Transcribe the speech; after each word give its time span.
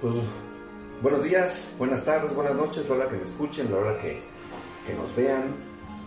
Pues 0.00 0.14
buenos 1.02 1.22
días, 1.24 1.74
buenas 1.76 2.06
tardes, 2.06 2.34
buenas 2.34 2.54
noches, 2.54 2.88
la 2.88 2.94
hora 2.94 3.08
que 3.10 3.18
me 3.18 3.24
escuchen, 3.24 3.70
la 3.70 3.76
hora 3.76 4.00
que, 4.00 4.22
que 4.86 4.94
nos 4.94 5.14
vean. 5.14 5.54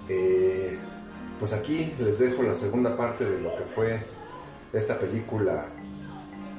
Eh, 0.09 0.80
pues 1.38 1.54
aquí 1.54 1.94
les 2.00 2.18
dejo 2.18 2.41
la 2.41 2.55
segunda 2.55 2.98
parte 2.98 3.23
de 3.23 3.40
lo 3.40 3.55
que 3.55 3.66
fue 3.66 4.00
esta 4.73 4.98
película 4.98 5.68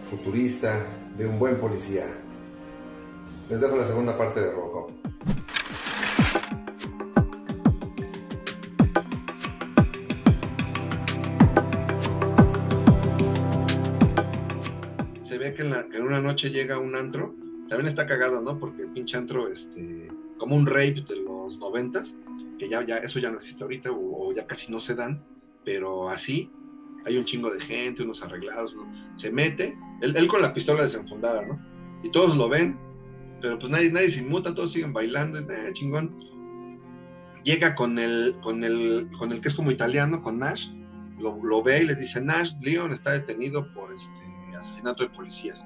futurista 0.08 0.78
de 1.16 1.26
un 1.26 1.40
buen 1.40 1.56
policía. 1.56 2.06
Les 3.50 3.60
dejo 3.60 3.76
la 3.76 3.84
segunda 3.84 4.16
parte 4.16 4.40
de 4.40 4.52
Robocop. 4.52 4.73
Una 16.06 16.20
noche 16.20 16.50
llega 16.50 16.78
un 16.78 16.96
antro. 16.96 17.34
También 17.68 17.88
está 17.88 18.06
cagado, 18.06 18.40
¿no? 18.40 18.58
Porque 18.58 18.82
el 18.82 18.90
pinche 18.90 19.16
antro, 19.16 19.48
este, 19.48 20.08
como 20.38 20.56
un 20.56 20.66
rape 20.66 21.04
de 21.08 21.16
los 21.16 21.58
noventas, 21.58 22.14
que 22.58 22.68
ya, 22.68 22.84
ya, 22.84 22.98
eso 22.98 23.18
ya 23.18 23.30
no 23.30 23.38
existe 23.38 23.62
ahorita, 23.62 23.90
o, 23.90 24.32
ya 24.32 24.46
casi 24.46 24.70
no 24.70 24.80
se 24.80 24.94
dan, 24.94 25.22
pero 25.64 26.08
así, 26.08 26.50
hay 27.04 27.16
un 27.16 27.24
chingo 27.24 27.50
de 27.50 27.60
gente, 27.60 28.02
unos 28.02 28.22
arreglados, 28.22 28.74
¿no? 28.74 28.86
Se 29.16 29.30
mete, 29.30 29.76
él, 30.00 30.28
con 30.28 30.42
la 30.42 30.52
pistola 30.52 30.84
desenfundada, 30.84 31.44
¿no? 31.44 31.58
Y 32.02 32.10
todos 32.10 32.36
lo 32.36 32.48
ven, 32.48 32.78
pero 33.40 33.58
pues 33.58 33.70
nadie, 33.70 33.90
nadie 33.90 34.10
se 34.10 34.20
inmuta, 34.20 34.54
todos 34.54 34.72
siguen 34.72 34.92
bailando, 34.92 35.38
chingón. 35.72 36.14
Llega 37.42 37.74
con 37.74 37.98
el, 37.98 38.36
con 38.42 38.64
el, 38.64 39.08
con 39.18 39.32
el 39.32 39.40
que 39.40 39.48
es 39.48 39.54
como 39.54 39.70
italiano, 39.70 40.22
con 40.22 40.38
Nash, 40.38 40.66
lo, 41.18 41.42
lo 41.42 41.62
ve 41.62 41.82
y 41.82 41.86
le 41.86 41.94
dice, 41.94 42.20
Nash, 42.20 42.52
Leon 42.60 42.92
está 42.92 43.12
detenido 43.12 43.72
por 43.72 43.92
este 43.92 44.56
asesinato 44.56 45.02
de 45.04 45.10
policías. 45.10 45.64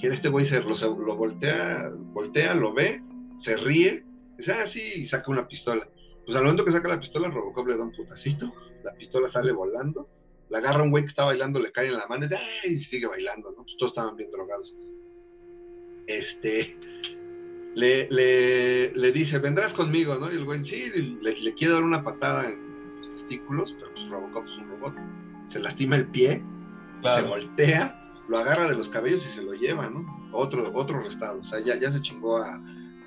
Que 0.00 0.08
este 0.08 0.28
güey 0.28 0.44
se 0.44 0.60
lo, 0.60 1.16
voltea, 1.16 1.90
voltea, 1.94 2.54
lo 2.54 2.72
ve, 2.72 3.02
se 3.38 3.56
ríe, 3.56 4.04
dice, 4.36 4.52
ah, 4.52 4.66
sí, 4.66 4.82
y 4.96 5.06
saca 5.06 5.30
una 5.30 5.46
pistola. 5.46 5.88
Pues 6.24 6.36
al 6.36 6.44
momento 6.44 6.64
que 6.64 6.72
saca 6.72 6.88
la 6.88 7.00
pistola, 7.00 7.28
Robocop 7.28 7.66
le 7.68 7.76
da 7.76 7.84
un 7.84 7.92
putacito, 7.92 8.52
la 8.82 8.92
pistola 8.94 9.28
sale 9.28 9.52
volando, 9.52 10.08
la 10.50 10.58
agarra 10.58 10.82
un 10.82 10.90
güey 10.90 11.04
que 11.04 11.10
está 11.10 11.24
bailando, 11.24 11.58
le 11.60 11.72
cae 11.72 11.88
en 11.88 11.96
la 11.96 12.06
mano 12.06 12.24
y, 12.24 12.28
dice, 12.28 12.40
"Ay", 12.64 12.72
y 12.72 12.76
sigue 12.78 13.06
bailando, 13.06 13.50
¿no? 13.50 13.64
Pues 13.64 13.76
todos 13.78 13.92
estaban 13.92 14.16
bien 14.16 14.30
drogados. 14.30 14.74
Este, 16.06 16.76
le, 17.74 18.08
le, 18.10 18.92
le 18.92 19.12
dice, 19.12 19.38
vendrás 19.38 19.72
conmigo, 19.72 20.16
¿no? 20.16 20.30
Y 20.32 20.36
el 20.36 20.44
güey, 20.44 20.62
sí, 20.64 20.90
le, 21.20 21.34
le 21.40 21.54
quiere 21.54 21.74
dar 21.74 21.82
una 21.82 22.02
patada 22.02 22.50
en 22.50 22.98
los 22.98 23.10
testículos, 23.14 23.74
pero 23.78 23.92
pues 23.92 24.08
Robocop 24.08 24.44
es 24.46 24.58
un 24.58 24.68
robot. 24.68 24.94
Se 25.48 25.58
lastima 25.60 25.96
el 25.96 26.06
pie, 26.08 26.42
se 27.02 27.22
voltea, 27.22 28.03
lo 28.28 28.38
agarra 28.38 28.68
de 28.68 28.76
los 28.76 28.88
cabellos 28.88 29.26
y 29.26 29.30
se 29.30 29.42
lo 29.42 29.54
lleva, 29.54 29.88
¿no? 29.88 30.04
Otro, 30.32 30.70
otro 30.74 30.98
arrestado. 30.98 31.40
O 31.40 31.44
sea, 31.44 31.60
ya, 31.60 31.76
ya 31.76 31.90
se 31.90 32.00
chingó 32.00 32.38
a, 32.38 32.60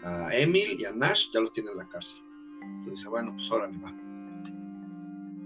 a 0.03 0.35
Emil 0.35 0.79
y 0.79 0.85
a 0.85 0.91
Nash, 0.91 1.25
ya 1.33 1.39
los 1.39 1.53
tiene 1.53 1.71
en 1.71 1.77
la 1.77 1.87
cárcel. 1.87 2.19
Entonces 2.61 2.93
dice, 2.99 3.09
bueno, 3.09 3.33
pues 3.35 3.49
órale, 3.51 3.77
va. 3.77 3.93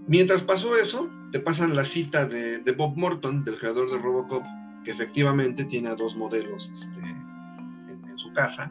Mientras 0.06 0.42
pasó 0.42 0.76
eso, 0.76 1.08
te 1.30 1.40
pasan 1.40 1.76
la 1.76 1.84
cita 1.84 2.26
de, 2.26 2.58
de 2.58 2.72
Bob 2.72 2.96
Morton, 2.96 3.44
del 3.44 3.58
creador 3.58 3.90
de 3.90 3.98
Robocop, 3.98 4.42
que 4.84 4.90
efectivamente 4.90 5.64
tiene 5.64 5.88
a 5.88 5.94
dos 5.94 6.16
modelos 6.16 6.70
este, 6.74 7.00
en, 7.00 8.18
su 8.18 8.32
casa. 8.32 8.70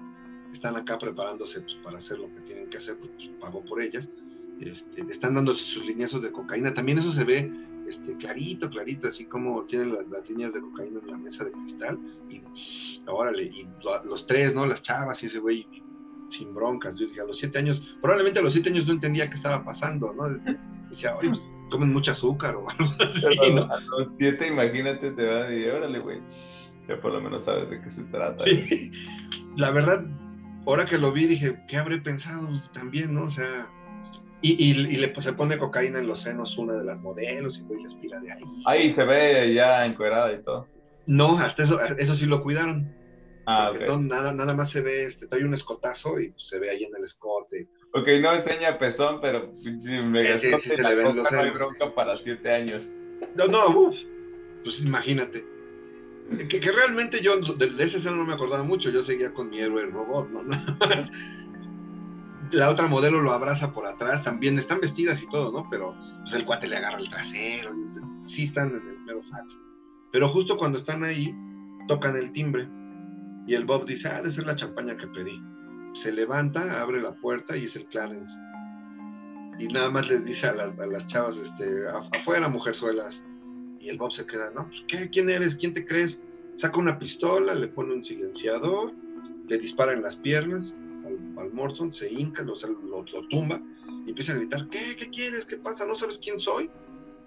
Están 0.53 0.75
acá 0.75 0.97
preparándose 0.97 1.61
pues, 1.61 1.75
para 1.83 1.97
hacer 1.97 2.19
lo 2.19 2.27
que 2.35 2.41
tienen 2.41 2.69
que 2.69 2.77
hacer, 2.77 2.97
pues 2.97 3.11
pagó 3.39 3.63
por 3.65 3.81
ellas. 3.81 4.07
Este, 4.59 5.01
están 5.09 5.35
dando 5.35 5.53
sus 5.53 5.83
lineazos 5.85 6.21
de 6.21 6.31
cocaína. 6.31 6.73
También 6.73 6.99
eso 6.99 7.11
se 7.11 7.23
ve 7.23 7.51
este, 7.91 8.15
clarito, 8.17 8.69
clarito, 8.69 9.07
así 9.07 9.25
como 9.25 9.63
tienen 9.65 9.93
las, 9.93 10.07
las 10.07 10.27
líneas 10.29 10.53
de 10.53 10.61
cocaína 10.61 10.99
en 11.01 11.07
la 11.11 11.17
mesa 11.17 11.43
de 11.45 11.51
cristal. 11.51 11.99
Y 12.29 12.41
órale, 13.07 13.43
y 13.43 13.67
lo- 13.83 14.03
los 14.05 14.25
tres, 14.25 14.53
¿no? 14.53 14.65
Las 14.65 14.81
chavas 14.81 15.21
y 15.23 15.27
ese 15.27 15.39
güey 15.39 15.67
sin 16.29 16.53
broncas. 16.53 16.97
Yo 16.97 17.07
dije, 17.07 17.21
a 17.21 17.25
los 17.25 17.37
siete 17.37 17.59
años, 17.59 17.81
probablemente 18.01 18.39
a 18.39 18.43
los 18.43 18.53
siete 18.53 18.69
años 18.69 18.87
no 18.87 18.93
entendía 18.93 19.29
qué 19.29 19.35
estaba 19.35 19.63
pasando, 19.63 20.13
¿no? 20.13 20.23
Decía, 20.89 21.15
oye, 21.17 21.29
pues 21.29 21.41
comen 21.69 21.93
mucho 21.93 22.11
azúcar 22.11 22.55
o 22.55 22.69
algo 22.69 22.91
así, 23.05 23.53
¿no? 23.53 23.63
a 23.63 23.79
los 23.79 24.13
siete, 24.17 24.47
imagínate, 24.47 25.11
te 25.11 25.25
va 25.25 25.35
a 25.37 25.43
decir, 25.43 25.69
órale, 25.71 25.99
güey. 25.99 26.19
Ya 26.87 26.99
por 26.99 27.13
lo 27.13 27.21
menos 27.21 27.43
sabes 27.43 27.69
de 27.69 27.79
qué 27.81 27.89
se 27.89 28.03
trata. 28.05 28.43
Sí. 28.45 28.91
La 29.55 29.71
verdad, 29.71 30.05
ahora 30.65 30.85
que 30.85 30.97
lo 30.97 31.11
vi, 31.11 31.27
dije, 31.27 31.57
¿qué 31.67 31.77
habré 31.77 31.97
pensado 31.99 32.49
también, 32.73 33.13
no? 33.13 33.23
O 33.25 33.29
sea, 33.29 33.69
y, 34.41 34.51
y, 34.63 34.71
y 34.71 34.97
le 34.97 35.09
pues, 35.09 35.25
se 35.25 35.33
pone 35.33 35.57
cocaína 35.57 35.99
en 35.99 36.07
los 36.07 36.21
senos 36.21 36.57
una 36.57 36.73
de 36.73 36.83
las 36.83 36.99
modelos 36.99 37.57
y 37.57 37.61
güey 37.63 37.83
les 37.83 37.93
pira 37.95 38.19
de 38.19 38.31
ahí. 38.31 38.43
Ahí 38.65 38.91
se 38.91 39.03
ve 39.03 39.53
ya 39.53 39.85
encuerada 39.85 40.31
y 40.33 40.41
todo. 40.43 40.67
No, 41.05 41.37
hasta 41.37 41.63
eso, 41.63 41.79
eso 41.81 42.15
sí 42.15 42.25
lo 42.25 42.41
cuidaron. 42.41 42.87
Ah, 43.47 43.69
porque 43.71 43.85
ok. 43.85 43.89
no, 43.89 44.01
nada, 44.01 44.33
nada 44.33 44.53
más 44.53 44.69
se 44.69 44.81
ve, 44.81 45.05
este, 45.05 45.27
trae 45.27 45.43
un 45.43 45.53
escotazo 45.53 46.19
y 46.19 46.33
se 46.37 46.59
ve 46.59 46.69
ahí 46.69 46.83
en 46.83 46.95
el 46.95 47.03
escote. 47.03 47.67
Ok, 47.93 48.07
no 48.21 48.33
enseña 48.33 48.77
pezón, 48.77 49.19
pero 49.19 49.51
pinche 49.55 50.01
mega 50.03 50.37
Sí, 50.37 50.51
sí, 50.59 50.69
se 50.69 50.81
le 50.81 50.95
ven 50.95 51.15
los 51.15 51.27
senos. 51.27 51.53
bronca 51.55 51.93
para 51.93 52.15
siete 52.17 52.51
años. 52.51 52.87
No, 53.35 53.47
no, 53.47 53.67
uf, 53.69 53.95
pues 54.63 54.81
imagínate. 54.81 55.43
Que, 56.47 56.59
que 56.61 56.71
realmente 56.71 57.19
yo 57.21 57.37
de, 57.41 57.67
de 57.67 57.83
esa 57.83 57.97
escena 57.97 58.15
no 58.15 58.23
me 58.23 58.33
acordaba 58.33 58.63
mucho, 58.63 58.89
yo 58.89 59.03
seguía 59.03 59.33
con 59.33 59.49
mi 59.49 59.59
héroe 59.59 59.83
el 59.83 59.91
robot, 59.91 60.29
¿no? 60.29 60.43
La 62.51 62.69
otra 62.69 62.87
modelo 62.87 63.21
lo 63.21 63.31
abraza 63.31 63.71
por 63.73 63.85
atrás, 63.87 64.23
también 64.23 64.59
están 64.59 64.79
vestidas 64.81 65.21
y 65.21 65.27
todo, 65.29 65.51
¿no? 65.51 65.67
Pero 65.69 65.95
pues 66.21 66.33
el 66.33 66.45
cuate 66.45 66.67
le 66.67 66.77
agarra 66.77 66.99
el 66.99 67.09
trasero, 67.09 67.73
y, 67.75 68.29
sí 68.29 68.43
están 68.43 68.69
en 68.69 68.87
el 68.89 68.99
mero 69.05 69.21
fax. 69.31 69.57
Pero 70.11 70.27
justo 70.29 70.57
cuando 70.57 70.79
están 70.79 71.03
ahí, 71.03 71.33
tocan 71.87 72.15
el 72.17 72.31
timbre 72.33 72.67
y 73.47 73.53
el 73.53 73.65
Bob 73.65 73.85
dice, 73.85 74.07
ah, 74.09 74.17
debe 74.17 74.31
ser 74.31 74.45
la 74.45 74.55
champaña 74.55 74.97
que 74.97 75.07
pedí. 75.07 75.41
Se 75.95 76.11
levanta, 76.11 76.81
abre 76.81 77.01
la 77.01 77.13
puerta 77.13 77.55
y 77.57 77.65
es 77.65 77.75
el 77.75 77.85
Clarence. 77.85 78.37
Y 79.59 79.67
nada 79.67 79.89
más 79.89 80.07
les 80.07 80.23
dice 80.25 80.47
a 80.47 80.53
las, 80.53 80.77
a 80.79 80.85
las 80.85 81.05
chavas, 81.07 81.37
este, 81.37 81.87
"Af- 81.87 82.09
afuera, 82.19 82.47
mujerzuelas. 82.49 83.23
Y 83.79 83.89
el 83.89 83.97
Bob 83.97 84.11
se 84.11 84.25
queda, 84.25 84.51
no, 84.55 84.67
pues, 84.67 84.83
¿qué? 84.87 85.09
¿Quién 85.09 85.29
eres? 85.29 85.55
¿Quién 85.55 85.73
te 85.73 85.85
crees? 85.85 86.19
Saca 86.57 86.77
una 86.77 86.99
pistola, 86.99 87.55
le 87.55 87.67
pone 87.67 87.93
un 87.93 88.03
silenciador, 88.05 88.93
le 89.47 89.57
dispara 89.57 89.93
en 89.93 90.01
las 90.01 90.15
piernas 90.17 90.75
al, 91.41 91.47
al 91.47 91.53
Morton, 91.53 91.93
se 91.93 92.11
hinca, 92.11 92.43
lo, 92.43 92.55
lo, 92.55 93.03
lo 93.03 93.27
tumba 93.27 93.61
y 94.05 94.09
empieza 94.09 94.33
a 94.33 94.35
gritar, 94.35 94.67
¿qué? 94.69 94.95
¿Qué 94.95 95.09
quieres? 95.09 95.45
¿Qué 95.45 95.57
pasa? 95.57 95.85
¿No 95.85 95.95
sabes 95.95 96.17
quién 96.17 96.39
soy? 96.39 96.69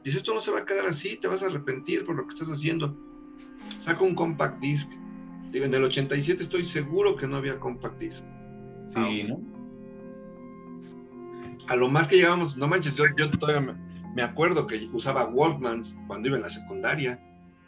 Dice, 0.05 0.19
esto 0.19 0.35
no 0.35 0.41
se 0.41 0.51
va 0.51 0.61
a 0.61 0.65
quedar 0.65 0.87
así, 0.87 1.17
te 1.17 1.29
vas 1.29 1.43
a 1.43 1.47
arrepentir 1.47 2.05
por 2.05 2.17
lo 2.17 2.27
que 2.27 2.35
estás 2.35 2.49
haciendo. 2.49 2.95
Saca 3.85 4.03
un 4.03 4.15
compact 4.15 4.61
disc. 4.61 4.89
Digo, 5.51 5.65
en 5.65 5.75
el 5.75 5.85
87 5.85 6.43
estoy 6.43 6.67
seguro 6.67 7.17
que 7.17 7.27
no 7.27 7.37
había 7.37 7.59
compact 7.59 7.99
disc. 7.99 8.23
Sí, 8.83 9.23
¿no? 9.25 9.41
A 11.69 11.77
lo 11.77 11.89
más 11.89 12.09
que 12.09 12.17
llegábamos, 12.17 12.57
no 12.57 12.69
manches, 12.69 12.95
yo, 12.95 13.05
yo 13.17 13.31
todavía 13.31 13.73
me, 13.73 13.75
me 14.15 14.23
acuerdo 14.23 14.67
que 14.67 14.89
usaba 14.93 15.25
Walkmans 15.25 15.97
cuando 16.07 16.29
iba 16.29 16.37
en 16.37 16.43
la 16.43 16.51
secundaria. 16.51 17.19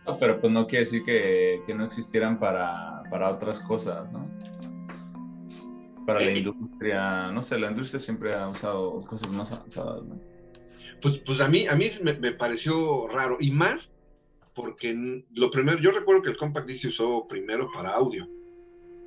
No, 0.07 0.19
pero 0.19 0.39
pues 0.41 0.53
no 0.53 0.67
quiere 0.67 0.85
decir 0.85 1.05
que, 1.05 1.63
que 1.67 1.75
no 1.75 1.85
existieran 1.85 2.39
para, 2.39 3.03
para 3.11 3.31
otras 3.31 3.61
cosas, 3.61 4.13
¿no? 4.13 4.29
Para 6.07 6.21
la 6.21 6.27
Eh, 6.27 6.39
industria, 6.39 7.31
no 7.33 7.43
sé, 7.43 7.59
la 7.59 7.71
industria 7.71 8.01
siempre 8.01 8.33
ha 8.33 8.49
usado 8.49 9.01
cosas 9.07 9.31
más 9.31 9.53
avanzadas, 9.53 10.05
¿no? 10.05 10.21
Pues, 11.03 11.19
pues 11.27 11.41
a 11.41 11.49
mí, 11.49 11.67
a 11.67 11.75
mí 11.75 11.91
me, 12.03 12.15
me 12.15 12.33
pareció 12.33 13.09
raro, 13.09 13.37
y 13.41 13.51
más 13.51 13.91
porque 14.55 15.23
lo 15.35 15.51
primero, 15.51 15.79
yo 15.79 15.91
recuerdo 15.91 16.23
que 16.23 16.31
el 16.31 16.39
compact 16.39 16.67
disc 16.67 16.83
se 16.83 16.89
usó 16.89 17.27
primero 17.29 17.71
para 17.75 17.91
audio. 17.91 18.27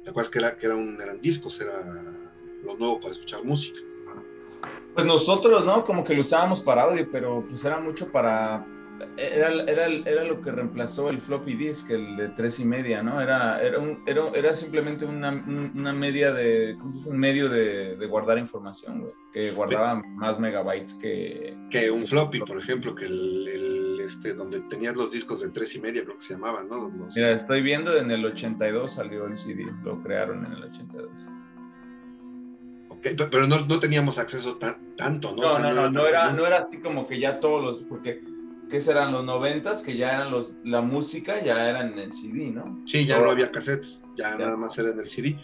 ¿Te 0.04 0.12
acuerdas 0.12 0.30
que, 0.32 0.40
era, 0.40 0.58
que 0.58 0.68
era 0.68 0.76
un, 0.76 1.02
eran 1.02 1.20
discos, 1.20 1.60
era 1.60 1.82
lo 2.64 2.78
nuevo 2.78 3.00
para 3.00 3.14
escuchar 3.14 3.44
música? 3.44 3.80
Pues 4.94 5.06
nosotros, 5.06 5.66
¿no? 5.66 5.84
Como 5.86 6.04
que 6.04 6.14
lo 6.14 6.22
usábamos 6.22 6.62
para 6.62 6.84
audio, 6.84 7.08
pero 7.12 7.44
pues 7.48 7.66
era 7.66 7.80
mucho 7.80 8.12
para... 8.12 8.66
Era, 9.18 9.50
era, 9.64 9.86
era 9.88 10.24
lo 10.24 10.42
que 10.42 10.52
reemplazó 10.52 11.10
el 11.10 11.20
floppy 11.22 11.54
disk, 11.56 11.90
el 11.90 12.18
de 12.18 12.30
tres 12.30 12.60
y 12.60 12.66
media, 12.66 13.02
¿no? 13.04 13.20
Era, 13.22 13.62
era, 13.62 13.80
un, 13.80 14.02
era, 14.06 14.30
era 14.34 14.54
simplemente 14.54 15.06
una, 15.06 15.30
un- 15.30 15.72
una 15.76 15.94
media 15.94 16.32
de... 16.34 16.76
¿Cómo 16.80 16.92
se 16.92 16.98
dice? 17.00 17.10
Un 17.10 17.18
medio 17.20 17.50
de, 17.50 17.96
de 17.96 18.06
guardar 18.08 18.38
información, 18.38 19.02
güey. 19.02 19.14
Que 19.34 19.52
guardaba 19.52 19.96
más 20.16 20.40
megabytes 20.40 20.94
que... 20.96 21.56
Que 21.70 21.90
un 21.92 22.08
floppy, 22.08 22.40
por 22.40 22.58
ejemplo, 22.60 22.96
que 22.96 23.06
el, 23.06 23.48
el, 23.48 24.00
este, 24.02 24.34
donde 24.34 24.60
tenías 24.70 24.96
los 24.96 25.12
discos 25.12 25.42
de 25.42 25.50
tres 25.50 25.76
y 25.76 25.80
media, 25.80 26.04
creo 26.04 26.18
que 26.18 26.24
se 26.24 26.34
llamaban, 26.34 26.68
¿no? 26.68 26.90
Los- 26.90 27.16
Mira, 27.16 27.32
estoy 27.32 27.62
viendo 27.62 27.96
en 27.98 28.12
el 28.12 28.26
82 28.26 28.92
salió 28.94 29.26
el 29.28 29.36
CD, 29.36 29.66
lo 29.84 30.02
crearon 30.02 30.46
en 30.46 30.54
el 30.54 30.64
82. 30.64 31.10
ok, 32.90 33.02
pe- 33.02 33.28
pero 33.32 33.48
no, 33.48 33.66
no 33.66 33.80
teníamos 33.80 34.18
acceso 34.18 34.56
tan, 34.58 34.96
tanto, 34.98 35.32
¿no? 35.36 35.42
No, 35.44 35.48
O 35.50 35.60
sea, 35.60 35.70
no, 35.70 35.74
no, 35.74 35.82
tan 35.84 35.94
no 35.94 36.08
era, 36.08 36.32
no 36.34 36.46
era 36.48 36.60
así 36.60 36.80
como 36.80 37.08
que 37.08 37.20
ya 37.20 37.40
todos 37.40 37.64
los, 37.64 37.84
porque, 37.84 38.22
¿qué 38.70 38.80
serán 38.80 39.12
los 39.12 39.26
noventas? 39.26 39.82
Que 39.82 39.98
ya 39.98 40.10
eran 40.16 40.32
los, 40.32 40.56
la 40.64 40.82
música 40.82 41.44
ya 41.44 41.70
era 41.70 41.82
en 41.82 41.98
el 41.98 42.12
CD, 42.14 42.52
¿no? 42.52 42.82
Sí, 42.86 43.06
ya 43.06 43.20
no 43.20 43.30
había 43.32 43.52
cassettes, 43.52 44.02
ya, 44.18 44.32
Ya. 44.32 44.46
nada 44.46 44.58
más 44.58 44.78
era 44.78 44.90
en 44.92 45.00
el 45.00 45.10
CD. 45.10 45.38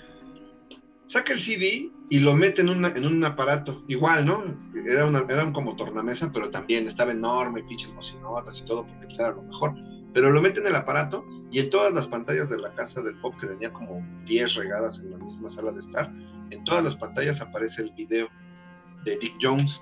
Saca 1.08 1.34
el 1.34 1.42
CD 1.42 1.92
y 2.10 2.20
lo 2.20 2.36
mete 2.36 2.62
en, 2.62 2.70
una- 2.70 2.90
en 2.90 3.06
un 3.06 3.24
aparato, 3.24 3.84
igual, 3.88 4.26
¿no? 4.26 4.44
Era, 4.88 5.06
una, 5.06 5.20
era 5.30 5.44
un 5.44 5.54
como 5.54 5.76
tornamesa, 5.76 6.32
pero 6.32 6.50
también 6.50 6.88
estaba 6.88 7.12
enorme, 7.12 7.64
pinches 7.64 7.94
bocinotas 7.94 8.60
y 8.60 8.66
todo, 8.66 8.86
porque 8.88 9.06
pues, 9.08 9.20
era 9.20 9.32
lo 9.32 9.44
mejor. 9.44 9.74
Pero 10.14 10.32
lo 10.32 10.42
mete 10.42 10.60
en 10.62 10.68
el 10.68 10.76
aparato 10.76 11.24
y 11.52 11.60
en 11.60 11.70
todas 11.70 11.94
las 11.94 12.08
pantallas 12.08 12.50
de 12.50 12.58
la 12.58 12.74
casa 12.74 13.02
del 13.02 13.16
Bob, 13.16 13.38
que 13.40 13.48
tenía 13.48 13.72
como 13.72 14.04
10 14.26 14.56
regadas 14.56 15.00
en 15.00 15.12
la 15.12 15.18
misma 15.18 15.50
sala 15.50 15.72
de 15.72 15.80
estar, 15.82 16.12
en 16.52 16.64
todas 16.64 16.84
las 16.84 16.96
pantallas 16.96 17.40
aparece 17.42 17.84
el 17.84 17.92
video 17.94 18.28
de 19.04 19.18
Dick 19.18 19.34
Jones 19.42 19.80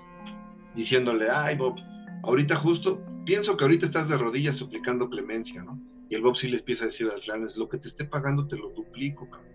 diciéndole, 0.74 1.28
ay 1.30 1.56
Bob, 1.56 1.76
ahorita 2.24 2.56
justo, 2.56 3.00
pienso 3.24 3.56
que 3.56 3.64
ahorita 3.64 3.86
estás 3.86 4.08
de 4.08 4.18
rodillas 4.18 4.56
suplicando 4.56 5.08
clemencia, 5.08 5.62
¿no? 5.62 5.80
Y 6.08 6.14
el 6.14 6.22
Bob 6.22 6.36
sí 6.36 6.48
le 6.48 6.58
empieza 6.58 6.84
a 6.84 6.86
decir 6.88 7.10
al 7.12 7.20
Clarence, 7.20 7.58
lo 7.58 7.68
que 7.68 7.78
te 7.78 7.88
esté 7.88 8.04
pagando 8.04 8.46
te 8.46 8.56
lo 8.56 8.70
duplico, 8.70 9.28
cabrón. 9.30 9.52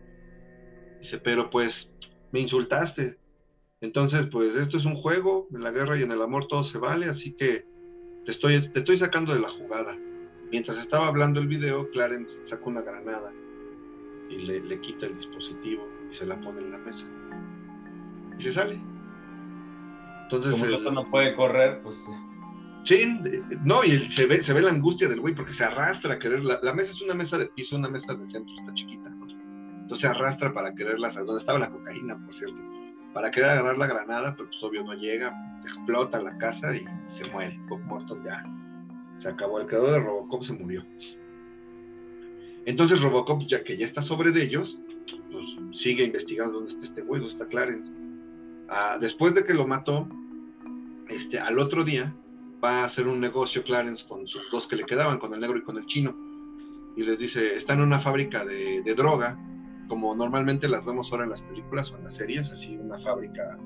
Dice, 0.99 1.17
pero 1.19 1.49
pues 1.49 1.89
me 2.31 2.39
insultaste. 2.39 3.17
Entonces, 3.81 4.27
pues 4.27 4.55
esto 4.55 4.77
es 4.77 4.85
un 4.85 4.95
juego, 4.95 5.47
en 5.53 5.63
la 5.63 5.71
guerra 5.71 5.97
y 5.97 6.03
en 6.03 6.11
el 6.11 6.21
amor 6.21 6.47
todo 6.47 6.63
se 6.63 6.77
vale, 6.77 7.05
así 7.05 7.33
que 7.33 7.65
te 8.25 8.31
estoy, 8.31 8.59
te 8.69 8.79
estoy 8.79 8.97
sacando 8.97 9.33
de 9.33 9.39
la 9.39 9.49
jugada. 9.49 9.97
Mientras 10.51 10.77
estaba 10.79 11.07
hablando 11.07 11.39
el 11.39 11.47
video, 11.47 11.89
Clarence 11.91 12.39
saca 12.45 12.65
una 12.65 12.81
granada 12.81 13.31
y 14.29 14.37
le, 14.39 14.59
le 14.61 14.81
quita 14.81 15.05
el 15.05 15.15
dispositivo 15.15 15.87
y 16.09 16.13
se 16.13 16.25
la 16.25 16.39
pone 16.41 16.59
en 16.59 16.71
la 16.71 16.77
mesa. 16.79 17.05
Y 18.37 18.43
se 18.43 18.53
sale. 18.53 18.79
Entonces, 20.23 20.51
Como 20.51 20.65
el, 20.65 20.83
no 20.93 21.09
puede 21.09 21.35
correr, 21.35 21.81
pues 21.81 22.03
Sí, 22.89 23.05
no, 23.63 23.83
y 23.83 24.09
se 24.09 24.25
ve, 24.25 24.41
se 24.41 24.51
ve 24.51 24.63
la 24.63 24.71
angustia 24.71 25.07
del 25.07 25.19
güey 25.19 25.35
porque 25.35 25.53
se 25.53 25.63
arrastra 25.63 26.15
a 26.15 26.17
querer. 26.17 26.43
La, 26.43 26.73
mesa 26.73 26.91
es 26.91 26.99
una 27.03 27.13
mesa 27.13 27.37
de 27.37 27.45
piso, 27.45 27.75
una 27.75 27.87
mesa 27.87 28.15
de 28.15 28.27
centro, 28.27 28.51
está 28.55 28.73
chiquita, 28.73 29.09
¿no? 29.09 29.27
Entonces 29.81 29.99
se 29.99 30.07
arrastra 30.07 30.51
para 30.51 30.73
quererla, 30.73 31.09
donde 31.09 31.37
estaba 31.37 31.59
la 31.59 31.69
cocaína, 31.69 32.17
por 32.25 32.33
cierto, 32.33 32.57
para 33.13 33.29
querer 33.29 33.51
agarrar 33.51 33.77
la 33.77 33.85
granada, 33.85 34.33
pero 34.35 34.49
pues 34.49 34.63
obvio 34.63 34.83
no 34.83 34.95
llega, 34.95 35.31
explota 35.63 36.19
la 36.19 36.35
casa 36.39 36.75
y 36.75 36.83
se 37.05 37.25
muere. 37.25 37.59
Bob 37.67 37.79
Morton 37.81 38.23
ya 38.23 38.43
se 39.19 39.29
acabó. 39.29 39.59
El 39.59 39.67
creador 39.67 39.91
de 39.91 39.99
Robocop 39.99 40.41
se 40.41 40.53
murió. 40.53 40.83
Entonces 42.65 42.99
Robocop, 43.01 43.43
ya 43.45 43.63
que 43.63 43.77
ya 43.77 43.85
está 43.85 44.01
sobre 44.01 44.31
de 44.31 44.41
ellos, 44.41 44.79
pues 45.31 45.79
sigue 45.79 46.05
investigando 46.05 46.53
dónde 46.53 46.73
está 46.73 46.85
este 46.85 47.03
güey, 47.03 47.21
dónde 47.21 47.33
está 47.33 47.45
Clarence. 47.45 47.91
Ah, 48.67 48.97
después 48.99 49.35
de 49.35 49.43
que 49.43 49.53
lo 49.53 49.67
mató, 49.67 50.07
este, 51.07 51.37
al 51.37 51.59
otro 51.59 51.83
día 51.83 52.15
va 52.63 52.81
a 52.81 52.85
hacer 52.85 53.07
un 53.07 53.19
negocio 53.19 53.63
Clarence 53.63 54.05
con 54.07 54.27
sus 54.27 54.49
dos 54.51 54.67
que 54.67 54.75
le 54.75 54.85
quedaban, 54.85 55.19
con 55.19 55.33
el 55.33 55.39
negro 55.39 55.57
y 55.57 55.63
con 55.63 55.77
el 55.77 55.85
chino. 55.85 56.15
Y 56.95 57.03
les 57.03 57.17
dice, 57.17 57.55
está 57.55 57.73
en 57.73 57.81
una 57.81 57.99
fábrica 57.99 58.43
de, 58.43 58.81
droga, 58.95 59.37
como 59.87 60.13
normalmente 60.15 60.67
las 60.67 60.85
vemos 60.85 61.11
ahora 61.11 61.23
en 61.23 61.29
las 61.29 61.41
películas 61.41 61.91
o 61.91 61.97
en 61.97 62.03
las 62.03 62.15
series, 62.15 62.51
así 62.51 62.77
una 62.77 62.99
fábrica 62.99 63.57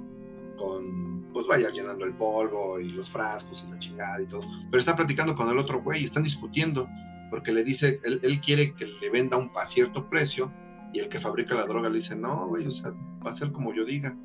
con, 0.57 1.27
pues 1.33 1.47
vaya 1.47 1.69
llenando 1.69 2.05
el 2.05 2.13
polvo 2.13 2.79
y 2.79 2.89
los 2.91 3.09
frascos 3.09 3.63
y 3.67 3.71
la 3.71 3.79
chingada 3.79 4.21
y 4.21 4.27
todo. 4.27 4.43
Pero 4.69 4.79
está 4.79 4.95
platicando 4.95 5.35
con 5.35 5.49
el 5.49 5.57
otro 5.57 5.81
güey 5.81 6.03
y 6.03 6.05
están 6.05 6.23
discutiendo, 6.23 6.87
porque 7.31 7.51
le 7.51 7.63
dice, 7.63 7.99
él, 8.03 8.41
quiere 8.41 8.75
que 8.75 8.85
le 8.85 9.09
venda 9.09 9.37
un 9.37 9.49
a 9.55 9.65
cierto 9.65 10.07
precio 10.09 10.51
y 10.93 10.99
el 10.99 11.09
que 11.09 11.19
fabrica 11.19 11.55
la 11.55 11.65
droga 11.65 11.89
le 11.89 11.97
dice, 11.97 12.15
no, 12.15 12.47
güey, 12.47 12.67
o 12.67 12.71
sea, 12.71 12.93
va 13.25 13.31
a 13.31 13.35
ser 13.35 13.51
como 13.51 13.73
yo 13.73 13.83
diga. 13.83 14.15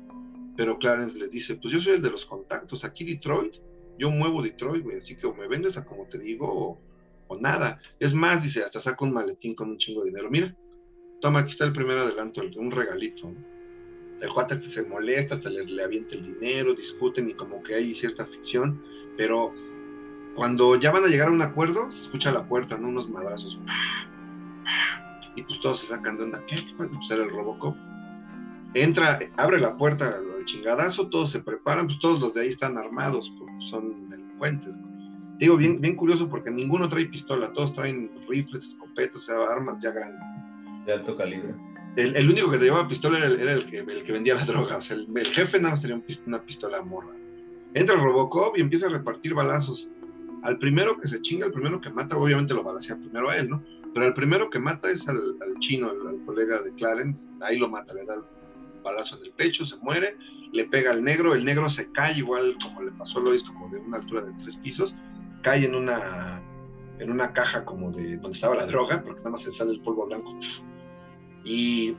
Pero 0.55 0.77
Clarence 0.77 1.17
le 1.17 1.29
dice, 1.29 1.55
pues 1.55 1.73
yo 1.73 1.79
soy 1.79 1.93
el 1.93 2.01
de 2.01 2.11
los 2.11 2.25
contactos, 2.25 2.83
aquí 2.83 3.05
Detroit 3.05 3.55
yo 3.99 4.09
muevo 4.09 4.41
Detroit, 4.41 4.83
güey, 4.83 4.97
así 4.97 5.15
que 5.15 5.27
o 5.27 5.35
me 5.35 5.47
vendes 5.47 5.77
a 5.77 5.85
como 5.85 6.05
te 6.05 6.17
digo 6.17 6.79
o, 7.27 7.37
nada. 7.39 7.79
Es 7.99 8.13
más, 8.13 8.41
dice, 8.41 8.63
hasta 8.63 8.79
saca 8.79 9.05
un 9.05 9.13
maletín 9.13 9.53
con 9.53 9.69
un 9.69 9.77
chingo 9.77 10.01
de 10.01 10.09
dinero. 10.09 10.31
Mira, 10.31 10.55
toma, 11.21 11.39
aquí 11.39 11.51
está 11.51 11.65
el 11.65 11.73
primer 11.73 11.99
adelanto, 11.99 12.41
un 12.55 12.71
regalito. 12.71 13.31
El 14.19 14.29
cuate 14.33 14.55
este 14.55 14.69
se 14.69 14.81
molesta, 14.81 15.35
hasta 15.35 15.49
le, 15.49 15.63
le 15.63 15.83
avienta 15.83 16.15
el 16.15 16.25
dinero, 16.25 16.73
discuten 16.73 17.29
y 17.29 17.33
como 17.33 17.61
que 17.61 17.75
hay 17.75 17.93
cierta 17.93 18.25
ficción, 18.25 18.81
pero 19.15 19.53
cuando 20.35 20.75
ya 20.77 20.91
van 20.91 21.03
a 21.03 21.07
llegar 21.07 21.27
a 21.27 21.31
un 21.31 21.41
acuerdo, 21.41 21.91
se 21.91 22.03
escucha 22.03 22.31
la 22.31 22.47
puerta, 22.47 22.77
¿no? 22.77 22.87
Unos 22.87 23.09
madrazos. 23.09 23.59
Y 25.35 25.43
pues 25.43 25.59
todos 25.61 25.81
se 25.81 25.87
sacan 25.87 26.17
de 26.17 26.23
onda. 26.23 26.43
¿Qué? 26.47 26.63
Pues 26.77 27.11
era 27.11 27.23
el 27.23 27.29
Robocop. 27.29 27.75
Entra, 28.73 29.19
abre 29.37 29.59
la 29.59 29.77
puerta 29.77 30.19
chingadazo, 30.49 31.07
todos 31.09 31.31
se 31.31 31.39
preparan, 31.39 31.87
pues 31.87 31.99
todos 31.99 32.19
los 32.19 32.33
de 32.33 32.41
ahí 32.41 32.49
están 32.49 32.77
armados, 32.77 33.31
son 33.69 34.09
delincuentes. 34.09 34.73
Digo, 35.37 35.55
bien, 35.55 35.79
bien 35.79 35.95
curioso 35.95 36.27
porque 36.27 36.51
ninguno 36.51 36.89
trae 36.89 37.05
pistola, 37.05 37.53
todos 37.53 37.73
traen 37.73 38.11
rifles, 38.27 38.65
escopetas, 38.65 39.17
o 39.17 39.25
sea, 39.25 39.35
armas 39.49 39.81
ya 39.81 39.91
grandes. 39.91 40.21
De 40.85 40.93
alto 40.93 41.15
calibre. 41.15 41.53
El, 41.95 42.15
el 42.15 42.29
único 42.29 42.51
que 42.51 42.57
te 42.57 42.65
llevaba 42.65 42.87
pistola 42.87 43.19
era, 43.19 43.27
el, 43.27 43.39
era 43.39 43.53
el, 43.53 43.65
que, 43.69 43.79
el, 43.79 44.03
que, 44.03 44.11
vendía 44.11 44.35
la 44.35 44.45
droga, 44.45 44.77
o 44.77 44.81
sea, 44.81 44.95
el, 44.95 45.07
el, 45.15 45.27
jefe 45.27 45.59
nada 45.59 45.75
más 45.75 45.81
tenía 45.81 46.01
una 46.25 46.41
pistola 46.41 46.81
morra. 46.81 47.15
Entra 47.73 47.95
el 47.95 48.01
Robocop 48.01 48.57
y 48.57 48.61
empieza 48.61 48.87
a 48.87 48.89
repartir 48.89 49.33
balazos. 49.33 49.87
Al 50.43 50.57
primero 50.57 50.99
que 50.99 51.07
se 51.07 51.21
chinga, 51.21 51.45
al 51.45 51.51
primero 51.51 51.79
que 51.79 51.89
mata, 51.89 52.17
obviamente 52.17 52.53
lo 52.53 52.63
balacea 52.63 52.97
primero 52.97 53.29
a 53.29 53.37
él, 53.37 53.49
¿no? 53.49 53.63
Pero 53.93 54.05
al 54.05 54.13
primero 54.13 54.49
que 54.49 54.59
mata 54.59 54.89
es 54.89 55.07
al, 55.07 55.17
al 55.17 55.59
chino, 55.59 55.89
al, 55.89 56.07
al, 56.07 56.25
colega 56.25 56.61
de 56.61 56.71
Clarence, 56.73 57.21
ahí 57.41 57.57
lo 57.57 57.69
mata, 57.69 57.93
le 57.93 58.05
da 58.05 58.15
balazo 58.81 59.17
en 59.17 59.25
el 59.25 59.31
pecho, 59.31 59.65
se 59.65 59.75
muere, 59.77 60.17
le 60.51 60.65
pega 60.65 60.91
al 60.91 61.03
negro, 61.03 61.33
el 61.33 61.45
negro 61.45 61.69
se 61.69 61.91
cae 61.91 62.17
igual 62.17 62.55
como 62.61 62.81
le 62.81 62.91
pasó 62.91 63.19
a 63.19 63.21
Lois, 63.21 63.43
como 63.43 63.69
de 63.69 63.77
una 63.77 63.97
altura 63.97 64.21
de 64.21 64.33
tres 64.43 64.55
pisos, 64.57 64.95
cae 65.43 65.65
en 65.65 65.75
una, 65.75 66.41
en 66.99 67.11
una 67.11 67.33
caja 67.33 67.65
como 67.65 67.91
de 67.91 68.17
donde 68.17 68.35
estaba 68.35 68.55
la 68.55 68.65
droga, 68.65 69.01
porque 69.03 69.19
nada 69.19 69.31
más 69.31 69.41
se 69.41 69.51
sale 69.51 69.71
el 69.71 69.81
polvo 69.81 70.05
blanco. 70.05 70.37
Y 71.43 71.95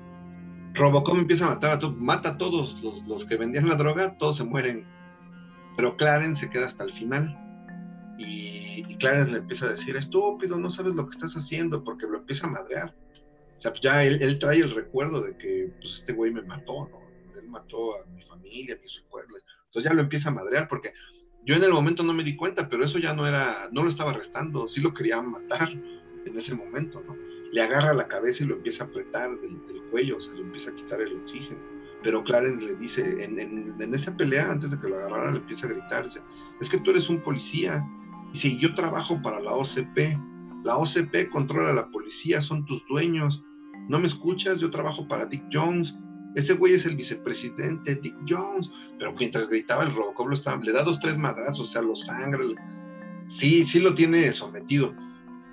Robocop 0.74 1.16
empieza 1.16 1.46
a 1.46 1.48
matar 1.48 1.72
a 1.72 1.78
todos, 1.78 1.96
mata 1.96 2.30
a 2.30 2.38
todos 2.38 2.80
los, 2.82 3.02
los, 3.06 3.24
que 3.24 3.36
vendían 3.36 3.68
la 3.68 3.76
droga, 3.76 4.16
todos 4.18 4.36
se 4.36 4.44
mueren. 4.44 4.86
Pero 5.76 5.96
Clarence 5.96 6.40
se 6.40 6.50
queda 6.50 6.66
hasta 6.66 6.84
el 6.84 6.92
final. 6.92 7.36
Y, 8.18 8.84
y, 8.86 8.96
Clarence 8.98 9.32
le 9.32 9.38
empieza 9.38 9.66
a 9.66 9.70
decir, 9.70 9.96
estúpido, 9.96 10.58
no 10.58 10.70
sabes 10.70 10.94
lo 10.94 11.08
que 11.08 11.16
estás 11.16 11.34
haciendo, 11.34 11.82
porque 11.82 12.06
lo 12.06 12.18
empieza 12.18 12.46
a 12.46 12.50
madrear. 12.50 12.94
O 13.60 13.62
sea, 13.62 13.72
pues 13.72 13.82
ya 13.82 14.02
él, 14.02 14.38
trae 14.38 14.60
el 14.60 14.74
recuerdo 14.74 15.20
de 15.20 15.36
que 15.36 15.70
pues, 15.82 15.96
este 15.96 16.14
güey 16.14 16.32
me 16.32 16.40
mató, 16.40 16.88
¿no? 16.88 17.02
Él 17.38 17.46
mató 17.46 17.96
a 17.96 18.06
mi 18.06 18.22
familia, 18.22 18.74
a 18.74 18.82
mis 18.82 18.96
recuerdos. 19.02 19.44
Entonces 19.66 19.90
ya 19.90 19.94
lo 19.94 20.00
empieza 20.00 20.30
a 20.30 20.32
madrear 20.32 20.66
porque 20.66 20.94
yo 21.44 21.56
en 21.56 21.64
el 21.64 21.70
momento 21.70 22.02
no 22.02 22.14
me 22.14 22.24
di 22.24 22.36
cuenta, 22.36 22.70
pero 22.70 22.86
eso 22.86 22.98
ya 22.98 23.12
no 23.12 23.26
era, 23.26 23.68
no 23.70 23.82
lo 23.82 23.90
estaba 23.90 24.12
arrestando, 24.12 24.66
sí 24.66 24.80
lo 24.80 24.94
quería 24.94 25.20
matar 25.20 25.70
en 25.70 26.38
ese 26.38 26.54
momento, 26.54 27.02
¿no? 27.06 27.14
Le 27.52 27.60
agarra 27.60 27.92
la 27.92 28.08
cabeza 28.08 28.44
y 28.44 28.46
lo 28.46 28.56
empieza 28.56 28.84
a 28.84 28.86
apretar 28.86 29.38
del, 29.40 29.60
cuello, 29.90 30.16
o 30.16 30.20
sea, 30.22 30.32
le 30.32 30.40
empieza 30.40 30.70
a 30.70 30.74
quitar 30.76 31.02
el 31.02 31.20
oxígeno. 31.20 31.60
Pero 32.02 32.24
Clarence 32.24 32.64
le 32.64 32.76
dice, 32.76 33.22
en, 33.22 33.38
en, 33.38 33.94
esa 33.94 34.16
pelea, 34.16 34.50
antes 34.50 34.70
de 34.70 34.80
que 34.80 34.88
lo 34.88 34.96
agarrara, 34.96 35.32
le 35.32 35.38
empieza 35.38 35.66
a 35.66 35.70
gritar, 35.70 36.04
dice, 36.04 36.22
es 36.62 36.70
que 36.70 36.78
tú 36.78 36.92
eres 36.92 37.10
un 37.10 37.20
policía. 37.22 37.84
Dice, 38.32 38.56
yo 38.56 38.74
trabajo 38.74 39.20
para 39.20 39.38
la 39.38 39.52
OCP. 39.52 40.16
La 40.64 40.78
OCP 40.78 41.28
controla 41.30 41.70
a 41.70 41.74
la 41.74 41.90
policía, 41.90 42.40
son 42.40 42.64
tus 42.64 42.82
dueños. 42.88 43.42
¿No 43.90 43.98
me 43.98 44.06
escuchas? 44.06 44.58
Yo 44.58 44.70
trabajo 44.70 45.08
para 45.08 45.26
Dick 45.26 45.42
Jones. 45.52 45.96
Ese 46.36 46.52
güey 46.52 46.74
es 46.74 46.86
el 46.86 46.94
vicepresidente, 46.94 47.96
Dick 47.96 48.14
Jones. 48.28 48.70
Pero 48.96 49.12
mientras 49.14 49.48
gritaba 49.48 49.82
el 49.82 49.92
Robocop 49.92 50.28
lo 50.28 50.34
estaba, 50.36 50.62
le 50.62 50.70
da 50.70 50.84
dos, 50.84 51.00
tres 51.00 51.18
madrazos, 51.18 51.58
o 51.58 51.66
sea, 51.66 51.82
lo 51.82 51.96
sangre. 51.96 52.54
Sí, 53.26 53.64
sí 53.64 53.80
lo 53.80 53.96
tiene 53.96 54.32
sometido. 54.32 54.94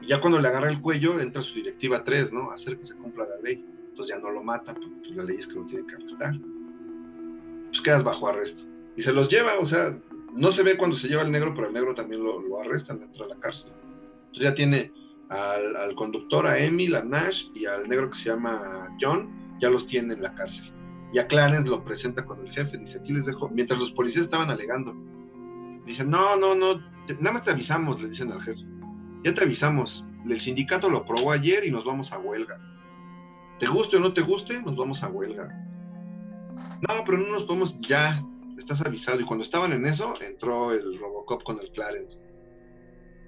Y 0.03 0.07
ya 0.09 0.21
cuando 0.21 0.39
le 0.39 0.47
agarra 0.47 0.69
el 0.69 0.79
cuello, 0.81 1.19
entra 1.19 1.41
su 1.41 1.55
directiva 1.55 2.03
3, 2.03 2.31
¿no? 2.31 2.51
Hacer 2.51 2.77
que 2.77 2.83
se 2.83 2.93
cumpla 2.93 3.25
la 3.25 3.41
ley. 3.41 3.65
Entonces 3.89 4.15
ya 4.15 4.21
no 4.21 4.29
lo 4.29 4.43
mata, 4.43 4.75
porque 4.75 4.95
pues, 4.99 5.15
la 5.15 5.23
ley 5.23 5.37
es 5.39 5.47
que 5.47 5.55
lo 5.55 5.65
tiene 5.65 5.87
que 5.87 5.95
arrestar. 5.95 6.35
Pues 7.69 7.81
quedas 7.81 8.03
bajo 8.03 8.27
arresto. 8.27 8.61
Y 8.95 9.01
se 9.01 9.13
los 9.13 9.29
lleva, 9.29 9.57
o 9.59 9.65
sea, 9.65 9.97
no 10.35 10.51
se 10.51 10.61
ve 10.61 10.77
cuando 10.77 10.95
se 10.95 11.07
lleva 11.07 11.23
el 11.23 11.31
negro, 11.31 11.55
pero 11.55 11.69
el 11.69 11.73
negro 11.73 11.95
también 11.95 12.23
lo, 12.23 12.39
lo 12.39 12.61
arrestan 12.61 12.99
dentro 12.99 13.27
de 13.27 13.33
la 13.33 13.39
cárcel. 13.39 13.71
Entonces 14.27 14.43
ya 14.43 14.53
tiene 14.53 14.91
al, 15.29 15.95
conductor, 15.95 16.47
a 16.47 16.57
Emil, 16.57 16.95
a 16.95 17.03
Nash 17.03 17.45
y 17.53 17.65
al 17.65 17.87
negro 17.87 18.09
que 18.09 18.17
se 18.17 18.29
llama 18.29 18.95
John, 18.99 19.29
ya 19.59 19.69
los 19.69 19.87
tiene 19.87 20.13
en 20.13 20.23
la 20.23 20.33
cárcel. 20.35 20.71
Y 21.13 21.19
a 21.19 21.27
Clarence 21.27 21.69
lo 21.69 21.83
presenta 21.83 22.25
con 22.25 22.45
el 22.45 22.51
jefe, 22.51 22.77
dice, 22.77 22.97
aquí 22.99 23.13
les 23.13 23.25
dejo, 23.25 23.49
mientras 23.49 23.79
los 23.79 23.91
policías 23.91 24.25
estaban 24.25 24.49
alegando, 24.49 24.95
dicen, 25.85 26.09
no, 26.09 26.35
no, 26.37 26.53
no, 26.53 26.79
nada 27.19 27.33
más 27.33 27.43
te 27.43 27.51
avisamos, 27.51 28.01
le 28.01 28.09
dicen 28.09 28.31
al 28.31 28.41
jefe, 28.41 28.61
ya 29.23 29.33
te 29.33 29.43
avisamos, 29.43 30.03
el 30.27 30.39
sindicato 30.41 30.89
lo 30.89 30.99
aprobó 30.99 31.31
ayer 31.31 31.65
y 31.65 31.71
nos 31.71 31.85
vamos 31.85 32.11
a 32.11 32.19
huelga. 32.19 32.59
Te 33.59 33.67
guste 33.67 33.97
o 33.97 33.99
no 33.99 34.13
te 34.13 34.21
guste, 34.21 34.61
nos 34.61 34.75
vamos 34.75 35.01
a 35.01 35.09
huelga. 35.09 35.47
No, 36.81 37.03
pero 37.05 37.17
no 37.17 37.29
nos 37.29 37.43
podemos, 37.43 37.75
ya, 37.81 38.23
estás 38.57 38.85
avisado. 38.85 39.19
Y 39.19 39.25
cuando 39.25 39.43
estaban 39.43 39.71
en 39.71 39.85
eso, 39.85 40.13
entró 40.21 40.71
el 40.71 40.99
Robocop 40.99 41.43
con 41.43 41.59
el 41.59 41.71
Clarence. 41.71 42.17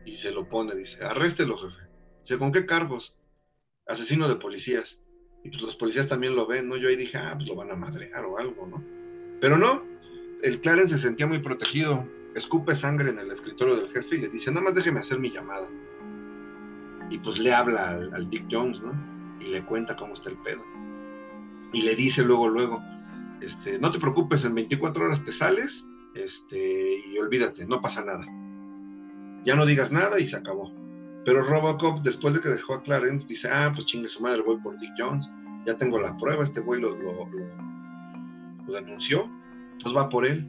Y 0.05 0.15
se 0.15 0.31
lo 0.31 0.47
pone, 0.47 0.75
dice, 0.75 1.03
arréstelo, 1.03 1.57
jefe. 1.57 1.88
¿Con 2.37 2.51
qué 2.51 2.65
cargos? 2.65 3.15
Asesino 3.87 4.27
de 4.27 4.35
policías. 4.35 4.99
Y 5.43 5.49
pues 5.49 5.61
los 5.61 5.75
policías 5.75 6.07
también 6.07 6.35
lo 6.35 6.45
ven, 6.45 6.67
¿no? 6.67 6.75
Yo 6.77 6.89
ahí 6.89 6.95
dije, 6.95 7.17
ah, 7.17 7.33
pues 7.35 7.47
lo 7.47 7.55
van 7.55 7.71
a 7.71 7.75
madrear 7.75 8.25
o 8.25 8.37
algo, 8.37 8.67
¿no? 8.67 8.83
Pero 9.41 9.57
no, 9.57 9.83
el 10.43 10.59
Clarence 10.61 10.97
se 10.97 11.03
sentía 11.03 11.27
muy 11.27 11.39
protegido. 11.39 12.05
Escupe 12.35 12.75
sangre 12.75 13.09
en 13.09 13.19
el 13.19 13.31
escritorio 13.31 13.75
del 13.75 13.89
jefe 13.91 14.15
y 14.15 14.21
le 14.21 14.29
dice, 14.29 14.51
nada 14.51 14.65
más 14.65 14.75
déjeme 14.75 14.99
hacer 14.99 15.19
mi 15.19 15.31
llamada. 15.31 15.67
Y 17.09 17.17
pues 17.19 17.39
le 17.39 17.53
habla 17.53 17.89
al, 17.89 18.13
al 18.13 18.29
Dick 18.29 18.45
Jones, 18.51 18.81
¿no? 18.81 18.93
Y 19.39 19.49
le 19.49 19.65
cuenta 19.65 19.95
cómo 19.95 20.13
está 20.13 20.29
el 20.29 20.37
pedo. 20.37 20.63
Y 21.73 21.81
le 21.83 21.95
dice 21.95 22.23
luego, 22.23 22.49
luego, 22.49 22.81
este, 23.41 23.79
no 23.79 23.91
te 23.91 23.99
preocupes, 23.99 24.43
en 24.43 24.55
24 24.55 25.05
horas 25.05 25.23
te 25.23 25.31
sales, 25.31 25.85
este, 26.13 26.99
y 27.07 27.17
olvídate, 27.17 27.65
no 27.65 27.81
pasa 27.81 28.03
nada. 28.03 28.25
Ya 29.45 29.55
no 29.55 29.65
digas 29.65 29.91
nada 29.91 30.19
y 30.19 30.27
se 30.27 30.35
acabó. 30.35 30.71
Pero 31.25 31.43
Robocop, 31.43 32.01
después 32.01 32.33
de 32.33 32.41
que 32.41 32.49
dejó 32.49 32.75
a 32.75 32.83
Clarence, 32.83 33.25
dice, 33.27 33.49
ah, 33.51 33.71
pues 33.73 33.85
chingue 33.87 34.07
su 34.07 34.21
madre, 34.21 34.41
voy 34.41 34.57
por 34.57 34.79
Dick 34.79 34.93
Jones, 34.97 35.29
ya 35.65 35.75
tengo 35.75 35.99
la 35.99 36.17
prueba, 36.17 36.43
este 36.43 36.61
güey 36.61 36.81
lo, 36.81 36.95
lo, 36.95 37.29
denunció, 38.73 39.29
entonces 39.73 39.97
va 39.97 40.09
por 40.09 40.25
él. 40.25 40.47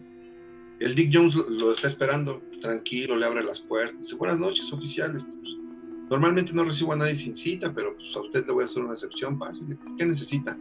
El 0.78 0.94
Dick 0.94 1.10
Jones 1.12 1.34
lo, 1.34 1.72
está 1.72 1.88
esperando, 1.88 2.40
tranquilo, 2.60 3.16
le 3.16 3.26
abre 3.26 3.42
las 3.42 3.60
puertas, 3.60 4.00
dice, 4.00 4.14
buenas 4.14 4.38
noches, 4.38 4.72
oficiales. 4.72 5.24
Pues, 5.24 5.56
normalmente 6.08 6.52
no 6.52 6.64
recibo 6.64 6.92
a 6.92 6.96
nadie 6.96 7.16
sin 7.16 7.36
cita, 7.36 7.72
pero 7.74 7.94
pues 7.96 8.14
a 8.14 8.20
usted 8.20 8.46
le 8.46 8.52
voy 8.52 8.62
a 8.62 8.66
hacer 8.66 8.82
una 8.82 8.92
excepción, 8.92 9.38
fácil. 9.38 9.76
¿Qué 9.98 10.06
necesita? 10.06 10.56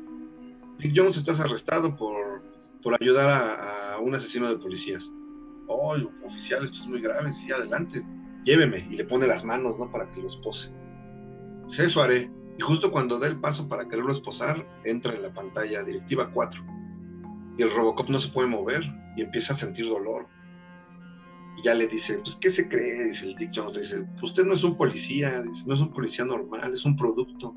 Dick 0.80 0.94
Jones, 0.96 1.18
estás 1.18 1.40
arrestado 1.40 1.96
por, 1.96 2.42
por 2.82 2.98
ayudar 3.00 3.30
a, 3.30 3.94
a 3.94 4.00
un 4.00 4.16
asesino 4.16 4.50
de 4.50 4.58
policías. 4.58 5.10
Oh, 5.68 5.96
oficial, 6.26 6.66
esto 6.66 6.82
es 6.82 6.88
muy 6.88 7.00
grave, 7.00 7.32
sí, 7.32 7.52
adelante 7.52 8.04
lléveme, 8.50 8.88
y 8.90 8.96
le 8.96 9.06
pone 9.06 9.28
las 9.28 9.44
manos, 9.44 9.78
¿no? 9.78 9.92
Para 9.92 10.10
que 10.10 10.22
lo 10.22 10.28
espose. 10.28 10.72
Pues 11.66 11.78
eso 11.78 12.02
haré. 12.02 12.32
Y 12.58 12.62
justo 12.62 12.92
cuando 12.92 13.20
da 13.20 13.28
el 13.28 13.40
paso 13.40 13.70
para 13.70 13.88
quererlo 13.88 14.12
esposar, 14.12 14.66
entra 14.84 15.14
en 15.14 15.22
la 15.22 15.32
pantalla 15.32 15.84
directiva 15.84 16.32
4. 16.34 16.60
Y 17.58 17.62
el 17.62 17.72
Robocop 17.72 18.10
no 18.10 18.20
se 18.20 18.30
puede 18.30 18.48
mover 18.48 18.84
y 19.16 19.22
empieza 19.22 19.54
a 19.54 19.58
sentir 19.58 19.88
dolor. 19.88 20.26
Y 21.58 21.62
ya 21.64 21.76
le 21.76 21.88
dice, 21.88 22.16
pues, 22.24 22.38
¿qué 22.38 22.52
se 22.52 22.68
cree? 22.68 23.04
Dice 23.10 23.26
el 23.26 23.36
Dick 23.36 23.52
Jones, 23.54 23.78
dice, 23.78 24.04
usted 24.22 24.46
no 24.46 24.56
es 24.56 24.64
un 24.64 24.76
policía, 24.76 25.44
no 25.66 25.74
es 25.76 25.80
un 25.80 25.94
policía 25.94 26.26
normal, 26.26 26.74
es 26.74 26.86
un 26.86 26.98
producto, 26.98 27.54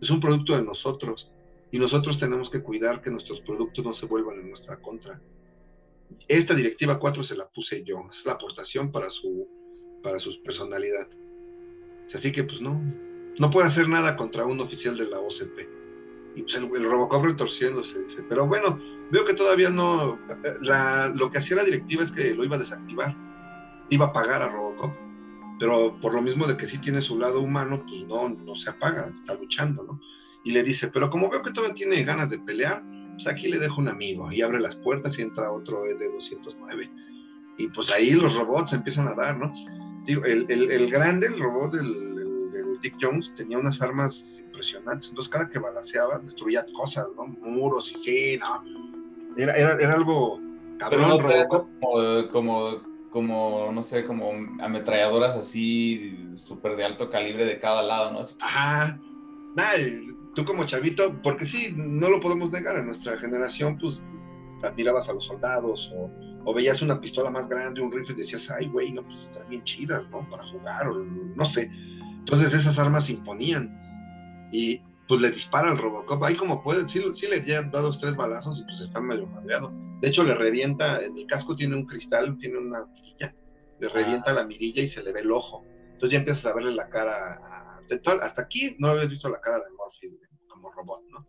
es 0.00 0.10
un 0.10 0.20
producto 0.20 0.54
de 0.54 0.62
nosotros. 0.62 1.28
Y 1.72 1.80
nosotros 1.80 2.20
tenemos 2.20 2.50
que 2.50 2.62
cuidar 2.62 3.02
que 3.02 3.10
nuestros 3.10 3.40
productos 3.40 3.84
no 3.84 3.92
se 3.92 4.06
vuelvan 4.06 4.38
en 4.38 4.50
nuestra 4.50 4.76
contra. 4.76 5.20
Esta 6.28 6.54
directiva 6.54 7.00
4 7.00 7.24
se 7.24 7.36
la 7.36 7.48
puse 7.48 7.82
yo, 7.82 8.06
es 8.10 8.24
la 8.24 8.34
aportación 8.34 8.92
para 8.92 9.10
su 9.10 9.48
para 10.06 10.20
su 10.20 10.40
personalidad. 10.40 11.08
Así 12.14 12.30
que 12.30 12.44
pues 12.44 12.60
no, 12.60 12.80
no 13.40 13.50
puede 13.50 13.66
hacer 13.66 13.88
nada 13.88 14.16
contra 14.16 14.46
un 14.46 14.60
oficial 14.60 14.96
de 14.96 15.08
la 15.08 15.18
OCP. 15.18 15.58
Y 16.36 16.42
pues 16.42 16.54
el, 16.54 16.68
Robocop 16.70 17.24
retorciéndose, 17.24 17.98
dice, 18.04 18.22
pero 18.28 18.46
bueno, 18.46 18.78
veo 19.10 19.24
que 19.24 19.34
todavía 19.34 19.68
no, 19.68 20.16
la, 20.60 21.08
lo 21.08 21.28
que 21.28 21.38
hacía 21.38 21.56
la 21.56 21.64
directiva 21.64 22.04
es 22.04 22.12
que 22.12 22.34
lo 22.36 22.44
iba 22.44 22.54
a 22.54 22.60
desactivar, 22.60 23.16
iba 23.90 24.06
a 24.06 24.12
pagar 24.12 24.42
a 24.42 24.48
Robocop, 24.48 24.92
pero 25.58 25.98
por 26.00 26.14
lo 26.14 26.22
mismo 26.22 26.46
de 26.46 26.56
que 26.56 26.68
sí 26.68 26.78
tiene 26.78 27.02
su 27.02 27.18
lado 27.18 27.40
humano, 27.40 27.82
pues 27.88 28.06
no, 28.06 28.28
no 28.28 28.54
se 28.54 28.70
apaga, 28.70 29.08
está 29.08 29.34
luchando, 29.34 29.82
¿no? 29.82 30.00
Y 30.44 30.52
le 30.52 30.62
dice, 30.62 30.86
pero 30.86 31.10
como 31.10 31.28
veo 31.28 31.42
que 31.42 31.50
todavía 31.50 31.74
tiene 31.74 32.04
ganas 32.04 32.30
de 32.30 32.38
pelear, 32.38 32.84
pues 33.14 33.26
aquí 33.26 33.48
le 33.48 33.58
dejo 33.58 33.80
un 33.80 33.88
amigo, 33.88 34.30
y 34.30 34.42
abre 34.42 34.60
las 34.60 34.76
puertas 34.76 35.18
y 35.18 35.22
entra 35.22 35.50
otro 35.50 35.84
ED-209. 35.86 36.90
Y 37.58 37.68
pues 37.68 37.90
ahí 37.90 38.10
los 38.10 38.36
robots 38.36 38.72
empiezan 38.72 39.08
a 39.08 39.14
dar, 39.14 39.36
¿no? 39.38 39.52
El, 40.06 40.46
el, 40.48 40.90
grande, 40.90 41.26
el 41.26 41.38
robot 41.40 41.72
del, 41.72 42.80
Dick 42.82 42.96
Jones, 43.00 43.32
tenía 43.36 43.58
unas 43.58 43.80
armas 43.80 44.36
impresionantes. 44.38 45.08
Entonces, 45.08 45.32
cada 45.32 45.48
que 45.48 45.58
balanceaba, 45.58 46.18
destruía 46.18 46.64
cosas, 46.76 47.06
¿no? 47.16 47.26
Muros 47.26 47.92
y 47.92 48.02
sí, 48.02 48.38
¿no? 48.38 48.62
Era, 49.36 49.54
era, 49.54 49.76
era 49.78 49.94
algo 49.94 50.40
cabrón, 50.78 51.18
como, 51.48 52.28
como, 52.30 52.82
como, 53.10 53.72
no 53.72 53.82
sé, 53.82 54.04
como 54.04 54.30
ametralladoras 54.60 55.36
así, 55.36 56.32
súper 56.36 56.76
de 56.76 56.84
alto 56.84 57.10
calibre 57.10 57.44
de 57.44 57.58
cada 57.58 57.82
lado, 57.82 58.12
¿no? 58.12 58.20
Ajá. 58.40 58.98
Nada, 59.54 59.72
tú 60.34 60.44
como 60.44 60.66
chavito, 60.66 61.14
porque 61.22 61.46
sí, 61.46 61.72
no 61.74 62.08
lo 62.10 62.20
podemos 62.20 62.50
negar, 62.50 62.76
en 62.76 62.86
nuestra 62.86 63.18
generación, 63.18 63.78
pues, 63.78 64.02
admirabas 64.62 65.08
a 65.08 65.14
los 65.14 65.24
soldados 65.24 65.90
o 65.94 66.10
o 66.46 66.54
veías 66.54 66.80
una 66.80 67.00
pistola 67.00 67.28
más 67.28 67.48
grande, 67.48 67.82
un 67.82 67.90
rifle 67.90 68.14
y 68.14 68.18
decías, 68.18 68.48
ay, 68.50 68.68
güey, 68.68 68.92
no, 68.92 69.02
pues 69.02 69.18
están 69.18 69.48
bien 69.48 69.64
chidas, 69.64 70.08
¿no? 70.10 70.26
Para 70.30 70.46
jugar, 70.46 70.86
o 70.88 71.04
no 71.04 71.44
sé. 71.44 71.68
Entonces 72.20 72.54
esas 72.54 72.78
armas 72.78 73.06
se 73.06 73.14
imponían. 73.14 73.76
Y 74.52 74.80
pues 75.08 75.20
le 75.20 75.32
dispara 75.32 75.70
al 75.70 75.78
Robocop, 75.78 76.22
ahí 76.22 76.36
como 76.36 76.62
pueden, 76.62 76.88
sí, 76.88 77.02
sí 77.14 77.26
le 77.26 77.56
han 77.56 77.72
dado 77.72 77.88
dos, 77.88 78.00
tres 78.00 78.14
balazos 78.14 78.60
y 78.60 78.62
pues 78.62 78.80
está 78.80 79.00
medio 79.00 79.26
madreado. 79.26 79.72
De 80.00 80.08
hecho, 80.08 80.22
le 80.22 80.34
revienta, 80.34 81.02
en 81.04 81.18
el 81.18 81.26
casco 81.26 81.56
tiene 81.56 81.74
un 81.74 81.84
cristal, 81.84 82.38
tiene 82.38 82.58
una 82.58 82.86
mirilla, 82.86 83.34
le 83.80 83.88
revienta 83.88 84.32
la 84.32 84.44
mirilla 84.44 84.82
y 84.82 84.88
se 84.88 85.02
le 85.02 85.12
ve 85.12 85.20
el 85.20 85.32
ojo. 85.32 85.64
Entonces 85.94 86.10
ya 86.10 86.18
empiezas 86.18 86.46
a 86.46 86.54
verle 86.54 86.76
la 86.76 86.88
cara. 86.88 87.40
hasta 88.22 88.42
aquí 88.42 88.76
no 88.78 88.88
habías 88.88 89.08
visto 89.08 89.28
la 89.28 89.40
cara 89.40 89.58
de 89.58 89.70
Morphy 89.76 90.16
como 90.48 90.70
robot, 90.70 91.02
¿no? 91.10 91.26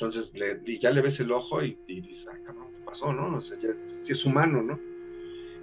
Entonces 0.00 0.30
le, 0.32 0.60
y 0.64 0.78
ya 0.78 0.92
le 0.92 1.00
ves 1.00 1.18
el 1.18 1.32
ojo 1.32 1.60
y, 1.60 1.76
dices, 1.88 2.28
ah, 2.32 2.38
cabrón, 2.46 2.68
¿qué 2.72 2.84
pasó, 2.84 3.12
no? 3.12 3.36
O 3.36 3.40
sea, 3.40 3.58
ya 3.58 3.70
es 4.06 4.24
humano, 4.24 4.62
¿no? 4.62 4.78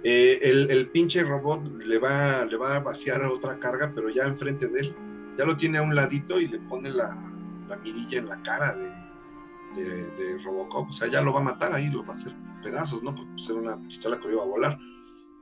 Eh, 0.04 0.38
el, 0.42 0.90
pinche 0.90 1.24
robot 1.24 1.82
le 1.82 1.98
va, 1.98 2.44
le 2.44 2.58
va 2.58 2.76
a 2.76 2.80
vaciar 2.80 3.24
otra 3.24 3.58
carga, 3.58 3.92
pero 3.94 4.10
ya 4.10 4.24
enfrente 4.24 4.68
de 4.68 4.80
él. 4.80 4.94
Ya 5.38 5.46
lo 5.46 5.56
tiene 5.56 5.78
a 5.78 5.82
un 5.82 5.94
ladito 5.94 6.38
y 6.38 6.48
le 6.48 6.58
pone 6.58 6.90
la, 6.90 7.18
la 7.66 7.76
mirilla 7.78 8.18
en 8.18 8.28
la 8.28 8.42
cara 8.42 8.74
de, 8.74 10.38
Robocop. 10.44 10.90
O 10.90 10.92
sea, 10.92 11.08
ya 11.08 11.22
lo 11.22 11.32
va 11.32 11.40
a 11.40 11.44
matar 11.44 11.72
ahí, 11.72 11.88
lo 11.88 12.04
va 12.04 12.12
a 12.12 12.16
hacer 12.18 12.34
pedazos, 12.62 13.02
¿no? 13.02 13.14
Porque 13.14 13.42
ser 13.42 13.54
una 13.54 13.78
pistola 13.88 14.18
que 14.18 14.28
lo 14.28 14.34
iba 14.34 14.42
a 14.42 14.46
volar. 14.46 14.78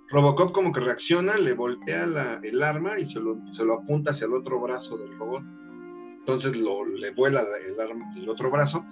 Robocop 0.09 0.53
como 0.53 0.73
que 0.73 0.81
reacciona, 0.81 1.37
le 1.37 1.53
voltea 1.53 2.05
el 2.45 2.63
arma 2.63 2.97
y 3.01 3.11
se 3.11 3.19
lo, 3.19 3.41
se 3.53 3.65
lo 3.65 3.75
apunta 3.75 4.13
hacia 4.13 4.27
el 4.27 4.35
otro 4.35 4.61
brazo 4.61 4.97
del 4.97 5.19
robot 5.19 5.43
entonces 6.27 6.57
lo, 6.57 6.87
le 6.87 7.11
vuela 7.11 7.45
el, 8.17 8.29
otro 8.31 8.51
brazo, 8.51 8.83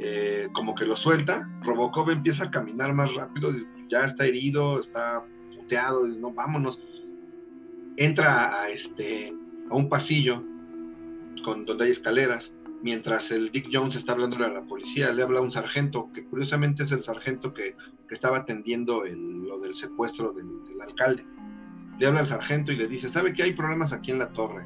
eh, 0.00 0.48
como 0.54 0.74
que 0.74 0.86
lo 0.86 0.96
suelta, 0.96 1.46
Robocop 1.62 2.08
empieza 2.08 2.44
a 2.44 2.50
caminar 2.50 2.94
más 2.94 3.14
rápido, 3.14 3.52
ya 3.90 4.06
está 4.06 4.24
herido, 4.24 4.80
está 4.80 5.22
puteado, 5.54 6.06
dice, 6.06 6.18
no, 6.18 6.32
vámonos. 6.32 6.80
Entra 7.98 8.62
a, 8.62 8.70
este, 8.70 9.34
a 9.70 9.74
un 9.74 9.90
pasillo 9.90 10.42
con, 11.44 11.66
donde 11.66 11.84
hay 11.84 11.90
escaleras, 11.90 12.54
mientras 12.82 13.30
el 13.30 13.52
Dick 13.52 13.68
Jones 13.70 13.96
está 13.96 14.12
hablándole 14.12 14.46
a 14.46 14.48
la 14.48 14.62
policía, 14.62 15.12
le 15.12 15.22
habla 15.22 15.40
a 15.40 15.42
un 15.42 15.52
sargento, 15.52 16.10
que 16.14 16.24
curiosamente 16.24 16.84
es 16.84 16.92
el 16.92 17.04
sargento 17.04 17.52
que, 17.52 17.76
que 18.08 18.14
estaba 18.14 18.38
atendiendo 18.38 19.04
el, 19.04 19.42
lo 19.42 19.58
del 19.60 19.74
secuestro 19.74 20.32
del, 20.32 20.64
del 20.70 20.80
alcalde. 20.80 21.26
Le 21.98 22.06
habla 22.06 22.20
al 22.20 22.28
sargento 22.28 22.72
y 22.72 22.76
le 22.76 22.88
dice, 22.88 23.10
¿sabe 23.10 23.34
que 23.34 23.42
hay 23.42 23.52
problemas 23.52 23.92
aquí 23.92 24.10
en 24.10 24.20
la 24.20 24.32
torre? 24.32 24.64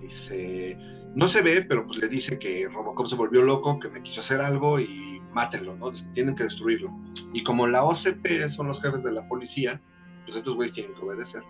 Dice, 0.00 0.76
no 1.14 1.28
se 1.28 1.42
ve, 1.42 1.62
pero 1.62 1.86
pues 1.86 1.98
le 1.98 2.08
dice 2.08 2.38
que 2.38 2.68
Robocop 2.68 3.06
se 3.06 3.16
volvió 3.16 3.42
loco, 3.42 3.78
que 3.78 3.88
me 3.88 4.02
quiso 4.02 4.20
hacer 4.20 4.40
algo 4.40 4.80
y 4.80 5.20
mátenlo, 5.32 5.76
¿no? 5.76 5.92
Tienen 6.14 6.34
que 6.34 6.44
destruirlo. 6.44 6.90
Y 7.32 7.42
como 7.42 7.66
la 7.66 7.84
OCP 7.84 8.48
son 8.54 8.68
los 8.68 8.80
jefes 8.80 9.02
de 9.02 9.12
la 9.12 9.26
policía, 9.28 9.80
pues 10.24 10.36
estos 10.36 10.54
güeyes 10.54 10.74
tienen 10.74 10.94
que 10.94 11.00
obedecer. 11.02 11.42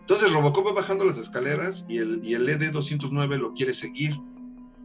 Entonces 0.00 0.32
Robocop 0.32 0.66
va 0.66 0.72
bajando 0.72 1.04
las 1.04 1.18
escaleras 1.18 1.84
y 1.88 1.98
el, 1.98 2.20
y 2.24 2.34
el 2.34 2.48
ED-209 2.48 3.38
lo 3.38 3.54
quiere 3.54 3.74
seguir. 3.74 4.16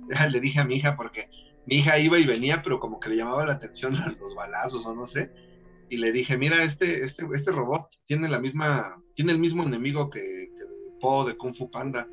Le 0.31 0.39
dije 0.39 0.59
a 0.59 0.65
mi 0.65 0.75
hija 0.75 0.95
porque 0.95 1.29
mi 1.65 1.77
hija 1.77 1.99
iba 1.99 2.17
y 2.17 2.25
venía, 2.25 2.61
pero 2.63 2.79
como 2.79 2.99
que 2.99 3.09
le 3.09 3.17
llamaba 3.17 3.45
la 3.45 3.53
atención 3.53 3.93
los 4.19 4.35
balazos 4.35 4.85
o 4.85 4.95
no 4.95 5.05
sé. 5.05 5.31
Y 5.89 5.97
le 5.97 6.11
dije, 6.11 6.37
mira, 6.37 6.63
este, 6.63 7.03
este, 7.03 7.25
este 7.33 7.51
robot 7.51 7.87
tiene 8.05 8.29
la 8.29 8.39
misma, 8.39 8.97
tiene 9.15 9.31
el 9.31 9.39
mismo 9.39 9.63
enemigo 9.63 10.09
que, 10.09 10.19
que 10.19 10.65
Po 10.99 11.23
de 11.23 11.37
Kung 11.37 11.55
Fu 11.55 11.69
Panda 11.69 12.07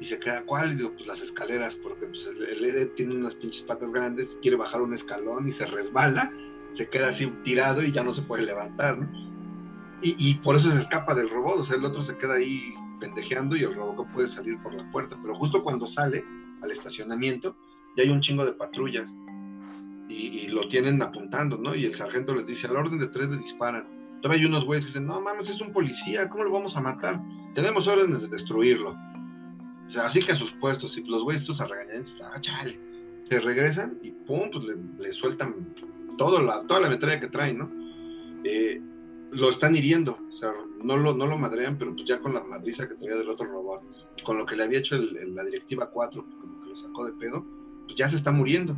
y 0.00 0.04
se 0.06 0.18
queda, 0.18 0.42
¿cuál? 0.46 0.72
Y 0.72 0.76
digo, 0.76 0.92
pues 0.94 1.06
las 1.06 1.20
escaleras, 1.20 1.76
porque 1.76 2.06
pues, 2.06 2.26
el, 2.26 2.64
el 2.64 2.90
tiene 2.94 3.14
unas 3.14 3.34
pinches 3.34 3.62
patas 3.62 3.92
grandes, 3.92 4.36
quiere 4.40 4.56
bajar 4.56 4.80
un 4.80 4.94
escalón 4.94 5.46
y 5.46 5.52
se 5.52 5.66
resbala, 5.66 6.32
se 6.72 6.88
queda 6.88 7.08
así 7.08 7.26
tirado 7.44 7.82
y 7.82 7.92
ya 7.92 8.02
no 8.02 8.12
se 8.12 8.22
puede 8.22 8.44
levantar, 8.44 8.98
¿no? 8.98 9.30
Y, 10.02 10.16
y, 10.18 10.34
por 10.36 10.56
eso 10.56 10.70
se 10.70 10.80
escapa 10.80 11.14
del 11.14 11.28
robot, 11.28 11.58
o 11.58 11.64
sea, 11.64 11.76
el 11.76 11.84
otro 11.84 12.02
se 12.02 12.16
queda 12.16 12.34
ahí 12.34 12.74
pendejeando 12.98 13.54
y 13.54 13.64
el 13.64 13.74
robot 13.74 14.10
puede 14.14 14.28
salir 14.28 14.56
por 14.62 14.72
la 14.72 14.90
puerta, 14.90 15.18
pero 15.20 15.34
justo 15.34 15.62
cuando 15.62 15.86
sale 15.86 16.24
al 16.62 16.70
estacionamiento, 16.70 17.54
ya 17.94 18.04
hay 18.04 18.08
un 18.08 18.22
chingo 18.22 18.46
de 18.46 18.52
patrullas 18.52 19.14
y, 20.08 20.48
lo 20.48 20.66
tienen 20.68 21.02
apuntando, 21.02 21.58
¿no? 21.58 21.74
Y 21.74 21.84
el 21.84 21.94
sargento 21.94 22.34
les 22.34 22.46
dice, 22.46 22.66
al 22.66 22.76
orden 22.76 22.98
de 22.98 23.06
tres 23.08 23.28
le 23.28 23.36
disparan. 23.36 23.86
Todavía 24.22 24.42
hay 24.42 24.46
unos 24.46 24.64
güeyes 24.64 24.86
que 24.86 24.88
dicen, 24.88 25.06
no 25.06 25.20
mames, 25.20 25.50
es 25.50 25.60
un 25.60 25.72
policía, 25.72 26.28
¿cómo 26.28 26.44
lo 26.44 26.50
vamos 26.50 26.76
a 26.76 26.80
matar? 26.80 27.20
Tenemos 27.54 27.86
órdenes 27.86 28.22
de 28.22 28.28
destruirlo 28.28 28.96
o 29.90 29.92
sea, 29.92 30.06
así 30.06 30.20
que 30.20 30.30
a 30.30 30.36
sus 30.36 30.52
puestos, 30.52 30.96
y 30.96 31.02
los 31.02 31.24
güeyes 31.24 31.42
estos 31.42 31.60
a 31.60 31.64
ah, 31.64 32.40
chale, 32.40 32.78
se 33.28 33.40
regresan 33.40 33.98
y 34.04 34.12
pum, 34.12 34.48
pues 34.52 34.64
le, 35.00 35.12
sueltan 35.12 35.74
todo 36.16 36.40
la, 36.40 36.64
toda 36.68 36.78
la 36.78 36.88
metralla 36.88 37.18
que 37.18 37.26
traen, 37.26 37.58
¿no? 37.58 37.68
Eh, 38.44 38.80
lo 39.32 39.50
están 39.50 39.74
hiriendo, 39.74 40.16
o 40.32 40.36
sea, 40.36 40.52
no 40.80 40.96
lo, 40.96 41.12
no 41.12 41.26
lo 41.26 41.36
madrean, 41.36 41.76
pero 41.76 41.92
pues 41.92 42.06
ya 42.06 42.20
con 42.20 42.34
la 42.34 42.44
madriza 42.44 42.88
que 42.88 42.94
traía 42.94 43.16
del 43.16 43.30
otro 43.30 43.46
robot, 43.46 43.82
con 44.24 44.38
lo 44.38 44.46
que 44.46 44.54
le 44.54 44.62
había 44.62 44.78
hecho 44.78 44.96
la 44.96 45.42
directiva 45.42 45.90
4, 45.90 46.24
como 46.40 46.62
que 46.62 46.68
lo 46.68 46.76
sacó 46.76 47.06
de 47.06 47.12
pedo, 47.14 47.44
pues 47.86 47.96
ya 47.96 48.08
se 48.08 48.16
está 48.16 48.30
muriendo. 48.30 48.76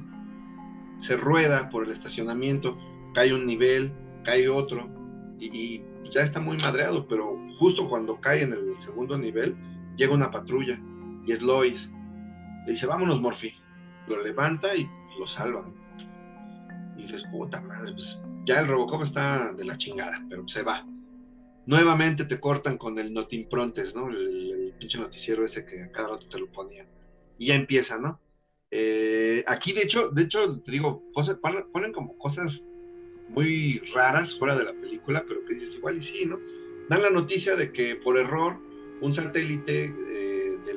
Se 1.00 1.18
rueda 1.18 1.68
por 1.68 1.84
el 1.84 1.90
estacionamiento, 1.90 2.78
cae 3.14 3.34
un 3.34 3.44
nivel, 3.44 3.92
cae 4.24 4.48
otro, 4.48 4.88
y 5.38 5.82
ya 6.10 6.22
está 6.22 6.40
muy 6.40 6.56
madreado, 6.56 7.06
pero 7.06 7.38
justo 7.58 7.86
cuando 7.86 8.18
cae 8.18 8.44
en 8.44 8.54
el 8.54 8.80
segundo 8.80 9.18
nivel, 9.18 9.54
llega 9.96 10.14
una 10.14 10.30
patrulla 10.30 10.80
y 11.26 11.32
es 11.32 11.42
Lois. 11.42 11.88
Le 12.66 12.72
dice, 12.72 12.86
vámonos, 12.86 13.20
Morphy. 13.20 13.52
Lo 14.08 14.22
levanta 14.22 14.74
y 14.74 14.88
lo 15.18 15.26
salvan. 15.26 15.74
Y 16.96 17.02
dices, 17.02 17.24
puta 17.30 17.60
madre, 17.60 17.92
pues 17.92 18.18
ya 18.44 18.60
el 18.60 18.68
Robocop 18.68 19.02
está 19.02 19.52
de 19.52 19.64
la 19.64 19.78
chingada, 19.78 20.24
pero 20.28 20.46
se 20.48 20.62
va. 20.62 20.86
nuevamente 21.64 22.24
te 22.24 22.40
cortan 22.40 22.76
con 22.76 22.98
el 22.98 23.12
notimprontes, 23.14 23.94
¿no? 23.94 24.08
El, 24.08 24.74
pinche 24.78 24.98
noticiero 24.98 25.44
ese 25.44 25.64
que 25.64 25.90
cada 25.92 26.08
rato 26.08 26.26
te 26.28 26.38
lo 26.38 26.50
ponían. 26.50 26.86
Y 27.38 27.46
ya 27.46 27.54
empieza, 27.54 27.98
¿no? 27.98 28.20
Eh, 28.72 29.44
aquí, 29.46 29.72
de 29.72 29.82
hecho, 29.82 30.08
de 30.08 30.22
hecho, 30.22 30.60
te 30.60 30.72
digo, 30.72 31.04
ponen 31.72 31.92
como 31.92 32.18
cosas 32.18 32.62
muy 33.28 33.78
raras 33.94 34.34
fuera 34.36 34.56
de 34.56 34.64
la 34.64 34.72
película, 34.72 35.24
pero 35.26 35.44
que 35.44 35.54
dices 35.54 35.76
igual 35.76 35.98
y 35.98 36.02
sí, 36.02 36.26
¿no? 36.26 36.38
Dan 36.88 37.02
la 37.02 37.10
noticia 37.10 37.54
de 37.54 37.72
que 37.72 37.96
por 37.96 38.18
error 38.18 38.58
un 39.00 39.14
satélite 39.14 39.84
eh, 39.84 40.31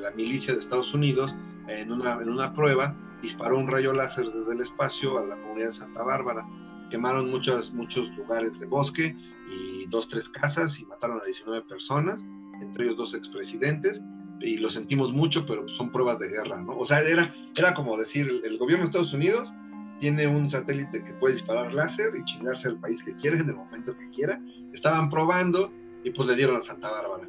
la 0.06 0.12
milicia 0.12 0.54
de 0.54 0.60
Estados 0.60 0.94
Unidos 0.94 1.34
en 1.66 1.90
una, 1.90 2.12
en 2.22 2.28
una 2.28 2.54
prueba 2.54 2.94
disparó 3.22 3.58
un 3.58 3.66
rayo 3.66 3.92
láser 3.92 4.30
desde 4.32 4.52
el 4.52 4.60
espacio 4.60 5.18
a 5.18 5.26
la 5.26 5.36
comunidad 5.36 5.68
de 5.68 5.72
Santa 5.72 6.02
Bárbara. 6.04 6.46
Quemaron 6.90 7.28
muchos, 7.28 7.72
muchos 7.72 8.08
lugares 8.16 8.56
de 8.60 8.66
bosque 8.66 9.16
y 9.50 9.86
dos, 9.86 10.08
tres 10.08 10.28
casas 10.28 10.78
y 10.78 10.84
mataron 10.84 11.20
a 11.20 11.24
19 11.24 11.66
personas, 11.66 12.24
entre 12.60 12.84
ellos 12.84 12.96
dos 12.96 13.14
expresidentes, 13.14 14.00
y 14.40 14.58
lo 14.58 14.70
sentimos 14.70 15.12
mucho, 15.12 15.44
pero 15.44 15.66
son 15.76 15.90
pruebas 15.90 16.20
de 16.20 16.28
guerra, 16.28 16.60
¿no? 16.60 16.78
O 16.78 16.86
sea, 16.86 17.00
era, 17.00 17.34
era 17.56 17.74
como 17.74 17.96
decir, 17.96 18.42
el, 18.44 18.58
gobierno 18.58 18.84
de 18.84 18.90
Estados 18.90 19.12
Unidos 19.12 19.52
tiene 19.98 20.28
un 20.28 20.50
satélite 20.50 21.02
que 21.02 21.12
puede 21.14 21.34
disparar 21.34 21.72
láser 21.72 22.12
y 22.14 22.22
chingarse 22.24 22.68
al 22.68 22.78
país 22.78 23.02
que 23.02 23.16
quiera 23.16 23.38
en 23.38 23.48
el 23.48 23.56
momento 23.56 23.96
que 23.96 24.08
quiera. 24.10 24.40
Estaban 24.72 25.10
probando 25.10 25.72
y 26.04 26.10
pues 26.10 26.28
le 26.28 26.36
dieron 26.36 26.60
a 26.60 26.64
Santa 26.64 26.90
Bárbara. 26.90 27.26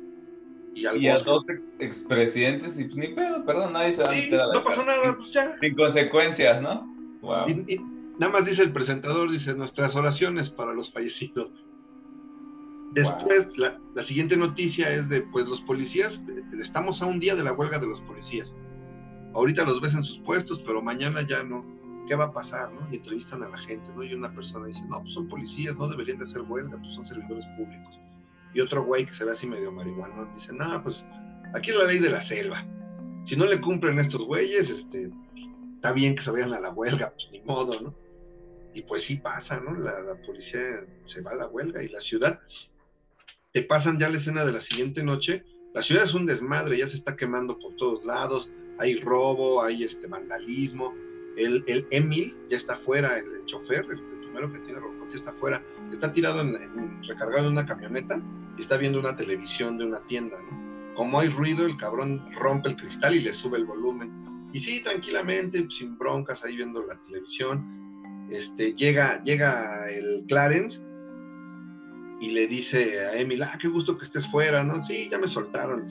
Y, 0.77 1.07
a 1.07 1.17
dos 1.17 1.43
expresidentes 1.79 2.79
y 2.79 2.83
pues 2.83 2.97
ni 2.97 3.07
pedo, 3.07 3.43
perdón, 3.45 3.73
nadie 3.73 3.93
se 3.93 4.03
va 4.03 4.09
a 4.09 4.11
meter 4.11 4.39
a 4.39 4.53
No 4.53 4.63
pasó 4.63 4.85
nada, 4.85 5.17
pues 5.17 5.31
ya. 5.31 5.55
Sin 5.59 5.75
consecuencias, 5.75 6.61
¿no? 6.61 6.85
Wow. 7.21 7.49
y, 7.49 7.79
nada 8.19 8.31
más 8.31 8.45
dice 8.45 8.61
el 8.61 8.71
presentador, 8.71 9.31
dice 9.31 9.55
nuestras 9.55 9.95
oraciones 9.95 10.51
para 10.51 10.73
los 10.73 10.91
fallecidos. 10.91 11.51
Después, 12.93 13.49
la, 13.57 13.79
siguiente 14.03 14.37
noticia 14.37 14.93
es 14.93 15.09
de, 15.09 15.21
pues 15.21 15.47
los 15.47 15.61
policías, 15.61 16.23
estamos 16.61 17.01
a 17.01 17.07
un 17.07 17.19
día 17.19 17.35
de 17.35 17.43
la 17.43 17.53
huelga 17.53 17.79
de 17.79 17.87
los 17.87 17.99
policías. 18.01 18.53
Ahorita 19.33 19.63
los 19.63 19.81
ves 19.81 19.95
en 19.95 20.03
sus 20.03 20.19
puestos, 20.19 20.61
pero 20.65 20.81
mañana 20.81 21.25
ya 21.27 21.43
no. 21.43 21.65
¿Qué 22.07 22.15
va 22.15 22.25
a 22.25 22.31
pasar? 22.31 22.71
¿no? 22.71 22.87
Y 22.91 22.97
entrevistan 22.97 23.43
a 23.43 23.49
la 23.49 23.57
gente, 23.57 23.89
¿no? 23.95 24.03
Y 24.03 24.13
una 24.13 24.31
persona 24.31 24.67
dice, 24.67 24.81
no, 24.87 25.01
pues 25.01 25.13
son 25.13 25.27
policías, 25.27 25.75
no 25.75 25.87
deberían 25.89 26.19
de 26.19 26.23
hacer 26.23 26.41
huelga, 26.43 26.77
pues 26.77 26.93
son 26.93 27.05
servidores 27.05 27.45
públicos. 27.57 27.99
Y 28.57 28.59
otro 28.59 28.83
güey 28.83 29.05
que 29.05 29.13
se 29.13 29.23
ve 29.23 29.33
así 29.33 29.45
medio 29.45 29.71
marihuana 29.71 30.27
dice, 30.33 30.51
no, 30.51 30.81
pues 30.81 31.05
aquí 31.53 31.69
es 31.69 31.75
la 31.75 31.83
ley 31.83 31.99
de 31.99 32.09
la 32.09 32.21
selva. 32.21 32.65
Si 33.27 33.35
no 33.35 33.45
le 33.45 33.61
cumplen 33.61 33.99
estos 33.99 34.23
güeyes, 34.23 34.71
este, 34.71 35.11
está 35.75 35.91
bien 35.91 36.15
que 36.15 36.23
se 36.23 36.31
vayan 36.31 36.53
a 36.53 36.59
la 36.59 36.71
huelga, 36.71 37.13
pues 37.13 37.27
ni 37.31 37.39
modo, 37.41 37.79
¿no? 37.79 37.95
Y 38.73 38.81
pues 38.81 39.03
sí 39.03 39.17
pasa, 39.17 39.59
¿no? 39.59 39.75
La, 39.75 39.99
la 40.01 40.15
policía 40.23 40.59
se 41.05 41.21
va 41.21 41.33
a 41.33 41.35
la 41.35 41.47
huelga 41.47 41.83
y 41.83 41.89
la 41.89 42.01
ciudad 42.01 42.39
te 43.53 43.61
pasan 43.61 43.99
ya 43.99 44.09
la 44.09 44.17
escena 44.17 44.43
de 44.43 44.53
la 44.53 44.59
siguiente 44.59 45.03
noche, 45.03 45.43
la 45.75 45.83
ciudad 45.83 46.05
es 46.05 46.15
un 46.15 46.25
desmadre, 46.25 46.79
ya 46.79 46.89
se 46.89 46.97
está 46.97 47.15
quemando 47.15 47.59
por 47.59 47.75
todos 47.75 48.05
lados, 48.05 48.51
hay 48.79 48.99
robo, 49.01 49.61
hay 49.61 49.83
este 49.83 50.07
vandalismo, 50.07 50.95
el, 51.37 51.63
el 51.67 51.85
Emil 51.91 52.35
ya 52.49 52.57
está 52.57 52.77
fuera, 52.77 53.19
el, 53.19 53.45
chofer, 53.45 53.85
el, 53.85 54.16
primero 54.37 54.53
que 54.53 54.59
tiene 54.59 54.79
robo, 54.79 55.07
ya 55.09 55.15
está 55.15 55.33
fuera, 55.33 55.63
está 55.91 56.13
tirado 56.13 56.43
recargado 57.07 57.47
en 57.47 57.53
una 57.53 57.65
camioneta 57.65 58.21
y 58.57 58.61
está 58.61 58.77
viendo 58.77 58.99
una 58.99 59.15
televisión 59.15 59.77
de 59.77 59.85
una 59.85 59.99
tienda, 60.01 60.37
¿no? 60.39 60.93
Como 60.95 61.19
hay 61.19 61.29
ruido, 61.29 61.65
el 61.65 61.77
cabrón 61.77 62.23
rompe 62.35 62.69
el 62.69 62.75
cristal 62.75 63.15
y 63.15 63.21
le 63.21 63.33
sube 63.33 63.57
el 63.57 63.65
volumen. 63.65 64.11
Y 64.53 64.59
sí, 64.59 64.81
tranquilamente, 64.81 65.67
sin 65.69 65.97
broncas, 65.97 66.43
ahí 66.43 66.55
viendo 66.55 66.83
la 66.85 66.95
televisión. 67.05 68.27
Este, 68.31 68.73
llega, 68.73 69.23
llega 69.23 69.89
el 69.91 70.23
Clarence 70.27 70.81
y 72.19 72.31
le 72.31 72.47
dice 72.47 72.99
a 73.05 73.15
Emil, 73.15 73.43
ah, 73.43 73.57
qué 73.61 73.67
gusto 73.67 73.97
que 73.97 74.05
estés 74.05 74.27
fuera, 74.31 74.63
¿no? 74.63 74.83
Sí, 74.83 75.07
ya 75.11 75.19
me 75.19 75.27
soltaron. 75.27 75.85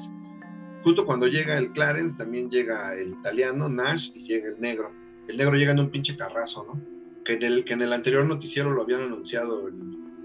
Justo 0.83 1.05
cuando 1.05 1.27
llega 1.29 1.57
el 1.57 1.71
Clarence, 1.73 2.17
también 2.17 2.51
llega 2.51 2.95
el 2.95 3.11
italiano, 3.11 3.69
Nash, 3.69 4.11
y 4.15 4.25
llega 4.25 4.49
el 4.49 4.61
negro. 4.61 4.93
El 5.29 5.37
negro 5.37 5.57
llega 5.57 5.73
en 5.73 5.81
un 5.81 5.91
pinche 5.91 6.17
carrazo, 6.17 6.65
¿no? 6.67 6.96
Que 7.27 7.35
en 7.35 7.43
el, 7.43 7.65
que 7.65 7.73
en 7.75 7.83
el 7.83 7.93
anterior 7.93 8.25
noticiero 8.25 8.71
lo 8.71 8.83
habían 8.83 9.03
anunciado 9.03 9.69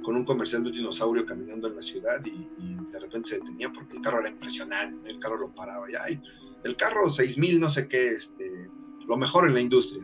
con 0.03 0.15
un 0.15 0.25
comercial 0.25 0.63
de 0.63 0.71
dinosaurio 0.71 1.25
caminando 1.25 1.67
en 1.67 1.75
la 1.75 1.81
ciudad 1.81 2.23
y, 2.25 2.47
de 2.91 2.99
repente 2.99 3.29
se 3.29 3.35
detenía 3.35 3.71
porque 3.71 3.95
el 3.95 4.01
carro 4.01 4.19
era 4.19 4.29
impresionante, 4.29 5.09
el 5.09 5.19
carro 5.19 5.37
lo 5.37 5.55
paraba. 5.55 5.87
Y 5.89 6.19
el 6.63 6.75
carro 6.75 7.09
6000, 7.09 7.59
no 7.59 7.69
sé 7.69 7.87
qué, 7.87 8.09
este, 8.09 8.69
lo 9.07 9.17
mejor 9.17 9.47
en 9.47 9.53
la 9.53 9.61
industria. 9.61 10.03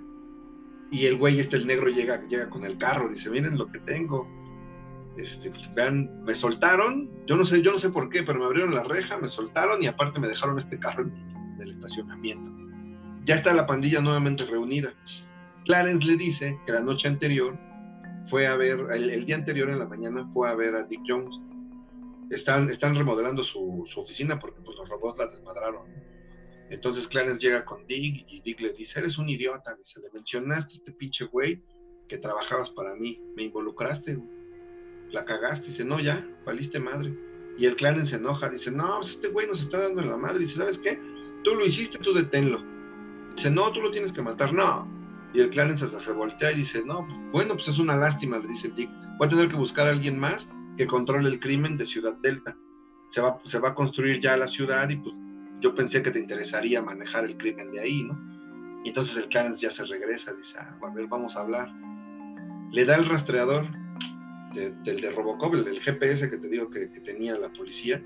Y 0.89 1.05
el 1.05 1.17
güey, 1.17 1.39
este, 1.39 1.57
el 1.57 1.67
negro, 1.67 1.89
llega, 1.89 2.25
llega 2.27 2.49
con 2.49 2.63
el 2.63 2.77
carro, 2.77 3.09
dice, 3.09 3.29
miren 3.29 3.57
lo 3.57 3.67
que 3.67 3.79
tengo 3.79 4.27
este, 5.17 5.51
vean, 5.73 6.23
me 6.23 6.35
soltaron, 6.35 7.09
yo 7.25 7.35
no 7.35 7.45
sé, 7.45 7.61
yo 7.61 7.71
no 7.71 7.77
sé 7.79 7.89
por 7.89 8.09
qué, 8.09 8.23
pero 8.23 8.39
me 8.39 8.45
abrieron 8.45 8.75
la 8.75 8.83
reja, 8.83 9.17
me 9.17 9.27
soltaron 9.27 9.81
y 9.81 9.87
aparte 9.87 10.19
me 10.19 10.27
dejaron 10.27 10.59
este 10.59 10.79
carro 10.79 11.03
en 11.03 11.57
el 11.59 11.71
estacionamiento. 11.71 12.51
Ya 13.25 13.35
está 13.35 13.53
la 13.53 13.65
pandilla 13.65 13.99
nuevamente 13.99 14.45
reunida. 14.45 14.93
Clarence 15.67 16.07
le 16.07 16.15
dice 16.15 16.57
que 16.65 16.71
la 16.71 16.79
noche 16.79 17.09
anterior 17.09 17.57
fue 18.29 18.47
a 18.47 18.55
ver, 18.55 18.79
el, 18.91 19.25
día 19.25 19.35
anterior 19.35 19.69
en 19.69 19.79
la 19.79 19.85
mañana 19.85 20.25
fue 20.33 20.49
a 20.49 20.55
ver 20.55 20.75
a 20.75 20.83
Dick 20.83 21.01
Jones. 21.05 21.35
Están, 22.29 22.95
remodelando 22.95 23.43
su, 23.43 23.85
oficina 23.97 24.39
porque 24.39 24.61
pues, 24.61 24.77
los 24.77 24.87
robots 24.87 25.19
la 25.19 25.27
desmadraron. 25.27 25.83
Entonces 26.69 27.07
Clarence 27.07 27.45
llega 27.45 27.65
con 27.65 27.85
Dick 27.85 28.25
y 28.29 28.41
Dick 28.41 28.61
le 28.61 28.73
dice, 28.73 28.99
eres 28.99 29.17
un 29.17 29.27
idiota, 29.27 29.75
dice, 29.75 29.99
le 29.99 30.09
mencionaste 30.11 30.73
a 30.73 30.77
este 30.77 30.91
pinche 30.93 31.25
güey 31.25 31.61
que 32.07 32.17
trabajabas 32.17 32.69
para 32.69 32.95
mí, 32.95 33.21
me 33.35 33.43
involucraste, 33.43 34.17
la 35.11 35.25
cagaste, 35.25 35.67
dice, 35.67 35.83
no, 35.83 35.99
ya, 35.99 36.25
valiste 36.45 36.79
madre. 36.79 37.13
Y 37.57 37.65
el 37.65 37.75
clan 37.75 38.05
se 38.05 38.15
enoja, 38.15 38.49
dice, 38.49 38.71
no, 38.71 38.99
pues 38.99 39.11
este 39.11 39.27
güey 39.29 39.47
nos 39.47 39.61
está 39.61 39.79
dando 39.79 40.01
en 40.01 40.09
la 40.09 40.17
madre, 40.17 40.39
dice, 40.39 40.57
¿sabes 40.57 40.77
qué? 40.77 40.97
Tú 41.43 41.55
lo 41.55 41.65
hiciste, 41.65 41.97
tú 41.97 42.13
deténlo. 42.13 42.63
Dice, 43.35 43.49
no, 43.49 43.71
tú 43.71 43.81
lo 43.81 43.91
tienes 43.91 44.13
que 44.13 44.21
matar, 44.21 44.53
no. 44.53 44.96
Y 45.37 45.41
el 45.41 45.51
clan 45.51 45.69
hasta 45.69 45.99
se 45.99 46.11
voltea 46.13 46.51
y 46.51 46.55
dice, 46.55 46.81
no, 46.83 47.07
bueno, 47.31 47.53
pues 47.53 47.67
es 47.67 47.77
una 47.77 47.95
lástima, 47.95 48.39
le 48.39 48.47
dice 48.47 48.71
Dick. 48.75 48.89
Voy 49.19 49.27
a 49.27 49.29
tener 49.29 49.49
que 49.49 49.55
buscar 49.55 49.85
a 49.85 49.91
alguien 49.91 50.17
más 50.17 50.49
que 50.77 50.87
controle 50.87 51.29
el 51.29 51.39
crimen 51.39 51.77
de 51.77 51.85
Ciudad 51.85 52.13
Delta. 52.23 52.57
Se 53.11 53.21
va, 53.21 53.39
se 53.45 53.59
va 53.59 53.69
a 53.69 53.75
construir 53.75 54.19
ya 54.19 54.35
la 54.35 54.47
ciudad 54.47 54.89
y 54.89 54.95
pues 54.95 55.13
yo 55.61 55.75
pensé 55.75 56.01
que 56.01 56.09
te 56.09 56.17
interesaría 56.17 56.81
manejar 56.81 57.25
el 57.25 57.37
crimen 57.37 57.71
de 57.71 57.81
ahí, 57.81 58.01
¿no? 58.01 58.19
Y 58.83 58.89
entonces 58.89 59.15
el 59.15 59.29
clan 59.29 59.53
ya 59.53 59.69
se 59.69 59.85
regresa, 59.85 60.33
dice, 60.33 60.55
ah, 60.57 60.75
a 60.81 60.89
ver, 60.89 61.05
vamos 61.05 61.35
a 61.35 61.41
hablar. 61.41 61.71
Le 62.71 62.83
da 62.85 62.95
el 62.95 63.05
rastreador 63.05 63.67
del 64.55 65.01
de 65.01 65.11
Robocop, 65.11 65.53
el 65.53 65.65
del 65.65 65.81
GPS 65.81 66.31
que 66.31 66.37
te 66.37 66.47
digo 66.47 66.67
que, 66.71 66.87
tenía 67.05 67.37
la 67.37 67.53
policía, 67.53 68.03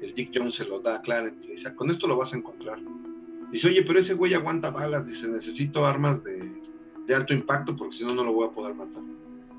el 0.00 0.14
Dick 0.14 0.30
Jones 0.32 0.54
se 0.54 0.64
lo 0.64 0.78
da 0.78 0.94
a 0.94 1.02
Clarence 1.02 1.40
y 1.42 1.48
le 1.48 1.54
dice, 1.54 1.74
con 1.74 1.90
esto 1.90 2.06
lo 2.06 2.16
vas 2.16 2.32
a 2.32 2.36
encontrar. 2.36 2.78
Dice, 3.50 3.66
oye, 3.66 3.82
pero 3.82 3.98
ese 3.98 4.14
güey 4.14 4.34
aguanta 4.34 4.70
balas, 4.70 5.04
dice, 5.04 5.26
necesito 5.26 5.84
armas 5.84 6.22
de, 6.22 6.57
de 7.08 7.14
alto 7.14 7.32
impacto 7.32 7.74
porque 7.74 7.96
si 7.96 8.04
no, 8.04 8.14
no 8.14 8.22
lo 8.22 8.32
voy 8.32 8.46
a 8.46 8.50
poder 8.50 8.74
matar. 8.74 9.02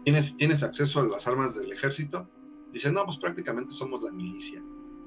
¿Tienes, 0.06 0.38
¿Tienes 0.38 0.64
acceso 0.64 1.00
a 1.00 1.04
las 1.04 1.28
armas 1.28 1.56
del 1.56 1.72
ejército? 1.72 2.30
Dice, 2.72 2.92
no, 2.92 3.04
pues 3.06 3.18
prácticamente 3.18 3.74
somos 3.74 4.02
la 4.04 4.12
milicia. 4.12 4.62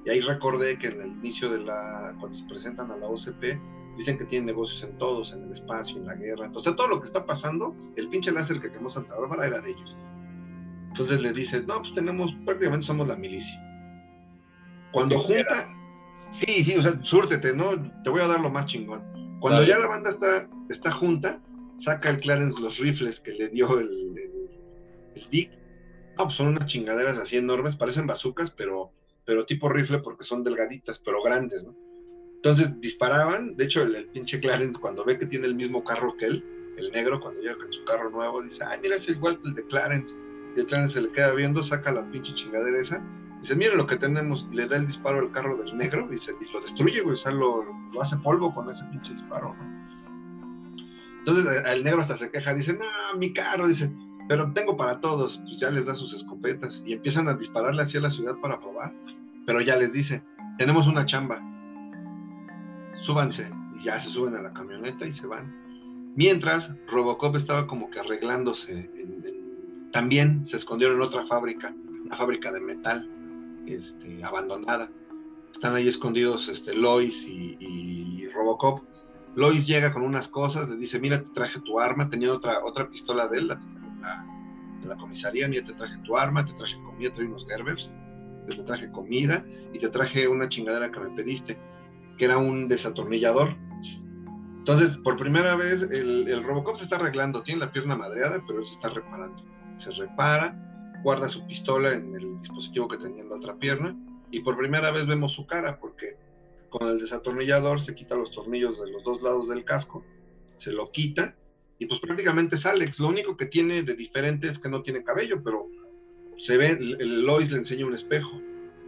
Y 0.05 0.09
ahí 0.09 0.19
recordé 0.19 0.77
que 0.77 0.87
en 0.87 1.01
el 1.01 1.13
inicio 1.13 1.49
de 1.49 1.59
la, 1.59 2.13
cuando 2.19 2.37
se 2.37 2.43
presentan 2.45 2.91
a 2.91 2.97
la 2.97 3.07
OCP, 3.07 3.57
dicen 3.97 4.17
que 4.17 4.25
tienen 4.25 4.47
negocios 4.47 4.83
en 4.83 4.97
todos, 4.97 5.31
en 5.31 5.43
el 5.43 5.53
espacio, 5.53 5.95
en 5.95 6.05
la 6.05 6.15
guerra. 6.15 6.45
Entonces, 6.47 6.75
todo 6.75 6.87
lo 6.87 6.99
que 6.99 7.07
está 7.07 7.25
pasando, 7.25 7.73
el 7.95 8.09
pinche 8.09 8.31
láser 8.31 8.59
que 8.59 8.69
quemó 8.69 8.89
Santa 8.89 9.17
Bárbara 9.17 9.47
era 9.47 9.61
de 9.61 9.71
ellos. 9.71 9.95
Entonces 10.89 11.21
le 11.21 11.31
dice, 11.31 11.61
no, 11.61 11.79
pues 11.79 11.95
tenemos, 11.95 12.31
prácticamente 12.43 12.85
somos 12.85 13.07
la 13.07 13.15
milicia. 13.15 13.57
Cuando 14.91 15.17
junta, 15.19 15.73
sí, 16.29 16.65
sí, 16.65 16.75
o 16.75 16.81
sea, 16.81 17.01
súrtete, 17.03 17.55
¿no? 17.55 17.71
Te 18.03 18.09
voy 18.09 18.21
a 18.21 18.27
dar 18.27 18.41
lo 18.41 18.49
más 18.49 18.65
chingón. 18.65 19.01
Cuando 19.39 19.63
ya 19.63 19.79
la 19.79 19.87
banda 19.87 20.09
está, 20.09 20.47
está 20.69 20.91
junta, 20.91 21.39
saca 21.83 22.09
el 22.09 22.19
Clarence 22.19 22.59
los 22.59 22.77
rifles 22.77 23.19
que 23.19 23.33
le 23.33 23.49
dio 23.49 23.79
el, 23.79 24.13
Dick. 25.29 25.51
No, 26.17 26.25
pues 26.25 26.35
son 26.35 26.47
unas 26.47 26.67
chingaderas 26.67 27.17
así 27.17 27.37
enormes, 27.37 27.75
parecen 27.75 28.05
bazucas, 28.05 28.51
pero, 28.51 28.91
pero 29.25 29.45
tipo 29.45 29.69
rifle 29.69 29.99
porque 29.99 30.23
son 30.23 30.43
delgaditas, 30.43 30.99
pero 30.99 31.23
grandes, 31.23 31.63
¿no? 31.63 31.75
Entonces 32.35 32.79
disparaban, 32.81 33.55
de 33.55 33.63
hecho 33.63 33.81
el, 33.81 34.07
pinche 34.09 34.39
Clarence 34.39 34.79
cuando 34.79 35.05
ve 35.05 35.17
que 35.17 35.25
tiene 35.25 35.47
el 35.47 35.55
mismo 35.55 35.83
carro 35.83 36.15
que 36.17 36.25
él, 36.25 36.45
el 36.77 36.91
negro, 36.91 37.19
cuando 37.19 37.41
llega 37.41 37.57
con 37.57 37.71
su 37.71 37.83
carro 37.85 38.09
nuevo, 38.09 38.41
dice, 38.41 38.63
ay, 38.63 38.79
mira, 38.81 38.97
es 38.97 39.07
igual 39.07 39.39
que 39.41 39.49
el 39.49 39.55
de 39.55 39.65
Clarence 39.67 40.13
y 40.55 40.59
el 40.59 40.67
Clarence 40.67 40.95
se 40.95 41.01
le 41.01 41.11
queda 41.11 41.33
viendo, 41.33 41.63
saca 41.63 41.91
la 41.91 42.09
pinche 42.11 42.33
chingadera 42.35 42.79
esa, 42.79 43.01
dice, 43.41 43.55
miren 43.55 43.77
lo 43.77 43.87
que 43.87 43.97
tenemos, 43.97 44.47
le 44.51 44.67
da 44.67 44.77
el 44.77 44.87
disparo 44.87 45.19
al 45.19 45.31
carro 45.31 45.57
del 45.57 45.75
negro, 45.77 46.07
y, 46.11 46.15
y 46.15 46.53
lo 46.53 46.61
destruye, 46.61 47.01
güey, 47.01 47.15
o 47.15 47.17
sea, 47.17 47.31
lo, 47.31 47.65
hace 48.01 48.17
polvo 48.17 48.53
con 48.53 48.69
ese 48.69 48.83
pinche 48.91 49.13
disparo, 49.13 49.55
¿no? 49.55 49.82
Entonces 51.25 51.63
el 51.65 51.83
negro 51.83 52.01
hasta 52.01 52.17
se 52.17 52.29
queja, 52.29 52.53
dice, 52.53 52.73
no, 52.73 53.17
mi 53.17 53.33
carro, 53.33 53.67
dice, 53.67 53.91
pero 54.27 54.51
tengo 54.53 54.75
para 54.75 54.99
todos, 54.99 55.39
pues 55.45 55.59
ya 55.59 55.69
les 55.69 55.85
da 55.85 55.95
sus 55.95 56.13
escopetas, 56.13 56.83
y 56.85 56.93
empiezan 56.93 57.27
a 57.27 57.33
dispararle 57.33 57.83
hacia 57.83 58.01
la 58.01 58.09
ciudad 58.09 58.35
para 58.41 58.59
probar, 58.59 58.93
pero 59.45 59.61
ya 59.61 59.75
les 59.77 59.93
dice, 59.93 60.21
tenemos 60.57 60.87
una 60.87 61.05
chamba, 61.05 61.41
súbanse, 62.99 63.49
y 63.79 63.85
ya 63.85 63.99
se 63.99 64.09
suben 64.09 64.35
a 64.35 64.41
la 64.41 64.53
camioneta 64.53 65.05
y 65.05 65.13
se 65.13 65.25
van. 65.25 65.53
Mientras, 66.15 66.69
Robocop 66.87 67.35
estaba 67.35 67.65
como 67.67 67.89
que 67.89 67.99
arreglándose 67.99 68.89
también 69.93 70.45
se 70.45 70.57
escondieron 70.57 70.97
en 70.97 71.03
otra 71.03 71.25
fábrica, 71.25 71.73
una 72.05 72.17
fábrica 72.17 72.51
de 72.51 72.59
metal. 72.59 73.09
este, 73.65 74.21
abandonada. 74.23 74.89
Están 75.53 75.75
ahí 75.75 75.87
escondidos 75.87 76.49
este, 76.49 76.73
Lois 76.73 77.25
y, 77.25 78.27
Robocop. 78.33 78.81
Lois 79.35 79.65
llega 79.65 79.91
con 79.91 80.03
unas 80.03 80.27
cosas, 80.27 80.69
le 80.69 80.77
dice, 80.77 80.99
mira, 80.99 81.21
te 81.21 81.29
traje 81.33 81.59
tu 81.61 81.79
arma, 81.79 82.09
tenía 82.09 82.31
otra, 82.31 82.63
otra 82.63 82.87
pistola 82.89 83.27
de 83.27 83.39
él, 83.39 83.47
la, 83.47 83.59
de 84.81 84.87
la 84.87 84.95
comisaría, 84.95 85.47
mira, 85.47 85.65
te 85.65 85.73
traje 85.73 85.97
tu 86.03 86.15
arma, 86.15 86.45
te 86.45 86.53
traje 86.53 86.75
comida, 86.83 87.09
te 87.09 87.15
traje 87.15 87.29
unos 87.29 87.47
Gerbers, 87.47 87.91
te 88.47 88.63
traje 88.63 88.91
comida 88.91 89.43
y 89.73 89.79
te 89.79 89.89
traje 89.89 90.27
una 90.27 90.47
chingadera 90.49 90.91
que 90.91 90.99
me 90.99 91.09
pediste, 91.11 91.57
que 92.17 92.25
era 92.25 92.37
un 92.37 92.67
desatornillador. 92.67 93.55
Entonces, 94.59 94.95
por 94.97 95.17
primera 95.17 95.55
vez, 95.55 95.81
el, 95.81 96.27
el 96.27 96.43
Robocop 96.43 96.77
se 96.77 96.83
está 96.83 96.97
arreglando, 96.97 97.41
tiene 97.41 97.61
la 97.61 97.71
pierna 97.71 97.95
madreada, 97.95 98.41
pero 98.47 98.63
se 98.63 98.73
está 98.73 98.89
reparando. 98.89 99.43
Se 99.79 99.91
repara, 99.91 100.55
guarda 101.03 101.27
su 101.27 101.45
pistola 101.45 101.93
en 101.93 102.15
el 102.15 102.39
dispositivo 102.39 102.87
que 102.87 102.97
tenía 102.97 103.23
en 103.23 103.29
la 103.29 103.35
otra 103.35 103.55
pierna 103.55 103.95
y 104.31 104.39
por 104.39 104.57
primera 104.57 104.89
vez 104.91 105.05
vemos 105.05 105.33
su 105.33 105.45
cara 105.45 105.77
porque 105.79 106.17
con 106.73 106.89
el 106.89 106.97
desatornillador 106.97 107.79
se 107.79 107.93
quita 107.93 108.15
los 108.15 108.31
tornillos 108.31 108.83
de 108.83 108.91
los 108.91 109.03
dos 109.03 109.21
lados 109.21 109.47
del 109.47 109.63
casco, 109.63 110.03
se 110.57 110.71
lo 110.71 110.91
quita 110.91 111.35
y 111.77 111.85
pues 111.85 111.99
prácticamente 111.99 112.55
es 112.55 112.65
Alex. 112.65 112.99
Lo 112.99 113.09
único 113.09 113.37
que 113.37 113.45
tiene 113.45 113.83
de 113.83 113.93
diferente 113.93 114.47
es 114.47 114.57
que 114.57 114.69
no 114.69 114.81
tiene 114.81 115.03
cabello, 115.03 115.43
pero 115.43 115.67
se 116.39 116.57
ve, 116.57 116.69
el 116.69 117.25
Lois 117.25 117.51
le 117.51 117.59
enseña 117.59 117.85
un 117.85 117.93
espejo 117.93 118.41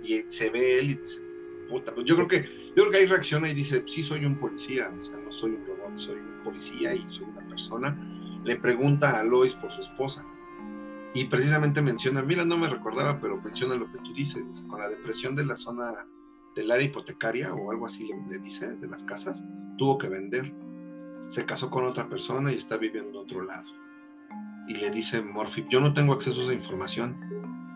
y 0.03 0.23
se 0.29 0.49
ve 0.49 0.79
él 0.79 0.91
y 0.91 0.95
dice, 0.95 1.21
puta, 1.69 1.93
pues 1.93 2.07
yo 2.07 2.15
creo 2.15 2.27
que, 2.27 2.43
yo 2.69 2.73
creo 2.75 2.91
que 2.91 2.97
ahí 2.97 3.05
reacciona 3.05 3.51
y 3.51 3.53
dice, 3.53 3.83
sí 3.85 4.01
soy 4.01 4.25
un 4.25 4.39
policía, 4.39 4.91
o 4.99 5.03
sea, 5.03 5.17
no 5.17 5.31
soy 5.31 5.51
un 5.51 5.65
robot, 5.67 5.99
soy 5.99 6.15
un 6.15 6.43
policía 6.43 6.95
y 6.95 7.05
soy 7.09 7.25
una 7.25 7.47
persona. 7.47 8.41
Le 8.43 8.55
pregunta 8.55 9.19
a 9.19 9.23
Lois 9.23 9.53
por 9.53 9.71
su 9.71 9.81
esposa 9.81 10.25
y 11.13 11.25
precisamente 11.25 11.83
menciona, 11.83 12.23
mira, 12.23 12.43
no 12.45 12.57
me 12.57 12.67
recordaba, 12.67 13.19
pero 13.21 13.39
menciona 13.39 13.75
lo 13.75 13.91
que 13.91 13.99
tú 13.99 14.13
dices, 14.13 14.43
con 14.67 14.79
la 14.79 14.89
depresión 14.89 15.35
de 15.35 15.45
la 15.45 15.55
zona 15.55 16.07
del 16.55 16.71
área 16.71 16.85
hipotecaria 16.85 17.53
o 17.53 17.71
algo 17.71 17.85
así 17.85 18.07
le, 18.29 18.39
dice, 18.39 18.75
de 18.77 18.87
las 18.87 19.03
casas, 19.03 19.43
tuvo 19.77 19.97
que 19.97 20.07
vender. 20.07 20.51
Se 21.29 21.45
casó 21.45 21.69
con 21.69 21.85
otra 21.85 22.07
persona 22.07 22.51
y 22.51 22.55
está 22.55 22.77
viviendo 22.77 23.09
en 23.11 23.17
otro 23.17 23.43
lado. 23.43 23.67
Y 24.67 24.75
le 24.75 24.89
dice 24.89 25.21
Morphy, 25.21 25.65
yo 25.69 25.79
no 25.79 25.93
tengo 25.93 26.13
acceso 26.13 26.39
a 26.39 26.43
esa 26.45 26.53
información. 26.53 27.15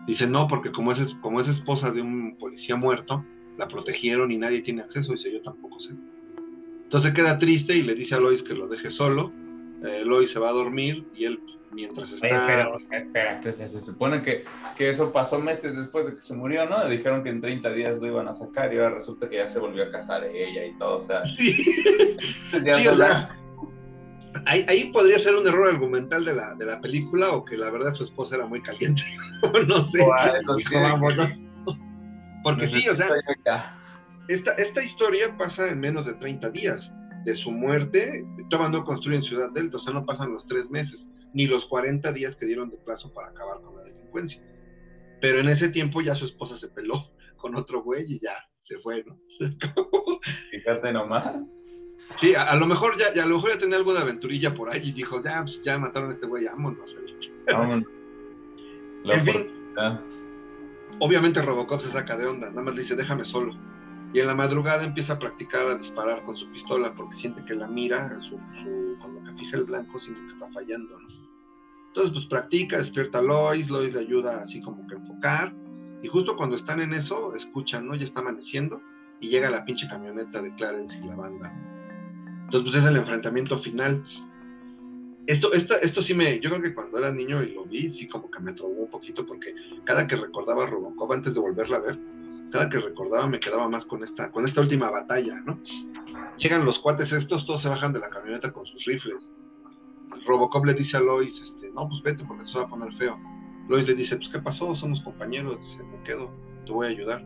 Dice, 0.06 0.26
no, 0.26 0.48
porque 0.48 0.72
como 0.72 0.92
es, 0.92 1.14
como 1.20 1.40
es 1.40 1.48
esposa 1.48 1.90
de 1.90 2.00
un 2.00 2.36
policía 2.38 2.74
muerto, 2.74 3.24
la 3.58 3.68
protegieron 3.68 4.32
y 4.32 4.38
nadie 4.38 4.62
tiene 4.62 4.82
acceso. 4.82 5.12
Dice, 5.12 5.32
yo 5.32 5.42
tampoco 5.42 5.78
sé. 5.78 5.94
Entonces 6.84 7.12
queda 7.12 7.38
triste 7.38 7.76
y 7.76 7.82
le 7.82 7.94
dice 7.94 8.16
a 8.16 8.20
Lois 8.20 8.42
que 8.42 8.54
lo 8.54 8.66
deje 8.66 8.90
solo. 8.90 9.32
Eh, 9.84 10.02
Lois 10.04 10.30
se 10.30 10.40
va 10.40 10.48
a 10.48 10.52
dormir 10.52 11.06
y 11.14 11.24
él 11.24 11.38
mientras 11.72 12.12
está... 12.12 12.46
pero, 12.46 12.78
espérate, 12.90 13.52
se, 13.52 13.80
supone 13.80 14.22
que, 14.22 14.44
que, 14.76 14.90
eso 14.90 15.12
pasó 15.12 15.38
meses 15.38 15.76
después 15.76 16.06
de 16.06 16.14
que 16.14 16.22
se 16.22 16.34
murió, 16.34 16.68
¿no? 16.68 16.88
Dijeron 16.88 17.22
que 17.22 17.30
en 17.30 17.40
30 17.40 17.72
días 17.72 17.98
lo 17.98 18.06
iban 18.06 18.28
a 18.28 18.32
sacar 18.32 18.72
y 18.72 18.78
ahora 18.78 18.94
resulta 18.96 19.28
que 19.28 19.36
ya 19.36 19.46
se 19.46 19.58
volvió 19.58 19.84
a 19.84 19.90
casar 19.90 20.24
ella 20.24 20.66
y 20.66 20.76
todo, 20.76 20.96
o 20.96 21.00
sea... 21.00 21.26
Sí, 21.26 21.52
sí 22.50 22.88
o 22.88 22.96
sea, 22.96 23.36
ahí, 24.46 24.64
ahí, 24.68 24.92
podría 24.92 25.18
ser 25.18 25.34
un 25.34 25.46
error 25.46 25.68
argumental 25.68 26.24
de 26.24 26.34
la, 26.34 26.54
de 26.54 26.66
la 26.66 26.80
película 26.80 27.30
o 27.30 27.44
que 27.44 27.56
la 27.56 27.70
verdad 27.70 27.94
su 27.94 28.04
esposa 28.04 28.36
era 28.36 28.46
muy 28.46 28.62
caliente, 28.62 29.02
no 29.66 29.84
sé, 29.84 30.06
Porque 32.42 32.68
sí, 32.68 32.88
o 32.88 32.96
sea, 32.96 33.08
esta, 34.28 34.52
esta 34.52 34.82
historia 34.82 35.36
pasa 35.36 35.70
en 35.70 35.80
menos 35.80 36.06
de 36.06 36.14
30 36.14 36.50
días 36.50 36.92
de 37.24 37.34
su 37.34 37.50
muerte, 37.50 38.24
todavía 38.48 38.78
no 38.78 38.84
construyen 38.84 39.22
Ciudad 39.22 39.50
Delta, 39.50 39.76
o 39.76 39.80
sea, 39.80 39.92
no 39.92 40.06
pasan 40.06 40.32
los 40.32 40.46
tres 40.46 40.70
meses 40.70 41.06
ni 41.32 41.46
los 41.46 41.66
40 41.66 42.12
días 42.12 42.36
que 42.36 42.46
dieron 42.46 42.70
de 42.70 42.76
plazo 42.78 43.12
para 43.12 43.28
acabar 43.28 43.60
con 43.60 43.76
la 43.76 43.84
delincuencia. 43.84 44.42
Pero 45.20 45.38
en 45.38 45.48
ese 45.48 45.68
tiempo 45.68 46.00
ya 46.00 46.14
su 46.14 46.24
esposa 46.24 46.56
se 46.56 46.68
peló 46.68 47.10
con 47.36 47.54
otro 47.54 47.82
güey 47.82 48.04
y 48.14 48.20
ya 48.20 48.36
se 48.58 48.78
fue, 48.78 49.04
¿no? 49.04 49.18
Fíjate 50.50 50.92
nomás. 50.92 51.50
Sí, 52.18 52.34
a, 52.34 52.54
lo 52.56 52.66
mejor 52.66 52.98
ya, 52.98 53.22
a 53.22 53.26
lo 53.26 53.36
mejor 53.36 53.52
ya 53.52 53.58
tenía 53.58 53.76
algo 53.76 53.92
de 53.92 54.00
aventurilla 54.00 54.54
por 54.54 54.70
ahí 54.70 54.88
y 54.88 54.92
dijo, 54.92 55.22
ya, 55.22 55.42
pues, 55.42 55.62
ya 55.62 55.78
mataron 55.78 56.10
a 56.10 56.14
este 56.14 56.26
güey, 56.26 56.44
vámonos. 56.44 56.94
Vámonos. 57.46 57.84
en 59.04 59.24
fin, 59.24 59.46
obviamente 60.98 61.40
Robocop 61.40 61.80
se 61.80 61.90
saca 61.90 62.16
de 62.16 62.26
onda, 62.26 62.48
nada 62.50 62.62
más 62.62 62.74
le 62.74 62.82
dice, 62.82 62.96
déjame 62.96 63.24
solo. 63.24 63.54
Y 64.12 64.20
en 64.20 64.26
la 64.26 64.34
madrugada 64.34 64.84
empieza 64.84 65.14
a 65.14 65.18
practicar 65.18 65.68
a 65.68 65.76
disparar 65.76 66.24
con 66.24 66.36
su 66.36 66.50
pistola 66.50 66.92
porque 66.94 67.16
siente 67.16 67.44
que 67.44 67.54
la 67.54 67.68
mira, 67.68 68.20
su, 68.22 68.36
con 69.00 69.14
lo 69.14 69.22
que 69.24 69.38
fija 69.38 69.56
el 69.56 69.64
blanco, 69.64 69.98
siente 70.00 70.20
que 70.22 70.32
está 70.32 70.48
fallando, 70.52 70.98
¿no? 70.98 71.08
Entonces, 71.88 72.12
pues 72.12 72.26
practica, 72.26 72.78
despierta 72.78 73.18
a 73.18 73.22
Lois, 73.22 73.68
Lois 73.68 73.92
le 73.92 74.00
ayuda 74.00 74.42
así 74.42 74.60
como 74.60 74.86
que 74.86 74.94
a 74.94 74.98
enfocar, 74.98 75.52
y 76.02 76.08
justo 76.08 76.36
cuando 76.36 76.56
están 76.56 76.80
en 76.80 76.92
eso, 76.92 77.34
escuchan, 77.34 77.86
¿no? 77.86 77.94
Ya 77.94 78.04
está 78.04 78.20
amaneciendo, 78.20 78.80
y 79.20 79.28
llega 79.28 79.50
la 79.50 79.64
pinche 79.64 79.88
camioneta 79.88 80.40
de 80.40 80.54
Clarence 80.54 80.98
y 80.98 81.06
la 81.06 81.16
banda. 81.16 81.52
Entonces, 82.44 82.72
pues 82.72 82.84
es 82.84 82.90
el 82.90 82.96
enfrentamiento 82.96 83.58
final. 83.58 84.04
Esto, 85.26 85.52
esto, 85.52 85.74
esto 85.82 86.02
sí 86.02 86.14
me, 86.14 86.40
yo 86.40 86.50
creo 86.50 86.62
que 86.62 86.74
cuando 86.74 86.98
era 86.98 87.12
niño 87.12 87.42
y 87.42 87.54
lo 87.54 87.64
vi, 87.64 87.90
sí 87.90 88.08
como 88.08 88.30
que 88.30 88.40
me 88.40 88.52
trobó 88.52 88.84
un 88.84 88.90
poquito, 88.90 89.26
porque 89.26 89.54
cada 89.84 90.06
que 90.06 90.16
recordaba 90.16 90.64
a 90.64 90.66
Robocop 90.66 91.12
antes 91.12 91.34
de 91.34 91.40
volverla 91.40 91.76
a 91.76 91.80
ver, 91.80 91.98
cada 92.50 92.68
que 92.68 92.78
recordaba 92.78 93.26
me 93.26 93.40
quedaba 93.40 93.68
más 93.68 93.84
con 93.84 94.02
esta, 94.02 94.30
con 94.30 94.46
esta 94.46 94.60
última 94.60 94.90
batalla, 94.90 95.40
¿no? 95.40 95.58
Llegan 96.38 96.64
los 96.64 96.78
cuates 96.78 97.12
estos, 97.12 97.46
todos 97.46 97.62
se 97.62 97.68
bajan 97.68 97.92
de 97.92 98.00
la 98.00 98.10
camioneta 98.10 98.52
con 98.52 98.66
sus 98.66 98.84
rifles. 98.84 99.30
Robocop 100.26 100.64
le 100.64 100.74
dice 100.74 100.96
a 100.96 101.00
Lois, 101.00 101.40
este, 101.40 101.70
no, 101.70 101.88
pues 101.88 102.02
vete 102.02 102.24
porque 102.24 102.46
se 102.46 102.58
va 102.58 102.64
a 102.64 102.68
poner 102.68 102.92
feo. 102.94 103.18
Lois 103.68 103.86
le 103.86 103.94
dice, 103.94 104.16
pues 104.16 104.28
¿qué 104.28 104.40
pasó? 104.40 104.74
Somos 104.74 105.00
compañeros, 105.02 105.58
dice, 105.60 105.82
me 105.84 106.02
quedo, 106.02 106.30
te 106.66 106.72
voy 106.72 106.88
a 106.88 106.90
ayudar. 106.90 107.24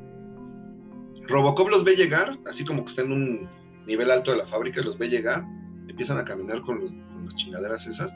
Robocop 1.26 1.68
los 1.68 1.84
ve 1.84 1.96
llegar, 1.96 2.38
así 2.46 2.64
como 2.64 2.84
que 2.84 2.90
está 2.90 3.02
en 3.02 3.12
un 3.12 3.48
nivel 3.86 4.10
alto 4.10 4.30
de 4.30 4.38
la 4.38 4.46
fábrica, 4.46 4.82
los 4.82 4.98
ve 4.98 5.08
llegar, 5.08 5.44
empiezan 5.88 6.18
a 6.18 6.24
caminar 6.24 6.60
con, 6.62 6.80
con 6.80 7.24
las 7.24 7.34
chingaderas 7.36 7.86
esas. 7.86 8.12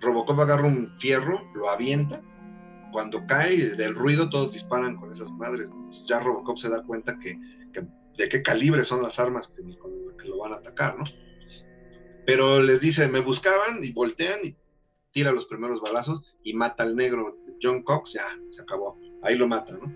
Robocop 0.00 0.38
agarra 0.38 0.66
un 0.66 0.92
fierro, 0.98 1.42
lo 1.54 1.68
avienta 1.68 2.22
cuando 2.92 3.26
cae 3.26 3.70
del 3.70 3.94
ruido 3.94 4.28
todos 4.28 4.52
disparan 4.52 4.96
con 4.96 5.12
esas 5.12 5.30
madres. 5.32 5.70
Ya 6.06 6.20
Robocop 6.20 6.58
se 6.58 6.68
da 6.68 6.82
cuenta 6.82 7.18
que, 7.18 7.38
de 8.16 8.28
qué 8.28 8.42
calibre 8.42 8.84
son 8.84 9.02
las 9.02 9.18
armas 9.18 9.48
que, 9.48 9.62
con 9.78 10.06
las 10.06 10.16
que 10.16 10.28
lo 10.28 10.38
van 10.38 10.52
a 10.52 10.56
atacar, 10.56 10.98
¿no? 10.98 11.04
Pero 12.26 12.60
les 12.60 12.80
dice, 12.80 13.08
me 13.08 13.20
buscaban 13.20 13.82
y 13.82 13.92
voltean 13.92 14.40
y 14.44 14.56
tira 15.12 15.32
los 15.32 15.46
primeros 15.46 15.80
balazos 15.80 16.22
y 16.44 16.52
mata 16.52 16.82
al 16.82 16.94
negro 16.94 17.36
John 17.62 17.82
Cox, 17.82 18.12
ya, 18.12 18.26
se 18.50 18.62
acabó. 18.62 18.98
Ahí 19.22 19.36
lo 19.36 19.48
mata, 19.48 19.72
¿no? 19.72 19.92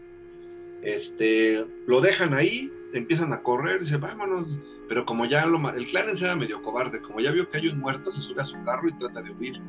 Este, 0.82 1.64
lo 1.86 2.00
dejan 2.00 2.34
ahí, 2.34 2.72
empiezan 2.92 3.32
a 3.32 3.42
correr, 3.42 3.80
dice, 3.80 3.96
vámonos. 3.96 4.58
Pero 4.88 5.06
como 5.06 5.24
ya 5.24 5.46
lo 5.46 5.58
el 5.70 5.86
Clarence 5.86 6.24
era 6.24 6.36
medio 6.36 6.62
cobarde, 6.62 7.00
como 7.00 7.20
ya 7.20 7.30
vio 7.30 7.48
que 7.48 7.56
hay 7.56 7.68
un 7.68 7.80
muerto, 7.80 8.12
se 8.12 8.20
sube 8.20 8.42
a 8.42 8.44
su 8.44 8.62
carro 8.64 8.88
y 8.88 8.98
trata 8.98 9.22
de 9.22 9.30
huir 9.30 9.60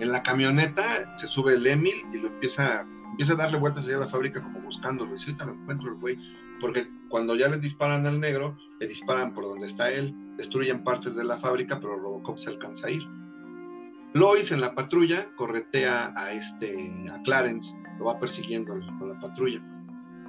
en 0.00 0.12
la 0.12 0.22
camioneta 0.22 1.16
se 1.16 1.28
sube 1.28 1.54
el 1.54 1.66
Emil 1.66 2.06
y 2.12 2.18
lo 2.18 2.28
empieza, 2.28 2.86
empieza 3.10 3.34
a 3.34 3.36
darle 3.36 3.58
vueltas 3.58 3.86
allá 3.86 3.98
a 3.98 4.00
la 4.00 4.08
fábrica 4.08 4.42
como 4.42 4.60
buscándolo. 4.60 5.14
Y 5.14 5.20
ahorita 5.20 5.44
lo 5.44 5.52
encuentro 5.52 5.88
el 5.88 5.94
güey. 5.96 6.18
Porque 6.60 6.88
cuando 7.08 7.36
ya 7.36 7.48
le 7.48 7.58
disparan 7.58 8.06
al 8.06 8.18
negro, 8.18 8.56
le 8.80 8.88
disparan 8.88 9.34
por 9.34 9.44
donde 9.44 9.66
está 9.66 9.90
él, 9.90 10.14
destruyen 10.36 10.84
partes 10.84 11.14
de 11.14 11.24
la 11.24 11.38
fábrica, 11.38 11.78
pero 11.80 11.96
Robocop 11.96 12.38
se 12.38 12.50
alcanza 12.50 12.86
a 12.86 12.90
ir. 12.90 13.02
Lois 14.14 14.50
en 14.50 14.60
la 14.60 14.74
patrulla 14.74 15.28
corretea 15.36 16.12
a 16.16 16.32
este 16.32 16.92
a 17.12 17.22
Clarence, 17.22 17.72
lo 17.98 18.06
va 18.06 18.18
persiguiendo 18.18 18.74
con 18.98 19.08
la 19.08 19.20
patrulla. 19.20 19.62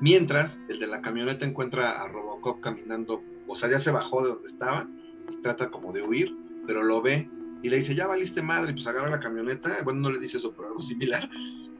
Mientras 0.01 0.59
el 0.69 0.79
de 0.79 0.87
la 0.87 1.01
camioneta 1.01 1.45
encuentra 1.45 2.01
a 2.01 2.07
Robocop 2.07 2.61
caminando, 2.61 3.21
o 3.47 3.55
sea, 3.55 3.69
ya 3.69 3.79
se 3.79 3.91
bajó 3.91 4.23
de 4.23 4.29
donde 4.29 4.49
estaba 4.49 4.87
y 5.29 5.41
trata 5.41 5.69
como 5.69 5.91
de 5.93 6.01
huir, 6.01 6.35
pero 6.67 6.83
lo 6.83 7.01
ve 7.01 7.29
y 7.63 7.69
le 7.69 7.77
dice, 7.77 7.95
ya 7.95 8.07
valiste 8.07 8.41
madre, 8.41 8.73
pues 8.73 8.87
agarra 8.87 9.09
la 9.09 9.19
camioneta, 9.19 9.77
bueno, 9.83 10.01
no 10.01 10.11
le 10.11 10.19
dice 10.19 10.37
eso, 10.37 10.51
pero 10.55 10.69
algo 10.69 10.81
similar, 10.81 11.29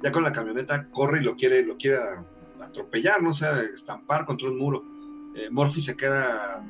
ya 0.04 0.12
con 0.12 0.24
la 0.24 0.34
camioneta 0.34 0.88
corre 0.90 1.20
y 1.20 1.24
lo 1.24 1.36
quiere, 1.36 1.66
lo 1.66 1.78
quiere 1.78 1.98
atropellar, 2.62 3.22
no 3.22 3.30
o 3.30 3.34
sea, 3.34 3.62
estampar 3.62 4.26
contra 4.26 4.50
un 4.50 4.58
muro. 4.58 4.84
Eh, 5.36 5.50
se 5.80 5.96
queda 5.96 6.64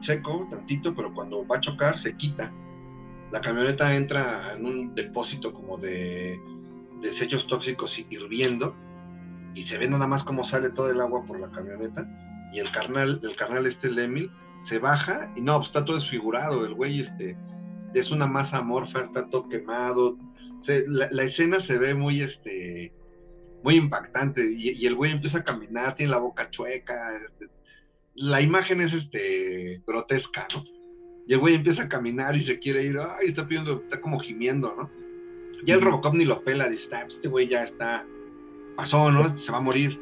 seco 0.00 0.46
tantito, 0.50 0.94
pero 0.94 1.12
cuando 1.12 1.46
va 1.46 1.56
a 1.56 1.60
chocar 1.60 1.98
se 1.98 2.16
quita. 2.16 2.52
La 3.32 3.40
camioneta 3.40 3.94
entra 3.94 4.54
en 4.54 4.64
un 4.64 4.94
depósito 4.94 5.52
como 5.52 5.76
de 5.78 6.40
desechos 7.00 7.46
tóxicos 7.46 7.98
hirviendo 7.98 8.74
y 9.54 9.64
se 9.64 9.78
ve 9.78 9.88
nada 9.88 10.06
más 10.06 10.22
cómo 10.22 10.44
sale 10.44 10.70
todo 10.70 10.90
el 10.90 11.00
agua 11.00 11.24
por 11.24 11.40
la 11.40 11.50
camioneta 11.50 12.06
y 12.52 12.58
el 12.58 12.70
carnal, 12.72 13.20
el 13.22 13.36
carnal 13.36 13.66
este, 13.66 13.88
el 13.88 14.30
se 14.62 14.78
baja 14.78 15.30
y 15.36 15.40
no, 15.40 15.56
pues, 15.58 15.68
está 15.68 15.84
todo 15.84 15.96
desfigurado, 15.96 16.64
el 16.64 16.74
güey 16.74 17.00
este 17.00 17.36
es 17.94 18.10
una 18.10 18.26
masa 18.26 18.58
amorfa, 18.58 19.00
está 19.00 19.28
todo 19.28 19.48
quemado. 19.48 20.16
la, 20.86 21.22
escena 21.22 21.60
se 21.60 21.78
ve 21.78 21.94
muy, 21.94 22.22
este, 22.22 22.92
muy 23.62 23.76
impactante 23.76 24.50
y, 24.50 24.86
el 24.86 24.94
güey 24.94 25.12
empieza 25.12 25.38
a 25.38 25.44
caminar, 25.44 25.94
tiene 25.94 26.12
la 26.12 26.18
boca 26.18 26.50
chueca. 26.50 27.16
Este, 27.16 27.48
la 28.14 28.40
imagen 28.40 28.80
es 28.80 28.92
este, 28.92 29.82
grotesca, 29.86 30.46
¿no? 30.54 30.64
Y 31.26 31.32
el 31.32 31.40
güey 31.40 31.54
empieza 31.54 31.82
a 31.82 31.88
caminar 31.88 32.36
y 32.36 32.44
se 32.44 32.58
quiere 32.58 32.84
ir, 32.84 32.98
ay, 32.98 33.28
está 33.28 33.46
pidiendo, 33.46 33.82
está 33.82 34.00
como 34.00 34.20
gimiendo, 34.20 34.74
¿no? 34.76 34.90
Ya 35.64 35.74
el 35.74 35.80
Robocop 35.80 36.14
ni 36.14 36.24
lo 36.24 36.42
pela, 36.42 36.68
dice, 36.68 36.88
ah, 36.92 37.04
este 37.08 37.28
güey 37.28 37.48
ya 37.48 37.64
está, 37.64 38.06
pasó, 38.76 39.10
¿no? 39.10 39.36
Se 39.36 39.50
va 39.50 39.58
a 39.58 39.62
morir. 39.62 39.98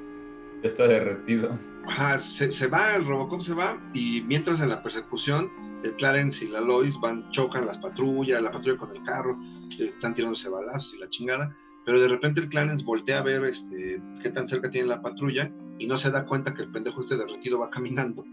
está 0.62 0.86
derretido. 0.86 1.58
Ajá, 1.86 2.18
se, 2.18 2.52
se, 2.52 2.66
va, 2.66 2.94
el 2.94 3.06
Robocop 3.06 3.40
se 3.40 3.54
va, 3.54 3.78
y 3.94 4.22
mientras 4.22 4.60
en 4.60 4.68
la 4.68 4.82
persecución, 4.82 5.50
el 5.84 5.94
Clarence 5.96 6.44
y 6.44 6.48
la 6.48 6.60
Lois 6.60 6.98
van, 7.00 7.30
chocan 7.30 7.66
las 7.66 7.78
patrullas, 7.78 8.42
la 8.42 8.50
patrulla 8.50 8.78
con 8.78 8.96
el 8.96 9.02
carro, 9.04 9.38
están 9.78 10.14
tirándose 10.14 10.48
balazos 10.48 10.94
y 10.94 10.98
la 10.98 11.08
chingada, 11.10 11.56
pero 11.84 12.00
de 12.00 12.08
repente 12.08 12.40
el 12.40 12.48
Clarence 12.48 12.84
voltea 12.84 13.18
a 13.18 13.22
ver 13.22 13.44
este, 13.44 14.00
qué 14.22 14.30
tan 14.30 14.48
cerca 14.48 14.70
tiene 14.70 14.88
la 14.88 15.02
patrulla 15.02 15.50
y 15.78 15.86
no 15.86 15.98
se 15.98 16.10
da 16.10 16.24
cuenta 16.24 16.54
que 16.54 16.62
el 16.62 16.70
pendejo 16.70 17.00
este 17.00 17.16
derretido 17.16 17.58
va 17.58 17.70
caminando 17.70 18.24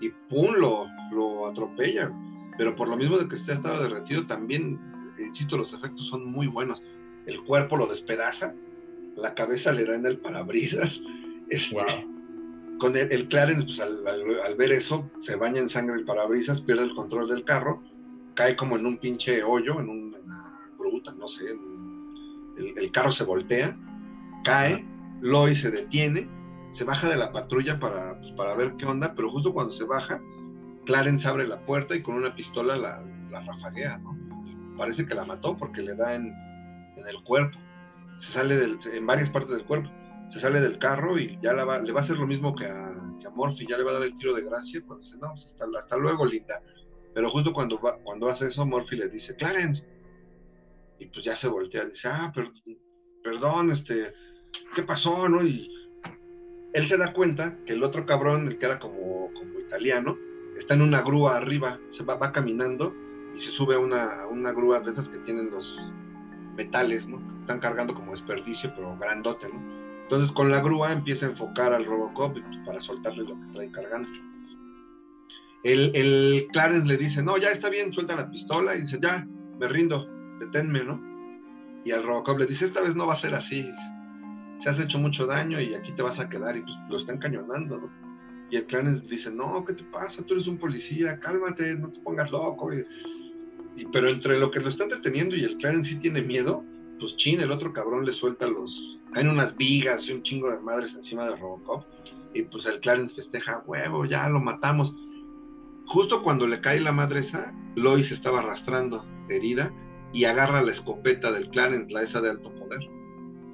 y 0.00 0.10
¡pum! 0.28 0.54
lo, 0.54 0.86
lo 1.12 1.46
atropella. 1.46 2.12
Pero 2.56 2.74
por 2.74 2.88
lo 2.88 2.96
mismo 2.96 3.18
de 3.18 3.28
que 3.28 3.36
esté 3.36 3.52
estado 3.52 3.82
derretido, 3.82 4.26
también, 4.26 4.80
insisto, 5.18 5.56
los 5.56 5.72
efectos 5.72 6.08
son 6.08 6.26
muy 6.26 6.48
buenos. 6.48 6.82
El 7.26 7.42
cuerpo 7.44 7.76
lo 7.76 7.86
despedaza, 7.86 8.54
la 9.16 9.34
cabeza 9.34 9.72
le 9.72 9.84
da 9.84 9.94
en 9.94 10.06
el 10.06 10.18
parabrisas. 10.18 11.00
Este, 11.50 11.76
Con 12.78 12.96
el, 12.96 13.28
Clarence, 13.28 13.64
pues 13.64 13.80
al, 13.80 14.54
ver 14.56 14.72
eso, 14.72 15.10
se 15.20 15.36
baña 15.36 15.60
en 15.60 15.68
sangre 15.68 15.96
el 15.96 16.04
parabrisas, 16.04 16.60
pierde 16.60 16.84
el 16.84 16.94
control 16.94 17.28
del 17.28 17.44
carro, 17.44 17.82
cae 18.34 18.56
como 18.56 18.76
en 18.76 18.86
un 18.86 18.98
pinche 18.98 19.42
hoyo, 19.42 19.80
en, 19.80 19.88
una 19.88 20.60
gruta, 20.78 21.12
no 21.12 21.28
sé. 21.28 21.44
el, 22.56 22.92
carro 22.92 23.10
se 23.10 23.24
voltea, 23.24 23.76
cae, 24.44 24.84
Lois 25.20 25.60
se 25.60 25.70
detiene, 25.70 26.28
se 26.72 26.84
baja 26.84 27.08
de 27.08 27.16
la 27.16 27.32
patrulla 27.32 27.80
para, 27.80 28.18
pues, 28.20 28.32
para 28.32 28.54
ver 28.54 28.74
qué 28.78 28.86
onda, 28.86 29.14
pero 29.14 29.30
justo 29.30 29.52
cuando 29.52 29.72
se 29.72 29.84
baja, 29.84 30.20
Clarence 30.86 31.26
abre 31.26 31.46
la 31.46 31.58
puerta 31.66 31.96
y 31.96 32.02
con 32.02 32.14
una 32.14 32.34
pistola 32.34 32.76
la, 32.76 33.02
la 33.30 33.40
rafaguea, 33.40 33.98
¿no? 33.98 34.16
Parece 34.76 35.06
que 35.06 35.14
la 35.14 35.24
mató 35.24 35.56
porque 35.56 35.82
le 35.82 35.94
da 35.94 36.14
en, 36.14 36.34
el 36.96 37.22
cuerpo. 37.24 37.58
Se 38.18 38.32
sale 38.32 38.56
del, 38.56 38.78
en 38.92 39.06
varias 39.06 39.30
partes 39.30 39.52
del 39.52 39.64
cuerpo. 39.64 39.90
Se 40.30 40.40
sale 40.40 40.60
del 40.60 40.78
carro 40.78 41.18
y 41.18 41.38
ya 41.42 41.52
le 41.52 41.64
va 41.64 41.76
a 41.76 42.02
hacer 42.02 42.18
lo 42.18 42.26
mismo 42.26 42.54
que 42.54 42.66
a, 42.66 42.92
que 43.18 43.28
Morphy, 43.28 43.66
ya 43.66 43.78
le 43.78 43.84
va 43.84 43.90
a 43.92 43.94
dar 43.94 44.02
el 44.02 44.16
tiro 44.18 44.34
de 44.34 44.42
gracia 44.42 44.82
cuando 44.86 45.04
dice, 45.04 45.16
no, 45.18 45.30
pues, 45.32 45.46
hasta, 45.46 45.64
hasta, 45.78 45.96
luego, 45.96 46.24
linda. 46.24 46.62
Pero 47.14 47.30
justo 47.30 47.52
cuando, 47.52 47.80
va, 47.80 47.96
cuando 47.98 48.28
hace 48.28 48.48
eso, 48.48 48.64
Morphy 48.66 48.96
le 48.96 49.08
dice, 49.08 49.34
Clarence. 49.36 49.84
Y 50.98 51.06
pues 51.06 51.24
ya 51.24 51.36
se 51.36 51.48
voltea, 51.48 51.84
dice, 51.84 52.08
ah, 52.08 52.32
perdón, 53.22 53.70
este, 53.70 54.12
¿qué 54.74 54.82
pasó, 54.82 55.28
no? 55.28 55.42
Y 55.44 55.70
él 56.72 56.88
se 56.88 56.96
da 56.96 57.12
cuenta 57.12 57.56
que 57.64 57.74
el 57.74 57.84
otro 57.84 58.04
cabrón, 58.04 58.48
el 58.48 58.58
que 58.58 58.66
era 58.66 58.78
como, 58.78 59.30
como 59.32 59.60
italiano, 59.60 60.18
está 60.56 60.74
en 60.74 60.82
una 60.82 61.02
grúa 61.02 61.36
arriba, 61.36 61.78
se 61.90 62.02
va, 62.02 62.16
va 62.16 62.32
caminando 62.32 62.92
y 63.34 63.38
se 63.38 63.50
sube 63.50 63.76
a 63.76 63.78
una, 63.78 64.26
una, 64.26 64.52
grúa 64.52 64.80
de 64.80 64.90
esas 64.90 65.08
que 65.08 65.18
tienen 65.18 65.50
los 65.50 65.78
metales, 66.56 67.06
¿no? 67.08 67.20
Están 67.40 67.60
cargando 67.60 67.94
como 67.94 68.10
desperdicio, 68.10 68.72
pero 68.74 68.96
grandote, 68.98 69.48
¿no? 69.48 69.77
Entonces 70.08 70.32
con 70.32 70.50
la 70.50 70.60
grúa 70.60 70.90
empieza 70.90 71.26
a 71.26 71.28
enfocar 71.28 71.74
al 71.74 71.84
Robocop 71.84 72.34
para 72.64 72.80
soltarle 72.80 73.24
lo 73.24 73.38
que 73.38 73.52
trae 73.52 73.70
cargando. 73.70 74.08
El, 75.64 75.94
el 75.94 76.46
Clarence 76.50 76.86
le 76.86 76.96
dice, 76.96 77.22
no, 77.22 77.36
ya 77.36 77.50
está 77.50 77.68
bien, 77.68 77.92
suelta 77.92 78.16
la 78.16 78.30
pistola 78.30 78.74
y 78.74 78.80
dice, 78.80 78.98
ya, 79.02 79.28
me 79.60 79.68
rindo, 79.68 80.08
deténme, 80.40 80.82
¿no? 80.82 80.98
Y 81.84 81.90
al 81.90 82.04
Robocop 82.04 82.38
le 82.38 82.46
dice, 82.46 82.64
esta 82.64 82.80
vez 82.80 82.96
no 82.96 83.06
va 83.06 83.12
a 83.12 83.18
ser 83.18 83.34
así, 83.34 83.70
se 84.60 84.70
has 84.70 84.80
hecho 84.80 84.98
mucho 84.98 85.26
daño 85.26 85.60
y 85.60 85.74
aquí 85.74 85.92
te 85.92 86.00
vas 86.00 86.18
a 86.18 86.30
quedar 86.30 86.56
y 86.56 86.62
pues 86.62 86.74
lo 86.88 86.98
están 86.98 87.18
cañonando, 87.18 87.76
¿no? 87.76 87.90
Y 88.50 88.56
el 88.56 88.64
Clarence 88.64 89.06
dice, 89.06 89.30
no, 89.30 89.62
¿qué 89.66 89.74
te 89.74 89.84
pasa? 89.84 90.22
Tú 90.22 90.32
eres 90.32 90.46
un 90.46 90.56
policía, 90.56 91.20
cálmate, 91.20 91.76
no 91.76 91.90
te 91.90 92.00
pongas 92.00 92.30
loco. 92.30 92.72
Y, 92.72 93.84
pero 93.92 94.08
entre 94.08 94.38
lo 94.38 94.50
que 94.50 94.60
lo 94.60 94.70
están 94.70 94.88
deteniendo 94.88 95.36
y 95.36 95.44
el 95.44 95.58
Clarence 95.58 95.90
sí 95.90 95.96
tiene 95.96 96.22
miedo, 96.22 96.64
pues 96.98 97.16
chin, 97.16 97.40
el 97.40 97.50
otro 97.50 97.72
cabrón 97.72 98.04
le 98.04 98.12
suelta 98.12 98.46
los... 98.46 98.98
Caen 99.12 99.28
unas 99.28 99.56
vigas 99.56 100.06
y 100.06 100.12
un 100.12 100.22
chingo 100.22 100.50
de 100.50 100.58
madres 100.58 100.94
encima 100.94 101.26
de 101.26 101.36
Robocop. 101.36 101.84
Y 102.34 102.42
pues 102.42 102.66
el 102.66 102.80
Clarence 102.80 103.14
festeja, 103.14 103.62
huevo, 103.66 104.04
ya 104.04 104.28
lo 104.28 104.40
matamos. 104.40 104.94
Justo 105.86 106.22
cuando 106.22 106.46
le 106.46 106.60
cae 106.60 106.80
la 106.80 106.92
madresa, 106.92 107.54
Lois 107.74 108.10
estaba 108.10 108.40
arrastrando, 108.40 109.04
herida, 109.28 109.72
y 110.12 110.24
agarra 110.24 110.62
la 110.62 110.72
escopeta 110.72 111.32
del 111.32 111.48
Clarence, 111.48 111.92
la 111.92 112.02
esa 112.02 112.20
de 112.20 112.30
alto 112.30 112.54
poder 112.54 112.80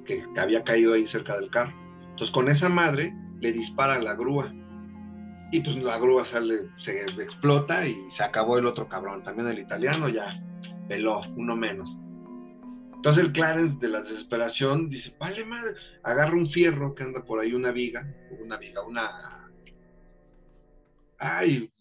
que, 0.05 0.23
había 0.37 0.63
caído 0.63 0.93
ahí 0.93 1.05
cerca 1.05 1.35
del 1.37 1.49
carro. 1.49 1.73
Entonces 2.11 2.31
con 2.31 2.47
esa 2.47 2.69
madre 2.69 3.13
le 3.41 3.51
dispara 3.51 3.99
la 4.01 4.13
grúa. 4.15 4.53
Y 5.51 5.61
pues 5.61 5.75
la 5.77 5.97
grúa 5.97 6.25
sale, 6.25 6.69
se 6.77 7.03
explota 7.03 7.85
y 7.87 7.95
se 8.09 8.23
acabó 8.23 8.57
el 8.57 8.65
otro 8.65 8.87
cabrón. 8.87 9.23
También 9.23 9.47
el 9.47 9.59
italiano 9.59 10.09
ya 10.09 10.41
peló, 10.87 11.21
uno 11.35 11.55
menos. 11.55 11.97
Entonces 13.05 13.25
el 13.25 13.33
Clarence 13.33 13.77
de 13.79 13.87
la 13.87 14.01
desesperación 14.01 14.89
dice, 14.89 15.13
vale 15.19 15.45
madre, 15.45 15.75
agarra 16.01 16.35
un 16.35 16.49
fierro 16.49 16.95
que 16.95 17.03
anda 17.03 17.23
por 17.23 17.39
ahí, 17.39 17.53
una 17.53 17.71
viga, 17.71 18.03
una 18.43 18.57
viga, 18.57 18.81
una... 18.81 19.47
Ay, 21.19 21.71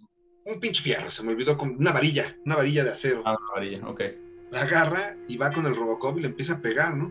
un 0.44 0.60
pinche 0.60 0.82
fierro, 0.82 1.10
se 1.10 1.22
me 1.22 1.32
olvidó, 1.32 1.56
una 1.58 1.92
varilla, 1.92 2.36
una 2.44 2.56
varilla 2.56 2.84
de 2.84 2.90
acero. 2.90 3.22
Ah, 3.24 3.38
una 3.40 3.52
varilla, 3.54 3.88
ok. 3.88 4.02
La 4.50 4.64
agarra 4.64 5.16
y 5.26 5.38
va 5.38 5.48
con 5.48 5.64
el 5.64 5.74
Robocop 5.74 6.18
y 6.18 6.20
le 6.20 6.26
empieza 6.26 6.52
a 6.52 6.60
pegar, 6.60 6.94
¿no? 6.94 7.10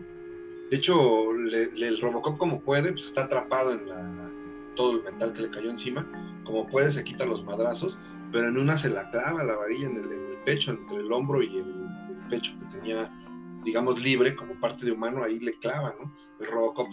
De 0.70 0.76
hecho, 0.76 1.32
el 1.32 2.00
Robocop 2.00 2.38
como 2.38 2.60
puede, 2.60 2.92
pues 2.92 3.06
está 3.06 3.24
atrapado 3.24 3.72
en 3.72 3.88
la, 3.88 4.30
todo 4.76 4.92
el 4.92 5.02
metal 5.02 5.32
que 5.32 5.42
le 5.42 5.50
cayó 5.50 5.70
encima. 5.70 6.08
Como 6.44 6.68
puede, 6.68 6.92
se 6.92 7.02
quita 7.02 7.24
los 7.24 7.42
madrazos, 7.42 7.98
pero 8.30 8.46
en 8.46 8.58
una 8.58 8.78
se 8.78 8.90
la 8.90 9.10
clava 9.10 9.42
la 9.42 9.56
varilla 9.56 9.88
en 9.88 9.96
el, 9.96 10.38
pecho, 10.44 10.70
entre 10.70 10.98
el 10.98 11.12
hombro 11.12 11.42
y 11.42 11.56
el, 11.56 11.88
pecho 12.30 12.52
que 12.60 12.78
tenía, 12.78 13.10
digamos, 13.64 14.02
libre 14.02 14.34
como 14.34 14.58
parte 14.60 14.84
de 14.84 14.92
humano, 14.92 15.24
ahí 15.24 15.38
le 15.38 15.58
clava, 15.58 15.94
¿no? 16.00 16.12
El 16.40 16.46
Robocop 16.46 16.88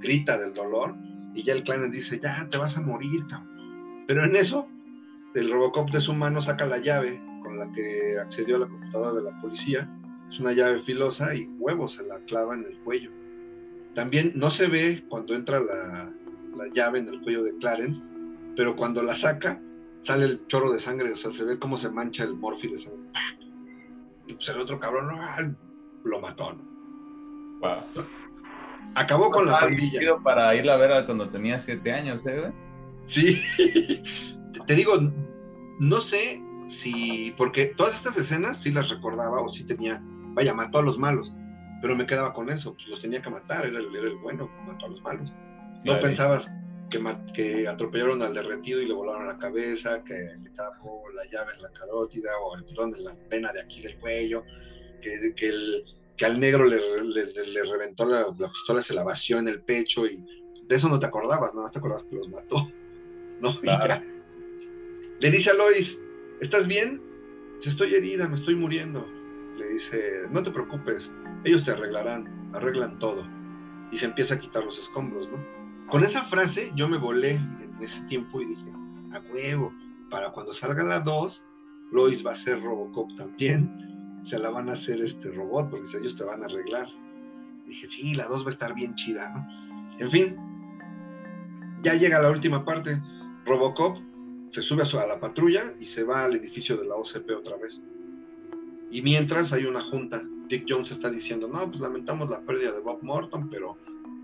grita 0.00 0.38
del 0.38 0.54
dolor 0.54 0.94
y 1.34 1.42
ya 1.42 1.52
el 1.52 1.64
Clarence 1.64 1.96
dice, 1.96 2.20
ya 2.22 2.48
te 2.50 2.58
vas 2.58 2.76
a 2.76 2.80
morir, 2.80 3.26
cabrón. 3.28 4.04
Pero 4.06 4.24
en 4.24 4.36
eso, 4.36 4.66
el 5.34 5.50
Robocop 5.50 5.90
de 5.90 6.00
su 6.00 6.14
mano 6.14 6.40
saca 6.40 6.66
la 6.66 6.78
llave 6.78 7.20
con 7.42 7.58
la 7.58 7.70
que 7.72 8.18
accedió 8.18 8.56
a 8.56 8.60
la 8.60 8.66
computadora 8.68 9.12
de 9.12 9.22
la 9.22 9.40
policía 9.40 9.88
es 10.30 10.40
una 10.40 10.52
llave 10.52 10.82
filosa 10.82 11.34
y 11.34 11.46
huevo 11.58 11.88
se 11.88 12.02
la 12.04 12.18
clava 12.20 12.54
en 12.54 12.64
el 12.64 12.78
cuello. 12.80 13.10
También 13.94 14.32
no 14.34 14.50
se 14.50 14.66
ve 14.66 15.04
cuando 15.08 15.34
entra 15.34 15.60
la, 15.60 16.12
llave 16.74 16.98
en 16.98 17.08
el 17.08 17.20
cuello 17.20 17.44
de 17.44 17.56
Clarence, 17.58 18.00
pero 18.56 18.76
cuando 18.76 19.02
la 19.02 19.14
saca 19.14 19.60
sale 20.02 20.24
el 20.24 20.46
chorro 20.46 20.72
de 20.72 20.80
sangre, 20.80 21.12
o 21.12 21.16
sea, 21.16 21.30
se 21.30 21.44
ve 21.44 21.58
cómo 21.58 21.76
se 21.76 21.90
mancha 21.90 22.24
el 22.24 22.34
morfi 22.34 22.68
de 22.68 22.78
sangre. 22.78 23.04
Y 24.26 24.34
pues 24.34 24.48
el 24.48 24.60
otro 24.60 24.80
cabrón 24.80 25.10
ah, 25.12 25.52
lo 26.06 26.20
mató, 26.20 26.54
Acabó 28.94 29.30
con 29.30 29.46
la 29.46 29.60
pandilla. 29.60 30.00
Para 30.22 30.54
irla 30.54 30.74
a 30.74 30.76
ver 30.76 31.04
cuando 31.04 31.28
tenía 31.28 31.58
siete 31.58 31.92
años, 31.92 32.24
¿eh? 32.26 32.52
Sí, 33.06 33.42
te 34.66 34.74
digo, 34.74 34.94
no 35.78 36.00
sé 36.00 36.42
si, 36.68 37.34
porque 37.36 37.66
todas 37.76 37.94
estas 37.94 38.16
escenas 38.16 38.62
sí 38.62 38.72
las 38.72 38.88
recordaba 38.88 39.40
o 39.40 39.48
sí 39.48 39.64
tenía 39.64 40.02
vaya, 40.36 40.52
mató 40.52 40.78
a 40.78 40.82
los 40.82 40.98
malos, 40.98 41.32
pero 41.80 41.96
me 41.96 42.06
quedaba 42.06 42.32
con 42.32 42.50
eso, 42.50 42.74
pues 42.74 42.86
los 42.88 43.00
tenía 43.00 43.22
que 43.22 43.30
matar, 43.30 43.66
era 43.66 43.78
el, 43.78 43.94
era 43.94 44.06
el 44.06 44.16
bueno, 44.16 44.50
mató 44.66 44.86
a 44.86 44.88
los 44.90 45.02
malos. 45.02 45.32
No 45.84 45.98
pensabas 46.00 46.50
que, 46.90 47.02
que, 47.32 47.66
atropellaron 47.66 48.22
al 48.22 48.34
derretido 48.34 48.80
y 48.80 48.86
le 48.86 48.94
volaron 48.94 49.26
la 49.26 49.38
cabeza, 49.38 50.02
que 50.04 50.14
le 50.14 50.50
clavó 50.52 51.08
la 51.14 51.24
llave 51.30 51.54
en 51.56 51.62
la 51.62 51.70
carótida 51.70 52.30
o 52.44 52.56
el 52.56 52.64
perdón 52.64 52.94
en 52.96 53.04
la 53.04 53.16
vena 53.30 53.52
de 53.52 53.62
aquí 53.62 53.80
del 53.82 53.96
cuello, 53.98 54.44
que, 55.00 55.34
que, 55.34 55.48
el, 55.48 55.84
que 56.16 56.26
al 56.26 56.38
negro 56.40 56.64
le, 56.64 56.78
le, 56.78 57.62
reventó 57.62 58.04
la, 58.04 58.26
pistola, 58.52 58.82
se 58.82 58.94
la 58.94 59.04
vació 59.04 59.38
en 59.38 59.48
el 59.48 59.62
pecho 59.62 60.06
y 60.06 60.22
de 60.66 60.76
eso 60.76 60.88
no 60.88 60.98
te 60.98 61.06
acordabas, 61.06 61.52
nada 61.52 61.64
más 61.64 61.72
te 61.72 61.78
acordabas 61.78 62.04
que 62.04 62.16
los 62.16 62.28
mató. 62.28 62.70
¿no? 63.40 63.58
Le 65.20 65.30
dice 65.30 65.50
a 65.50 65.54
Lois, 65.54 65.96
¿estás 66.40 66.66
bien? 66.66 67.02
Si 67.60 67.68
estoy 67.68 67.94
herida, 67.94 68.28
me 68.28 68.36
estoy 68.36 68.54
muriendo 68.54 69.06
le 69.56 69.68
dice, 69.68 70.22
no 70.30 70.42
te 70.42 70.50
preocupes, 70.50 71.10
ellos 71.44 71.64
te 71.64 71.70
arreglarán, 71.70 72.50
arreglan 72.54 72.98
todo. 72.98 73.26
Y 73.90 73.96
se 73.96 74.06
empieza 74.06 74.34
a 74.34 74.38
quitar 74.38 74.64
los 74.64 74.78
escombros, 74.78 75.28
¿no? 75.30 75.38
Con 75.88 76.04
esa 76.04 76.24
frase 76.24 76.72
yo 76.74 76.88
me 76.88 76.98
volé 76.98 77.32
en 77.32 77.76
ese 77.80 78.00
tiempo 78.02 78.40
y 78.40 78.46
dije, 78.46 78.70
a 79.12 79.20
huevo, 79.32 79.72
para 80.10 80.30
cuando 80.32 80.52
salga 80.52 80.82
la 80.82 81.00
2, 81.00 81.42
Lois 81.92 82.24
va 82.26 82.32
a 82.32 82.36
ser 82.36 82.60
Robocop 82.60 83.16
también, 83.16 83.85
se 84.26 84.38
la 84.38 84.50
van 84.50 84.68
a 84.68 84.72
hacer 84.72 85.00
este 85.00 85.30
robot, 85.30 85.70
porque 85.70 85.96
ellos 85.98 86.16
te 86.16 86.24
van 86.24 86.42
a 86.42 86.46
arreglar. 86.46 86.88
Dije, 87.66 87.88
sí, 87.88 88.14
la 88.14 88.26
2 88.26 88.44
va 88.44 88.48
a 88.48 88.52
estar 88.52 88.74
bien 88.74 88.94
chida, 88.94 89.28
¿no? 89.30 89.98
En 89.98 90.10
fin, 90.10 90.36
ya 91.82 91.94
llega 91.94 92.20
la 92.20 92.30
última 92.30 92.64
parte, 92.64 93.00
Robocop 93.44 93.98
se 94.50 94.62
sube 94.62 94.82
a, 94.82 95.06
la 95.06 95.20
patrulla 95.20 95.74
y 95.78 95.86
se 95.86 96.02
va 96.02 96.24
al 96.24 96.34
edificio 96.34 96.76
de 96.76 96.86
la 96.86 96.96
OCP 96.96 97.30
otra 97.36 97.56
vez. 97.56 97.80
Y 98.90 99.02
mientras 99.02 99.52
hay 99.52 99.66
una 99.66 99.82
junta, 99.82 100.22
Dick 100.48 100.64
Jones 100.68 100.90
está 100.90 101.10
diciendo, 101.10 101.48
no, 101.48 101.68
pues 101.68 101.80
lamentamos 101.80 102.28
la 102.28 102.40
pérdida 102.40 102.72
de 102.72 102.80
Bob 102.80 103.02
Morton, 103.02 103.48
pero 103.50 103.76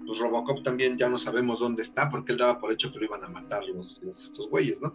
pues 0.07 0.19
Robocop 0.19 0.63
también 0.65 0.97
ya 0.99 1.09
no 1.09 1.19
sabemos 1.19 1.61
dónde 1.61 1.83
está, 1.83 2.11
porque 2.11 2.33
él 2.33 2.39
daba 2.39 2.59
por 2.59 2.73
hecho 2.73 2.93
que 2.93 2.99
lo 2.99 3.05
iban 3.05 3.25
a 3.25 3.29
matar 3.29 3.65
los, 3.67 4.03
estos 4.03 4.49
güeyes, 4.49 4.81
¿no? 4.81 4.95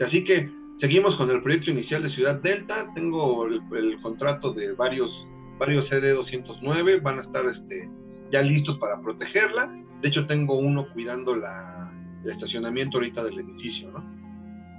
así 0.00 0.24
que 0.24 0.50
seguimos 0.78 1.16
con 1.16 1.30
el 1.30 1.42
proyecto 1.42 1.70
inicial 1.70 2.02
de 2.02 2.10
Ciudad 2.10 2.36
Delta, 2.36 2.90
tengo 2.94 3.46
el, 3.46 4.00
contrato 4.02 4.52
de 4.52 4.72
varios, 4.72 5.26
varios 5.58 5.90
CD209, 5.90 7.02
van 7.02 7.18
a 7.18 7.20
estar 7.22 7.46
este, 7.46 7.88
ya 8.30 8.42
listos 8.42 8.78
para 8.78 9.00
protegerla. 9.00 9.72
De 10.02 10.08
hecho, 10.08 10.26
tengo 10.26 10.56
uno 10.56 10.86
cuidando 10.92 11.36
la, 11.36 11.92
el 12.24 12.30
estacionamiento 12.30 12.98
ahorita 12.98 13.24
del 13.24 13.38
edificio, 13.38 13.90
¿no? 13.90 14.14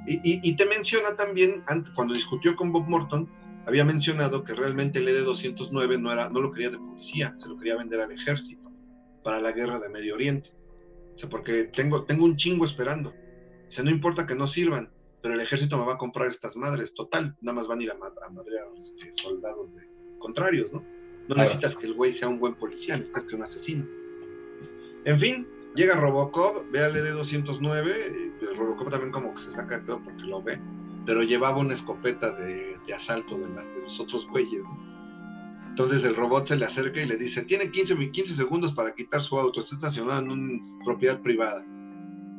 Y, 0.07 0.19
y, 0.23 0.55
te 0.55 0.67
menciona 0.67 1.15
también, 1.15 1.63
cuando 1.95 2.13
discutió 2.13 2.55
con 2.55 2.71
Bob 2.71 2.87
Morton, 2.87 3.27
había 3.65 3.83
mencionado 3.83 4.43
que 4.43 4.53
realmente 4.53 4.99
el 4.99 5.07
ED-209 5.07 5.99
no, 5.99 6.11
era, 6.11 6.29
no 6.29 6.41
lo 6.41 6.51
quería 6.51 6.69
de 6.69 6.77
policía, 6.77 7.33
se 7.35 7.49
lo 7.49 7.57
quería 7.57 7.75
vender 7.75 8.01
al 8.01 8.11
ejército 8.11 8.71
para 9.23 9.39
la 9.39 9.51
guerra 9.51 9.79
de 9.79 9.89
Medio 9.89 10.13
Oriente. 10.13 10.51
O 11.15 11.17
sea, 11.17 11.27
porque 11.27 11.63
tengo, 11.75 12.03
tengo 12.03 12.25
un 12.25 12.37
chingo 12.37 12.65
esperando. 12.65 13.15
O 13.67 13.71
sea, 13.71 13.83
no 13.83 13.89
importa 13.89 14.27
que 14.27 14.35
no 14.35 14.47
sirvan, 14.47 14.91
pero 15.25 15.33
el 15.33 15.41
ejército 15.41 15.75
me 15.75 15.85
va 15.85 15.93
a 15.93 15.97
comprar 15.97 16.29
estas 16.29 16.55
madres. 16.55 16.93
Total, 16.93 17.35
nada 17.41 17.55
más 17.55 17.67
van 17.67 17.79
a 17.79 17.83
ir 17.83 17.89
a, 17.89 17.95
a 17.95 18.29
madrear 18.29 18.67
a 18.67 18.69
los 18.69 18.91
este, 18.91 19.11
soldados 19.23 19.73
de, 19.73 19.81
contrarios, 20.19 20.71
¿no? 20.71 20.83
No 21.27 21.33
necesitas 21.33 21.75
que 21.75 21.87
el 21.87 21.95
güey 21.95 22.13
sea 22.13 22.27
un 22.27 22.37
buen 22.37 22.53
policía, 22.53 22.95
necesitas 22.95 23.23
que 23.23 23.35
un 23.35 23.41
asesino. 23.41 23.87
En 25.03 25.19
fin, 25.19 25.47
llega 25.73 25.95
Robocop, 25.95 26.69
ve 26.71 26.83
al 26.83 26.95
ED-209, 26.95 28.33
el 28.39 28.55
Robocop 28.55 28.91
también 28.91 29.11
como 29.11 29.33
que 29.33 29.41
se 29.41 29.49
saca 29.49 29.79
de 29.79 29.85
todo 29.87 30.03
porque 30.03 30.21
lo 30.25 30.43
ve, 30.43 30.59
pero 31.07 31.23
llevaba 31.23 31.57
una 31.57 31.73
escopeta 31.73 32.29
de, 32.29 32.77
asalto 32.95 33.35
de, 33.35 33.47
de, 33.47 33.81
los 33.81 33.99
otros 33.99 34.27
güeyes, 34.27 34.61
Entonces 35.69 36.03
el 36.03 36.15
robot 36.15 36.49
se 36.49 36.55
le 36.55 36.65
acerca 36.65 37.01
y 37.01 37.07
le 37.07 37.17
dice, 37.17 37.41
tiene 37.41 37.71
15, 37.71 38.11
15 38.11 38.35
segundos 38.35 38.73
para 38.73 38.93
quitar 38.93 39.23
su 39.23 39.39
auto, 39.39 39.61
está 39.61 39.73
estacionado 39.73 40.21
en 40.21 40.29
una 40.29 40.85
propiedad 40.85 41.19
privada. 41.19 41.65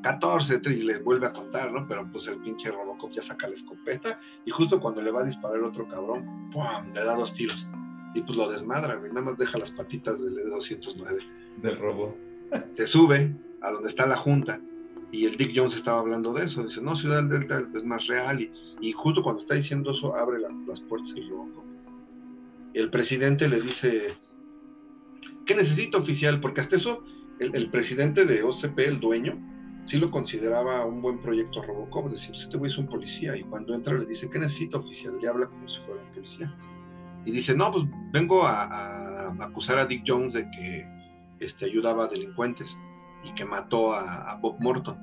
14, 0.02 0.60
y 0.66 0.82
le 0.82 0.98
vuelve 0.98 1.26
a 1.26 1.32
contar, 1.32 1.72
¿no? 1.72 1.86
Pero 1.88 2.08
pues 2.10 2.26
el 2.28 2.38
pinche 2.38 2.70
Robocop 2.70 3.12
ya 3.12 3.22
saca 3.22 3.48
la 3.48 3.54
escopeta 3.54 4.20
y 4.44 4.50
justo 4.50 4.80
cuando 4.80 5.02
le 5.02 5.10
va 5.10 5.20
a 5.20 5.24
disparar 5.24 5.58
el 5.58 5.64
otro 5.64 5.88
cabrón, 5.88 6.50
¡pum! 6.52 6.92
le 6.94 7.04
da 7.04 7.14
dos 7.16 7.34
tiros. 7.34 7.66
Y 8.14 8.22
pues 8.22 8.36
lo 8.36 8.50
desmadra, 8.50 8.94
güey, 8.94 9.10
nada 9.10 9.26
más 9.26 9.38
deja 9.38 9.58
las 9.58 9.70
patitas 9.72 10.22
del 10.22 10.36
E209. 10.36 11.18
Del 11.62 11.78
robot. 11.78 12.16
Se 12.76 12.86
sube 12.86 13.34
a 13.62 13.70
donde 13.70 13.88
está 13.88 14.06
la 14.06 14.16
junta 14.16 14.60
y 15.10 15.24
el 15.24 15.36
Dick 15.36 15.52
Jones 15.54 15.74
estaba 15.74 16.00
hablando 16.00 16.32
de 16.32 16.44
eso, 16.44 16.62
dice, 16.62 16.80
no, 16.80 16.96
Ciudad 16.96 17.22
del 17.22 17.40
Delta 17.40 17.62
es 17.74 17.84
más 17.84 18.06
real 18.06 18.40
y, 18.40 18.50
y 18.80 18.92
justo 18.92 19.22
cuando 19.22 19.42
está 19.42 19.54
diciendo 19.54 19.92
eso 19.92 20.14
abre 20.16 20.40
las 20.66 20.80
puertas 20.80 21.12
el 21.16 21.28
Robocop. 21.28 21.64
El 22.74 22.90
presidente 22.90 23.48
le 23.48 23.60
dice, 23.60 24.16
¿qué 25.46 25.54
necesita 25.54 25.98
oficial? 25.98 26.40
Porque 26.40 26.60
hasta 26.60 26.76
eso 26.76 27.02
el, 27.38 27.54
el 27.54 27.70
presidente 27.70 28.24
de 28.24 28.42
OCP, 28.42 28.78
el 28.80 29.00
dueño, 29.00 29.38
sí 29.86 29.98
lo 29.98 30.10
consideraba 30.10 30.84
un 30.84 31.00
buen 31.00 31.18
proyecto 31.18 31.62
Robocop, 31.62 32.10
decir, 32.10 32.34
este 32.34 32.56
güey 32.56 32.70
es 32.70 32.78
un 32.78 32.86
policía, 32.86 33.36
y 33.36 33.42
cuando 33.44 33.74
entra 33.74 33.94
le 33.94 34.04
dice, 34.04 34.28
¿qué 34.28 34.38
necesita 34.38 34.78
oficial? 34.78 35.18
Le 35.20 35.28
habla 35.28 35.46
como 35.46 35.68
si 35.68 35.78
fuera 35.86 36.02
un 36.02 36.12
policía. 36.12 36.54
Y 37.24 37.30
dice, 37.30 37.54
no, 37.54 37.72
pues 37.72 37.84
vengo 38.12 38.44
a, 38.44 39.28
acusar 39.40 39.78
a 39.78 39.86
Dick 39.86 40.04
Jones 40.06 40.34
de 40.34 40.48
que 40.50 40.86
este, 41.40 41.64
ayudaba 41.64 42.04
a 42.04 42.08
delincuentes 42.08 42.76
y 43.24 43.34
que 43.34 43.44
mató 43.44 43.92
a, 43.94 44.36
Bob 44.40 44.56
Morton. 44.60 44.98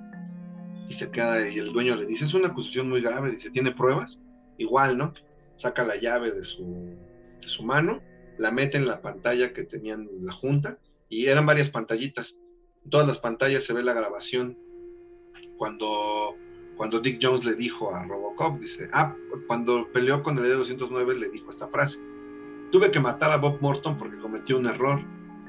Y 0.90 0.94
se 0.94 1.10
queda, 1.10 1.48
y 1.48 1.58
el 1.58 1.72
dueño 1.72 1.96
le 1.96 2.06
dice, 2.06 2.26
es 2.26 2.34
una 2.34 2.50
acusación 2.50 2.90
muy 2.90 3.02
grave, 3.02 3.32
dice, 3.32 3.50
¿tiene 3.50 3.72
pruebas? 3.72 4.20
Igual, 4.58 4.98
¿no? 4.98 5.14
Saca 5.56 5.86
la 5.86 5.96
llave 5.96 6.32
de 6.32 6.44
su, 6.44 6.98
de 7.42 7.48
su 7.48 7.64
mano, 7.64 8.02
la 8.38 8.52
mete 8.52 8.78
en 8.78 8.88
la 8.88 9.02
pantalla 9.02 9.54
que 9.54 9.64
tenían 9.64 10.08
la 10.22 10.34
junta, 10.34 10.78
y 11.08 11.28
eran 11.28 11.46
varias 11.46 11.70
pantallitas. 11.70 12.36
En 12.84 12.90
todas 12.90 13.08
las 13.08 13.20
pantallas 13.20 13.64
se 13.64 13.72
ve 13.72 13.82
la 13.82 13.94
grabación 13.94 14.58
cuando, 15.64 16.36
cuando 16.76 17.00
Dick 17.00 17.20
Jones 17.22 17.46
le 17.46 17.56
dijo 17.56 17.96
a 17.96 18.04
Robocop, 18.04 18.60
dice, 18.60 18.90
ah, 18.92 19.16
cuando 19.48 19.88
peleó 19.94 20.22
con 20.22 20.38
el 20.38 20.44
E209 20.44 21.18
le 21.18 21.30
dijo 21.30 21.52
esta 21.52 21.70
frase, 21.70 21.98
tuve 22.74 22.92
que 22.92 23.00
matar 23.00 23.32
a 23.32 23.38
Bob 23.38 23.62
Morton 23.62 23.98
porque 23.98 24.18
cometió 24.18 24.58
un 24.58 24.66
error, 24.66 25.02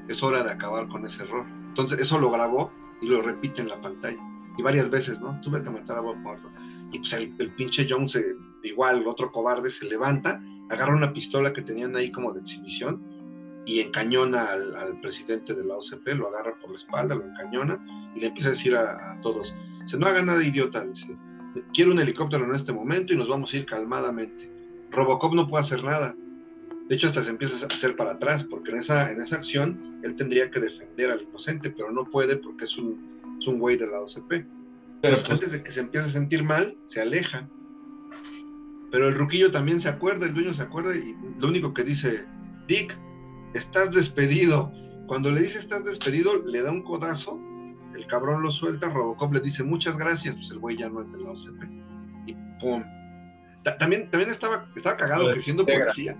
es 0.07 0.23
hora 0.23 0.41
de 0.41 0.51
acabar 0.51 0.87
con 0.87 1.05
ese 1.05 1.23
error. 1.23 1.45
Entonces 1.67 1.99
eso 1.99 2.17
lo 2.17 2.31
grabó 2.31 2.71
y 3.01 3.07
lo 3.07 3.21
repite 3.23 3.61
en 3.61 3.67
la 3.67 3.81
pantalla. 3.81 4.17
Y 4.57 4.61
varias 4.61 4.89
veces, 4.89 5.19
¿no? 5.19 5.37
Tuve 5.41 5.61
que 5.61 5.69
matar 5.69 5.97
a 5.97 5.99
Bob 6.01 6.15
Morton. 6.15 6.53
Y 6.93 6.99
pues 6.99 7.11
el, 7.11 7.51
pinche 7.57 7.85
Jones, 7.89 8.17
igual, 8.63 9.01
el 9.01 9.07
otro 9.07 9.33
cobarde, 9.33 9.69
se 9.69 9.83
levanta, 9.83 10.41
agarra 10.69 10.95
una 10.95 11.11
pistola 11.11 11.51
que 11.51 11.61
tenían 11.61 11.93
ahí 11.97 12.09
como 12.09 12.31
de 12.31 12.39
exhibición 12.39 13.03
y 13.65 13.79
encañona 13.79 14.51
al, 14.51 14.99
presidente 15.01 15.53
de 15.53 15.63
la 15.63 15.75
OCP, 15.77 16.07
lo 16.15 16.29
agarra 16.29 16.55
por 16.61 16.71
la 16.71 16.77
espalda, 16.77 17.15
lo 17.15 17.25
encañona 17.25 17.83
y 18.15 18.19
le 18.19 18.27
empieza 18.27 18.49
a 18.49 18.51
decir 18.51 18.75
a 18.75 19.19
todos, 19.21 19.53
Dice, 19.85 19.97
no 19.97 20.07
haga 20.07 20.23
nada 20.23 20.43
idiota, 20.43 20.83
dice. 20.83 21.15
Quiero 21.73 21.91
un 21.91 21.99
helicóptero 21.99 22.43
en 22.43 22.55
este 22.55 22.73
momento 22.73 23.13
y 23.13 23.17
nos 23.17 23.27
vamos 23.27 23.53
a 23.53 23.57
ir 23.57 23.65
calmadamente. 23.65 24.51
Robocop 24.91 25.33
no 25.33 25.47
puede 25.47 25.63
hacer 25.63 25.83
nada. 25.83 26.15
De 26.89 26.95
hecho, 26.95 27.07
hasta 27.07 27.23
se 27.23 27.29
empieza 27.29 27.63
a 27.63 27.73
hacer 27.73 27.95
para 27.95 28.13
atrás, 28.13 28.43
porque 28.43 28.71
en 28.71 28.77
esa, 28.77 29.11
en 29.11 29.21
esa 29.21 29.35
acción 29.35 29.99
él 30.03 30.15
tendría 30.15 30.49
que 30.49 30.59
defender 30.59 31.11
al 31.11 31.21
inocente, 31.21 31.69
pero 31.69 31.91
no 31.91 32.05
puede 32.05 32.37
porque 32.37 32.65
es 32.65 32.75
un, 32.77 33.37
es 33.39 33.47
un 33.47 33.59
güey 33.59 33.77
del 33.77 33.91
la 33.91 34.01
OCP. 34.01 34.45
Pero 35.01 35.17
pues, 35.17 35.29
antes 35.29 35.51
de 35.51 35.63
que 35.63 35.71
se 35.71 35.81
empiece 35.81 36.07
a 36.07 36.11
sentir 36.11 36.43
mal, 36.43 36.75
se 36.85 37.01
aleja. 37.01 37.47
Pero 38.91 39.07
el 39.07 39.15
ruquillo 39.15 39.51
también 39.51 39.79
se 39.79 39.89
acuerda, 39.89 40.25
el 40.25 40.33
dueño 40.33 40.53
se 40.53 40.63
acuerda 40.63 40.95
y 40.95 41.15
lo 41.37 41.47
único 41.47 41.73
que 41.73 41.83
dice, 41.83 42.25
Dick, 42.67 42.97
estás 43.57 43.91
despedido. 43.91 44.71
Cuando 45.07 45.31
le 45.31 45.41
dice 45.41 45.59
estás 45.59 45.85
despedido, 45.85 46.43
le 46.45 46.61
da 46.61 46.71
un 46.71 46.83
codazo 46.83 47.39
el 47.95 48.07
cabrón 48.07 48.43
lo 48.43 48.51
suelta, 48.51 48.89
Robocop 48.89 49.33
le 49.33 49.39
dice 49.39 49.63
muchas 49.63 49.97
gracias, 49.97 50.35
pues 50.35 50.51
el 50.51 50.59
güey 50.59 50.77
ya 50.77 50.89
no 50.89 51.01
es 51.01 51.11
de 51.11 51.17
la 51.17 51.31
OCP. 51.31 51.63
Y 52.27 52.33
pum. 52.59 52.83
también, 53.79 54.09
también 54.09 54.31
estaba, 54.31 54.69
estaba 54.75 54.97
cagado 54.97 55.33
que 55.33 55.41
siendo 55.41 55.65
policía 55.65 56.17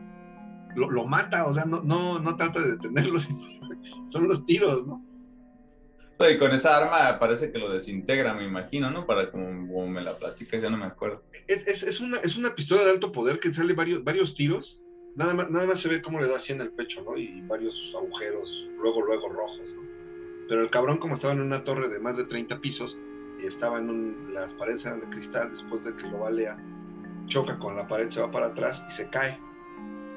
lo, 0.75 1.05
mata, 1.05 1.45
o 1.45 1.53
sea, 1.53 1.65
no, 1.65 1.81
no, 1.83 2.19
no 2.19 2.35
trata 2.35 2.61
de 2.61 2.71
detenerlo, 2.73 3.19
son 4.09 4.27
los 4.27 4.45
tiros, 4.45 4.85
¿no? 4.85 5.01
Y 6.29 6.37
con 6.37 6.51
esa 6.53 6.77
arma 6.77 7.19
parece 7.19 7.51
que 7.51 7.59
lo 7.59 7.71
desintegra, 7.71 8.33
me 8.33 8.45
imagino, 8.45 8.89
¿no? 8.89 9.05
Para 9.05 9.31
como, 9.31 9.87
me 9.87 10.01
la 10.01 10.17
platicas, 10.17 10.61
ya 10.61 10.69
no 10.69 10.77
me 10.77 10.85
acuerdo. 10.85 11.23
Es, 11.47 11.83
es, 11.83 11.99
una, 11.99 12.17
es 12.19 12.37
una 12.37 12.55
pistola 12.55 12.85
de 12.85 12.91
alto 12.91 13.11
poder 13.11 13.39
que 13.39 13.53
sale 13.53 13.73
varios, 13.73 14.03
varios 14.03 14.33
tiros, 14.33 14.79
nada 15.15 15.33
más, 15.33 15.49
nada 15.49 15.67
más 15.67 15.81
se 15.81 15.89
ve 15.89 16.01
cómo 16.01 16.19
le 16.19 16.27
da 16.27 16.37
así 16.37 16.53
en 16.53 16.61
el 16.61 16.71
pecho, 16.71 17.03
¿no? 17.03 17.17
Y 17.17 17.41
varios 17.41 17.75
agujeros, 17.95 18.69
luego, 18.77 19.01
luego 19.01 19.29
rojos, 19.29 19.67
¿no? 19.75 19.81
Pero 20.47 20.61
el 20.61 20.69
cabrón, 20.69 20.97
como 20.97 21.15
estaba 21.15 21.33
en 21.33 21.41
una 21.41 21.63
torre 21.63 21.89
de 21.89 21.99
más 21.99 22.17
de 22.17 22.25
30 22.25 22.59
pisos, 22.59 22.97
y 23.41 23.47
estaba 23.47 23.79
en 23.79 24.33
las 24.33 24.53
paredes 24.53 24.85
eran 24.85 25.01
de 25.01 25.09
cristal, 25.09 25.49
después 25.51 25.83
de 25.83 25.95
que 25.95 26.07
lo 26.07 26.19
balea, 26.19 26.57
choca 27.27 27.57
con 27.57 27.75
la 27.75 27.87
pared, 27.87 28.09
se 28.09 28.21
va 28.21 28.31
para 28.31 28.47
atrás 28.47 28.83
y 28.87 28.91
se 28.91 29.09
cae. 29.09 29.39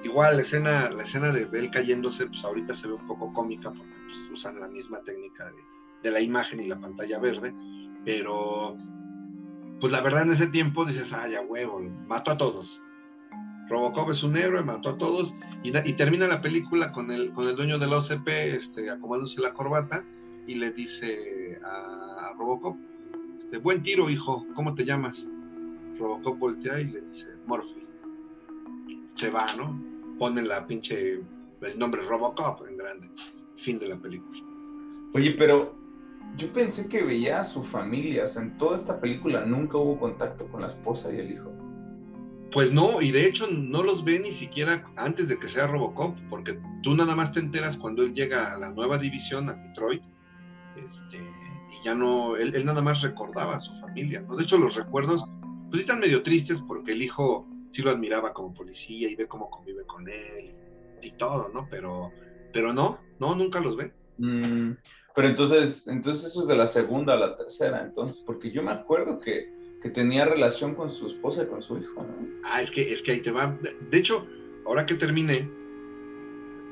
Igual 0.04 0.36
la 0.36 0.42
escena, 0.42 0.90
la 0.90 1.02
escena 1.02 1.30
de 1.32 1.48
él 1.52 1.70
cayéndose, 1.70 2.26
pues 2.26 2.44
ahorita 2.44 2.74
se 2.74 2.86
ve 2.86 2.94
un 2.94 3.06
poco 3.06 3.32
cómica 3.32 3.70
porque 3.70 3.92
pues, 4.06 4.30
usan 4.32 4.60
la 4.60 4.68
misma 4.68 5.00
técnica 5.02 5.46
de, 5.46 5.62
de 6.02 6.10
la 6.10 6.20
imagen 6.20 6.60
y 6.60 6.68
la 6.68 6.78
pantalla 6.78 7.18
verde, 7.18 7.52
pero 8.04 8.76
pues 9.80 9.92
la 9.92 10.00
verdad 10.00 10.22
en 10.22 10.32
ese 10.32 10.46
tiempo 10.48 10.84
dices, 10.84 11.12
ay, 11.12 11.32
ya 11.32 11.40
huevo, 11.40 11.80
mató 12.06 12.32
a 12.32 12.38
todos. 12.38 12.80
Robocop 13.68 14.10
es 14.10 14.22
un 14.22 14.36
héroe, 14.36 14.62
mató 14.62 14.90
a 14.90 14.98
todos 14.98 15.34
y, 15.62 15.72
termina 15.94 16.26
la 16.26 16.40
película 16.40 16.92
con 16.92 17.10
el, 17.10 17.32
con 17.32 17.46
el 17.46 17.56
dueño 17.56 17.78
de 17.78 17.86
la 17.86 17.98
OCP 17.98 18.28
este, 18.28 18.90
acomodándose 18.90 19.40
la 19.40 19.52
corbata 19.52 20.04
y 20.46 20.54
le 20.54 20.72
dice 20.72 21.60
a, 21.62 22.32
Robocop, 22.38 22.76
este, 23.38 23.58
buen 23.58 23.82
tiro, 23.82 24.08
hijo, 24.08 24.46
¿cómo 24.54 24.74
te 24.74 24.84
llamas? 24.84 25.26
Robocop 25.98 26.38
voltea 26.38 26.80
y 26.80 26.84
le 26.84 27.00
dice, 27.02 27.26
Morphy. 27.46 27.86
Se 29.14 29.30
va, 29.30 29.54
¿no? 29.54 29.78
Pone 30.18 30.42
la 30.42 30.66
pinche, 30.66 31.20
el 31.60 31.78
nombre 31.78 32.02
Robocop 32.02 32.66
en 32.68 32.76
grande. 32.76 33.10
Fin 33.64 33.78
de 33.78 33.88
la 33.88 33.96
película. 33.96 34.40
Oye, 35.12 35.32
pero 35.32 35.74
yo 36.36 36.52
pensé 36.52 36.88
que 36.88 37.02
veía 37.02 37.40
a 37.40 37.44
su 37.44 37.62
familia, 37.62 38.24
o 38.24 38.28
sea, 38.28 38.42
en 38.42 38.56
toda 38.56 38.76
esta 38.76 39.00
película 39.00 39.44
nunca 39.44 39.76
hubo 39.76 39.98
contacto 39.98 40.46
con 40.48 40.60
la 40.60 40.68
esposa 40.68 41.12
y 41.12 41.18
el 41.18 41.32
hijo. 41.32 41.67
Pues 42.52 42.72
no, 42.72 43.02
y 43.02 43.10
de 43.10 43.26
hecho 43.26 43.46
no 43.46 43.82
los 43.82 44.02
ve 44.04 44.18
ni 44.20 44.32
siquiera 44.32 44.82
antes 44.96 45.28
de 45.28 45.38
que 45.38 45.48
sea 45.48 45.66
Robocop, 45.66 46.16
porque 46.30 46.58
tú 46.82 46.94
nada 46.94 47.14
más 47.14 47.32
te 47.32 47.40
enteras 47.40 47.76
cuando 47.76 48.02
él 48.02 48.14
llega 48.14 48.54
a 48.54 48.58
la 48.58 48.70
nueva 48.70 48.96
división, 48.96 49.50
a 49.50 49.54
Detroit, 49.54 50.02
este, 50.76 51.18
y 51.18 51.84
ya 51.84 51.94
no, 51.94 52.36
él, 52.36 52.64
nada 52.64 52.80
más 52.80 53.02
recordaba 53.02 53.56
a 53.56 53.60
su 53.60 53.72
familia, 53.80 54.22
¿no? 54.22 54.36
De 54.36 54.44
hecho, 54.44 54.56
los 54.56 54.74
recuerdos, 54.74 55.22
pues 55.68 55.82
están 55.82 56.00
medio 56.00 56.22
tristes 56.22 56.58
porque 56.66 56.92
el 56.92 57.02
hijo 57.02 57.46
sí 57.70 57.82
lo 57.82 57.90
admiraba 57.90 58.32
como 58.32 58.54
policía 58.54 59.10
y 59.10 59.14
ve 59.14 59.26
cómo 59.26 59.50
convive 59.50 59.84
con 59.84 60.08
él 60.08 60.50
y, 61.02 61.10
todo, 61.12 61.50
¿no? 61.52 61.66
Pero, 61.70 62.10
pero 62.52 62.72
no, 62.72 62.98
no, 63.18 63.34
nunca 63.34 63.60
los 63.60 63.76
ve. 63.76 63.92
Mm, 64.16 64.72
pero 65.14 65.28
entonces, 65.28 65.86
entonces 65.86 66.30
eso 66.30 66.42
es 66.42 66.48
de 66.48 66.56
la 66.56 66.66
segunda 66.66 67.12
a 67.12 67.18
la 67.18 67.36
tercera, 67.36 67.82
entonces, 67.82 68.22
porque 68.24 68.50
yo 68.50 68.62
me 68.62 68.72
acuerdo 68.72 69.18
que, 69.18 69.52
que 69.82 69.90
tenía 69.90 70.24
relación 70.24 70.74
con 70.74 70.90
su 70.90 71.06
esposa 71.06 71.44
y 71.44 71.46
con 71.46 71.62
su 71.62 71.78
hijo, 71.78 72.02
¿no? 72.02 72.28
Ah, 72.44 72.62
es 72.62 72.70
que, 72.70 72.92
es 72.92 73.02
que 73.02 73.12
ahí 73.12 73.20
te 73.20 73.30
va. 73.30 73.56
De 73.90 73.98
hecho, 73.98 74.26
ahora 74.66 74.86
que 74.86 74.94
terminé, 74.94 75.48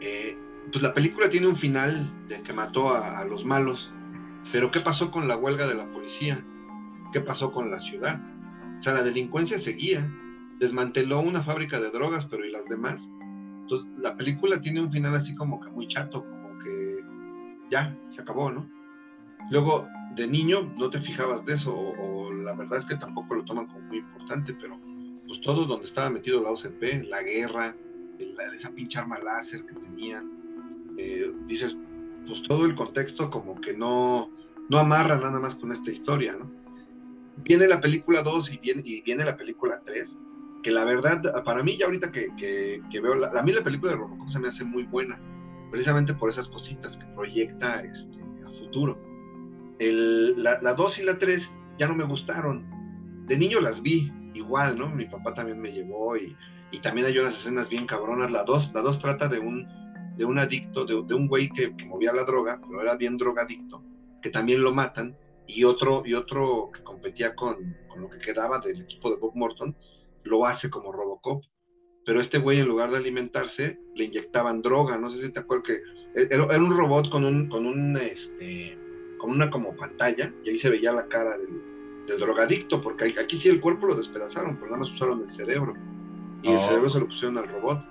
eh, 0.01 0.37
pues 0.73 0.83
la 0.83 0.93
película 0.93 1.29
tiene 1.29 1.47
un 1.47 1.57
final 1.57 2.11
de 2.29 2.43
que 2.43 2.53
mató 2.53 2.95
a, 2.95 3.25
los 3.25 3.45
malos, 3.45 3.91
pero 4.53 4.71
¿qué 4.71 4.81
pasó 4.81 5.11
con 5.11 5.29
la 5.29 5.37
huelga 5.37 5.67
de 5.67 5.75
la 5.75 5.87
policía? 5.87 6.45
¿Qué 7.13 7.21
pasó 7.21 7.53
con 7.53 7.71
la 7.71 7.79
ciudad? 7.79 8.21
O 8.79 8.83
sea, 8.83 8.95
la 8.95 9.03
delincuencia 9.03 9.59
seguía, 9.59 10.09
desmanteló 10.59 11.21
una 11.21 11.43
fábrica 11.43 11.81
de 11.81 11.91
drogas, 11.91 12.27
pero 12.27 12.45
¿y 12.45 12.51
las 12.51 12.65
demás? 12.67 13.09
Entonces, 13.63 13.89
la 13.99 14.17
película 14.17 14.61
tiene 14.61 14.81
un 14.81 14.93
final 14.93 15.15
así 15.15 15.35
como 15.35 15.61
que 15.61 15.71
muy 15.71 15.87
chato, 15.89 16.25
como 16.25 16.59
que 16.59 17.05
ya, 17.71 17.97
se 18.11 18.21
acabó, 18.21 18.51
¿no? 18.51 18.69
Luego, 19.51 19.89
de 20.17 20.27
niño 20.27 20.73
no 20.77 20.89
te 20.91 21.01
fijabas 21.01 21.45
de 21.45 21.55
eso, 21.55 21.75
o, 21.75 22.33
la 22.33 22.55
verdad 22.55 22.79
es 22.79 22.87
que 22.87 22.97
tampoco 22.97 23.35
lo 23.35 23.45
toman 23.45 23.67
como 23.67 23.81
muy 23.81 23.99
importante, 23.99 24.55
pero 24.55 24.79
pues 25.27 25.41
todo 25.43 25.67
donde 25.67 25.87
estaba 25.87 26.09
metido 26.09 26.43
la 26.43 26.51
OCP, 26.51 27.05
la 27.09 27.23
guerra, 27.23 27.77
esa 28.55 28.71
pinche 28.71 28.99
arma 28.99 29.19
láser 29.19 29.67
que 29.67 29.75
tenían, 29.75 30.31
eh, 30.97 31.33
dices, 31.47 31.77
pues 32.27 32.43
todo 32.45 32.65
el 32.65 32.75
contexto 32.75 33.31
como 33.31 33.61
que 33.61 33.77
no, 33.77 34.31
no 34.71 34.79
amarra 34.79 35.17
nada 35.17 35.39
más 35.39 35.55
con 35.57 35.73
esta 35.73 35.91
historia, 35.91 36.35
¿no? 36.39 36.51
Viene 37.39 37.69
la 37.69 37.81
película 37.81 38.23
2 38.23 38.53
y 38.53 38.59
viene, 38.59 38.83
y 38.85 39.03
viene 39.03 39.25
la 39.25 39.37
película 39.37 39.83
3, 39.85 40.17
que 40.63 40.71
la 40.71 40.85
verdad, 40.85 41.45
para 41.45 41.63
mí 41.63 41.77
ya 41.77 41.85
ahorita 41.85 42.11
que, 42.11 42.29
que, 42.39 43.01
veo, 43.01 43.15
la, 43.15 43.29
a 43.29 43.43
mí 43.43 43.53
la 43.53 43.63
película 43.63 43.93
de 43.93 43.99
Robocop 43.99 44.29
se 44.29 44.39
me 44.39 44.49
hace 44.49 44.65
muy 44.65 44.85
buena, 44.85 45.21
precisamente 45.71 46.15
por 46.15 46.31
esas 46.31 46.49
cositas 46.49 46.97
que 46.97 47.05
proyecta 47.15 47.83
este, 47.83 48.19
a 48.47 48.51
futuro. 48.59 49.16
El, 49.79 50.43
la, 50.43 50.61
la 50.63 50.75
2 50.75 50.99
y 50.99 51.03
la 51.03 51.19
3 51.19 51.51
ya 51.79 51.89
no 51.89 51.95
me 51.95 52.05
gustaron. 52.05 52.67
De 53.27 53.37
niño 53.37 53.61
las 53.61 53.83
vi 53.83 54.13
igual, 54.35 54.79
¿no? 54.79 54.89
Mi 54.89 55.07
papá 55.07 55.35
también 55.35 55.61
me 55.61 55.73
llevó 55.73 56.17
y, 56.17 56.37
y 56.71 56.81
también 56.81 57.07
hay 57.07 57.19
unas 57.19 57.35
escenas 57.35 57.69
bien 57.69 57.87
cabronas. 57.87 58.31
La 58.31 58.45
2 58.45 58.73
la 58.75 58.83
dos 58.83 58.99
trata 58.99 59.29
de 59.29 59.39
un, 59.39 59.67
de 60.17 60.25
un 60.25 60.39
adicto, 60.39 60.85
de, 60.85 60.95
un 60.95 61.29
güey 61.29 61.49
que, 61.51 61.69
movía 61.85 62.13
la 62.13 62.25
droga, 62.25 62.61
pero 62.61 62.81
era 62.81 62.97
bien 62.97 63.17
drogadicto, 63.17 63.83
que 64.23 64.31
también 64.31 64.63
lo 64.63 64.73
matan, 64.73 65.17
y 65.47 65.65
otro, 65.65 66.03
y 66.05 66.15
otro 66.15 66.71
que 66.75 66.83
competía 66.83 67.35
con, 67.35 67.77
con 67.89 68.01
lo 68.01 68.11
que 68.11 68.19
quedaba 68.19 68.59
del 68.59 68.83
equipo 68.83 69.11
de 69.11 69.17
Bob 69.17 69.33
Morton, 69.37 69.77
lo 70.25 70.45
hace 70.45 70.71
como 70.71 70.91
Robocop. 70.91 71.45
Pero 72.05 72.21
este 72.21 72.39
güey, 72.39 72.61
en 72.61 72.69
lugar 72.69 72.91
de 72.91 72.99
alimentarse, 72.99 73.79
le 73.95 74.05
inyectaban 74.05 74.63
droga. 74.63 74.97
No 74.97 75.11
sé 75.11 75.21
si 75.21 75.33
te 75.33 75.41
acuerdas 75.41 75.67
que 75.67 76.21
e, 76.21 76.29
era, 76.31 76.45
era 76.45 76.59
un 76.59 76.77
robot 76.77 77.11
con 77.11 77.25
un, 77.25 77.49
con 77.49 77.67
un, 77.67 77.97
este, 77.97 78.79
con 79.19 79.31
una 79.31 79.51
como 79.51 79.75
pantalla, 79.77 80.33
y 80.45 80.51
ahí 80.51 80.59
se 80.59 80.71
veía 80.71 80.93
la 80.93 81.07
cara 81.09 81.37
del, 81.39 81.61
del 82.07 82.21
drogadicto, 82.21 82.81
porque 82.81 83.15
aquí 83.19 83.39
sí 83.39 83.49
el 83.49 83.61
cuerpo 83.61 83.87
lo 83.87 83.95
despedazaron, 83.95 84.57
pero 84.57 84.67
nada 84.67 84.79
más 84.79 84.93
usaron 84.93 85.23
el 85.23 85.33
cerebro. 85.33 85.75
Y 86.43 86.51
el 86.51 86.59
oh. 86.59 86.63
cerebro 86.65 86.91
se 86.91 87.01
lo 87.01 87.07
pusieron 87.07 87.39
al 87.39 87.49
robot 87.49 87.85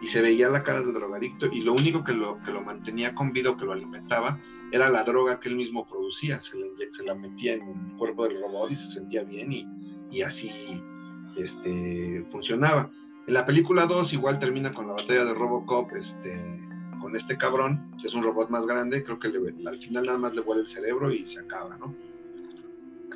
y 0.00 0.08
se 0.08 0.20
veía 0.20 0.48
la 0.48 0.62
cara 0.62 0.80
del 0.82 0.92
drogadicto 0.92 1.46
y 1.46 1.62
lo 1.62 1.72
único 1.72 2.04
que 2.04 2.12
lo, 2.12 2.38
que 2.42 2.50
lo 2.50 2.62
mantenía 2.62 3.14
con 3.14 3.32
vida 3.32 3.50
o 3.50 3.56
que 3.56 3.64
lo 3.64 3.72
alimentaba 3.72 4.38
era 4.72 4.90
la 4.90 5.04
droga 5.04 5.40
que 5.40 5.48
él 5.48 5.56
mismo 5.56 5.86
producía, 5.86 6.40
se, 6.40 6.52
se 6.90 7.02
la 7.04 7.14
metía 7.14 7.54
en 7.54 7.62
el 7.62 7.96
cuerpo 7.96 8.24
del 8.24 8.40
robot 8.40 8.72
y 8.72 8.76
se 8.76 8.92
sentía 8.92 9.22
bien 9.22 9.52
y, 9.52 9.66
y 10.10 10.22
así 10.22 10.50
este, 11.36 12.24
funcionaba. 12.30 12.90
En 13.26 13.34
la 13.34 13.46
película 13.46 13.86
2 13.86 14.12
igual 14.12 14.38
termina 14.38 14.72
con 14.72 14.86
la 14.86 14.94
batalla 14.94 15.24
de 15.24 15.34
Robocop 15.34 15.92
este, 15.92 16.34
con 17.06 17.14
este 17.14 17.38
cabrón, 17.38 17.88
que 18.02 18.08
es 18.08 18.14
un 18.14 18.24
robot 18.24 18.50
más 18.50 18.66
grande, 18.66 19.04
creo 19.04 19.20
que 19.20 19.28
al 19.28 19.78
final 19.78 20.06
nada 20.06 20.18
más 20.18 20.34
le 20.34 20.40
vuelve 20.40 20.64
el 20.64 20.68
cerebro 20.68 21.12
y 21.12 21.24
se 21.24 21.38
acaba, 21.38 21.76
¿no? 21.76 21.94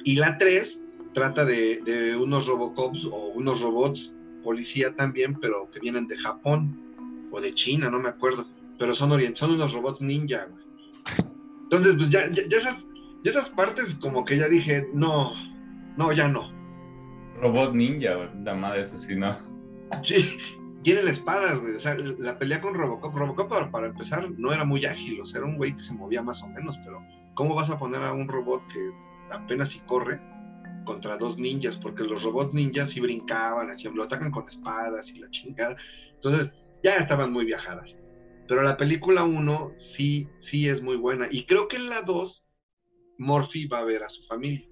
Y 0.04 0.14
la 0.14 0.38
3 0.38 0.80
trata 1.12 1.44
de, 1.44 1.80
de 1.84 2.14
unos 2.14 2.46
Robocops 2.46 3.04
o 3.06 3.32
unos 3.34 3.60
robots 3.60 4.14
policía 4.44 4.94
también, 4.94 5.34
pero 5.40 5.68
que 5.72 5.80
vienen 5.80 6.06
de 6.06 6.16
Japón 6.18 7.28
o 7.32 7.40
de 7.40 7.52
China, 7.52 7.90
no 7.90 7.98
me 7.98 8.10
acuerdo, 8.10 8.46
pero 8.78 8.94
son 8.94 9.10
son 9.34 9.54
unos 9.54 9.72
robots 9.72 10.00
ninja, 10.00 10.46
Entonces, 11.64 11.96
pues 11.96 12.10
ya, 12.10 12.30
ya, 12.30 12.58
esas, 12.58 12.86
ya 13.24 13.32
esas 13.32 13.48
partes 13.48 13.96
como 13.96 14.24
que 14.24 14.38
ya 14.38 14.46
dije, 14.46 14.86
no, 14.94 15.32
no, 15.96 16.12
ya 16.12 16.28
no. 16.28 16.48
Robot 17.40 17.74
ninja, 17.74 18.30
la 18.44 18.54
madre 18.54 18.82
eso 18.82 18.96
sí, 18.96 19.16
¿no? 19.16 19.36
Sí, 20.04 20.38
tienen 20.82 21.08
espadas, 21.08 21.60
güey. 21.60 21.74
O 21.74 21.78
sea, 21.78 21.96
la 21.96 22.38
pelea 22.38 22.60
con 22.60 22.74
Robocop, 22.74 23.14
Robocop 23.14 23.70
para, 23.70 23.86
empezar 23.86 24.30
no 24.30 24.52
era 24.52 24.64
muy 24.64 24.84
ágil, 24.84 25.20
o 25.20 25.26
sea, 25.26 25.38
era 25.38 25.48
un 25.48 25.56
güey 25.56 25.76
que 25.76 25.82
se 25.82 25.92
movía 25.92 26.22
más 26.22 26.42
o 26.42 26.48
menos, 26.48 26.78
pero 26.84 27.04
¿cómo 27.34 27.54
vas 27.54 27.70
a 27.70 27.78
poner 27.78 28.02
a 28.02 28.12
un 28.12 28.28
robot 28.28 28.62
que 28.68 28.90
apenas 29.30 29.70
si 29.70 29.80
corre 29.80 30.20
contra 30.84 31.16
dos 31.16 31.38
ninjas, 31.38 31.76
porque 31.76 32.02
los 32.02 32.22
robots 32.22 32.54
ninjas 32.54 32.90
sí 32.90 33.00
brincaban, 33.00 33.70
hacían, 33.70 33.94
lo 33.94 34.04
atacan 34.04 34.30
con 34.30 34.48
espadas 34.48 35.08
y 35.08 35.18
la 35.18 35.30
chingada. 35.30 35.76
Entonces, 36.14 36.50
ya 36.82 36.96
estaban 36.96 37.32
muy 37.32 37.44
viajadas. 37.44 37.94
Pero 38.48 38.62
la 38.62 38.76
película 38.76 39.24
1 39.24 39.74
sí, 39.78 40.26
sí 40.40 40.68
es 40.68 40.82
muy 40.82 40.96
buena. 40.96 41.28
Y 41.30 41.46
creo 41.46 41.68
que 41.68 41.76
en 41.76 41.90
la 41.90 42.02
2, 42.02 42.44
Morphy 43.18 43.66
va 43.66 43.78
a 43.78 43.84
ver 43.84 44.02
a 44.02 44.08
su 44.08 44.22
familia. 44.24 44.66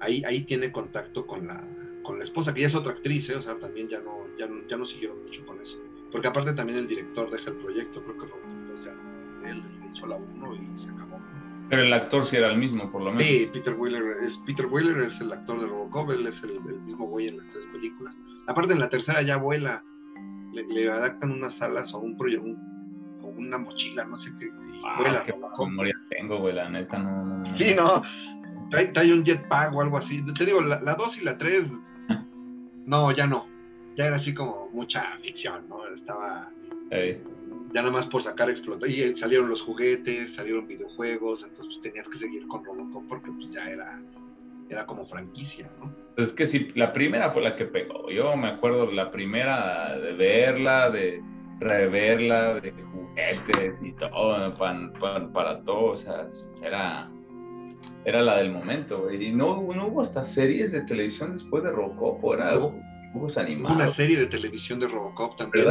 Ahí, 0.00 0.22
ahí 0.24 0.44
tiene 0.44 0.72
contacto 0.72 1.26
con 1.26 1.46
la, 1.46 1.64
con 2.06 2.18
la 2.18 2.24
esposa, 2.24 2.54
que 2.54 2.60
ya 2.60 2.68
es 2.68 2.74
otra 2.74 2.92
actriz, 2.92 3.28
¿eh? 3.28 3.36
o 3.36 3.42
sea, 3.42 3.56
también 3.56 3.88
ya 3.88 3.98
no, 4.00 4.26
ya, 4.38 4.46
no, 4.46 4.66
ya 4.68 4.76
no 4.76 4.86
siguieron 4.86 5.22
mucho 5.24 5.44
con 5.44 5.60
eso. 5.60 5.76
Porque 6.12 6.28
aparte 6.28 6.52
también 6.52 6.78
el 6.78 6.86
director 6.86 7.28
deja 7.30 7.50
el 7.50 7.56
proyecto, 7.56 8.00
creo 8.02 8.16
que 8.16 8.84
ya, 8.84 9.50
él 9.50 9.62
hizo 9.92 10.06
la 10.06 10.16
1 10.16 10.54
y 10.54 10.78
se 10.78 10.88
acabó. 10.88 11.18
Pero 11.68 11.82
el 11.82 11.92
actor 11.92 12.24
sí 12.24 12.36
era 12.36 12.52
el 12.52 12.58
mismo, 12.58 12.90
por 12.92 13.02
lo 13.02 13.10
menos. 13.10 13.24
Sí, 13.24 13.50
Peter 13.52 13.74
Wheeler 13.74 14.18
es, 14.22 14.38
Peter 14.46 14.66
Wheeler 14.66 14.98
es 15.02 15.20
el 15.20 15.32
actor 15.32 15.60
de 15.60 15.66
Robocop, 15.66 16.10
él 16.10 16.26
es 16.28 16.40
el, 16.44 16.60
mismo 16.60 17.08
güey 17.08 17.28
en 17.28 17.38
las 17.38 17.46
tres 17.52 17.66
películas. 17.66 18.16
Aparte, 18.46 18.72
en 18.72 18.80
la 18.80 18.88
tercera 18.88 19.20
ya 19.22 19.36
vuela, 19.36 19.82
le, 20.52 20.88
adaptan 20.88 21.32
unas 21.32 21.60
alas 21.60 21.92
o 21.92 21.98
un 21.98 22.16
proyecto, 22.16 22.46
o 23.22 23.26
una 23.26 23.58
mochila, 23.58 24.04
no 24.04 24.16
sé 24.16 24.30
qué, 24.38 24.48
ah, 24.84 24.96
vuela 25.00 25.24
qué 25.24 25.34
memoria 25.58 25.94
tengo, 26.10 26.38
güey, 26.38 26.54
la 26.54 26.68
neta, 26.70 26.98
no, 26.98 27.56
Sí, 27.56 27.74
no, 27.74 28.00
trae, 28.70 29.12
un 29.12 29.24
jetpack 29.24 29.74
o 29.74 29.80
algo 29.80 29.98
así. 29.98 30.24
Te 30.34 30.46
digo, 30.46 30.60
la 30.60 30.94
2 30.94 31.18
y 31.18 31.24
la 31.24 31.36
3, 31.36 31.68
no, 32.86 33.12
ya 33.12 33.26
no. 33.26 33.46
Ya 33.96 34.06
era 34.06 34.16
así 34.16 34.34
como 34.34 34.68
mucha 34.72 35.16
ficción, 35.22 35.68
¿no? 35.68 35.86
Estaba 35.94 36.50
ya 37.72 37.82
nada 37.82 37.92
más 37.92 38.06
por 38.06 38.22
sacar 38.22 38.48
explotó. 38.48 38.86
Y 38.86 39.16
salieron 39.16 39.48
los 39.50 39.62
juguetes, 39.62 40.34
salieron 40.34 40.66
videojuegos, 40.66 41.42
entonces 41.42 41.66
pues, 41.66 41.82
tenías 41.82 42.08
que 42.08 42.18
seguir 42.18 42.46
con 42.48 42.64
Robocop 42.64 43.06
porque 43.08 43.30
pues 43.30 43.50
ya 43.50 43.68
era, 43.68 44.00
era 44.68 44.86
como 44.86 45.06
franquicia, 45.06 45.70
¿no? 45.78 45.92
Es 46.16 46.32
que 46.32 46.46
sí, 46.46 46.70
la 46.74 46.92
primera 46.92 47.30
fue 47.30 47.42
la 47.42 47.56
que 47.56 47.66
pegó. 47.66 48.10
Yo 48.10 48.32
me 48.32 48.48
acuerdo 48.48 48.86
de 48.86 48.94
la 48.94 49.10
primera 49.10 49.98
de 49.98 50.12
verla, 50.12 50.90
de 50.90 51.22
reverla, 51.60 52.60
de 52.60 52.72
juguetes 52.72 53.82
y 53.82 53.92
todo, 53.92 54.54
para, 54.54 55.30
para, 55.32 55.60
todo, 55.60 55.92
o 55.92 55.96
sea, 55.96 56.28
era, 56.62 57.10
era 58.06 58.22
la 58.22 58.36
del 58.36 58.52
momento, 58.52 59.10
Y 59.12 59.32
no, 59.32 59.62
no 59.74 59.88
hubo 59.88 60.00
hasta 60.00 60.24
series 60.24 60.70
de 60.72 60.82
televisión 60.82 61.32
después 61.32 61.64
de 61.64 61.72
Robocop, 61.72 62.32
era 62.32 62.50
algo 62.50 62.72
una 63.14 63.88
serie 63.88 64.18
de 64.18 64.26
televisión 64.26 64.78
de 64.80 64.88
Robocop 64.88 65.36
también. 65.36 65.66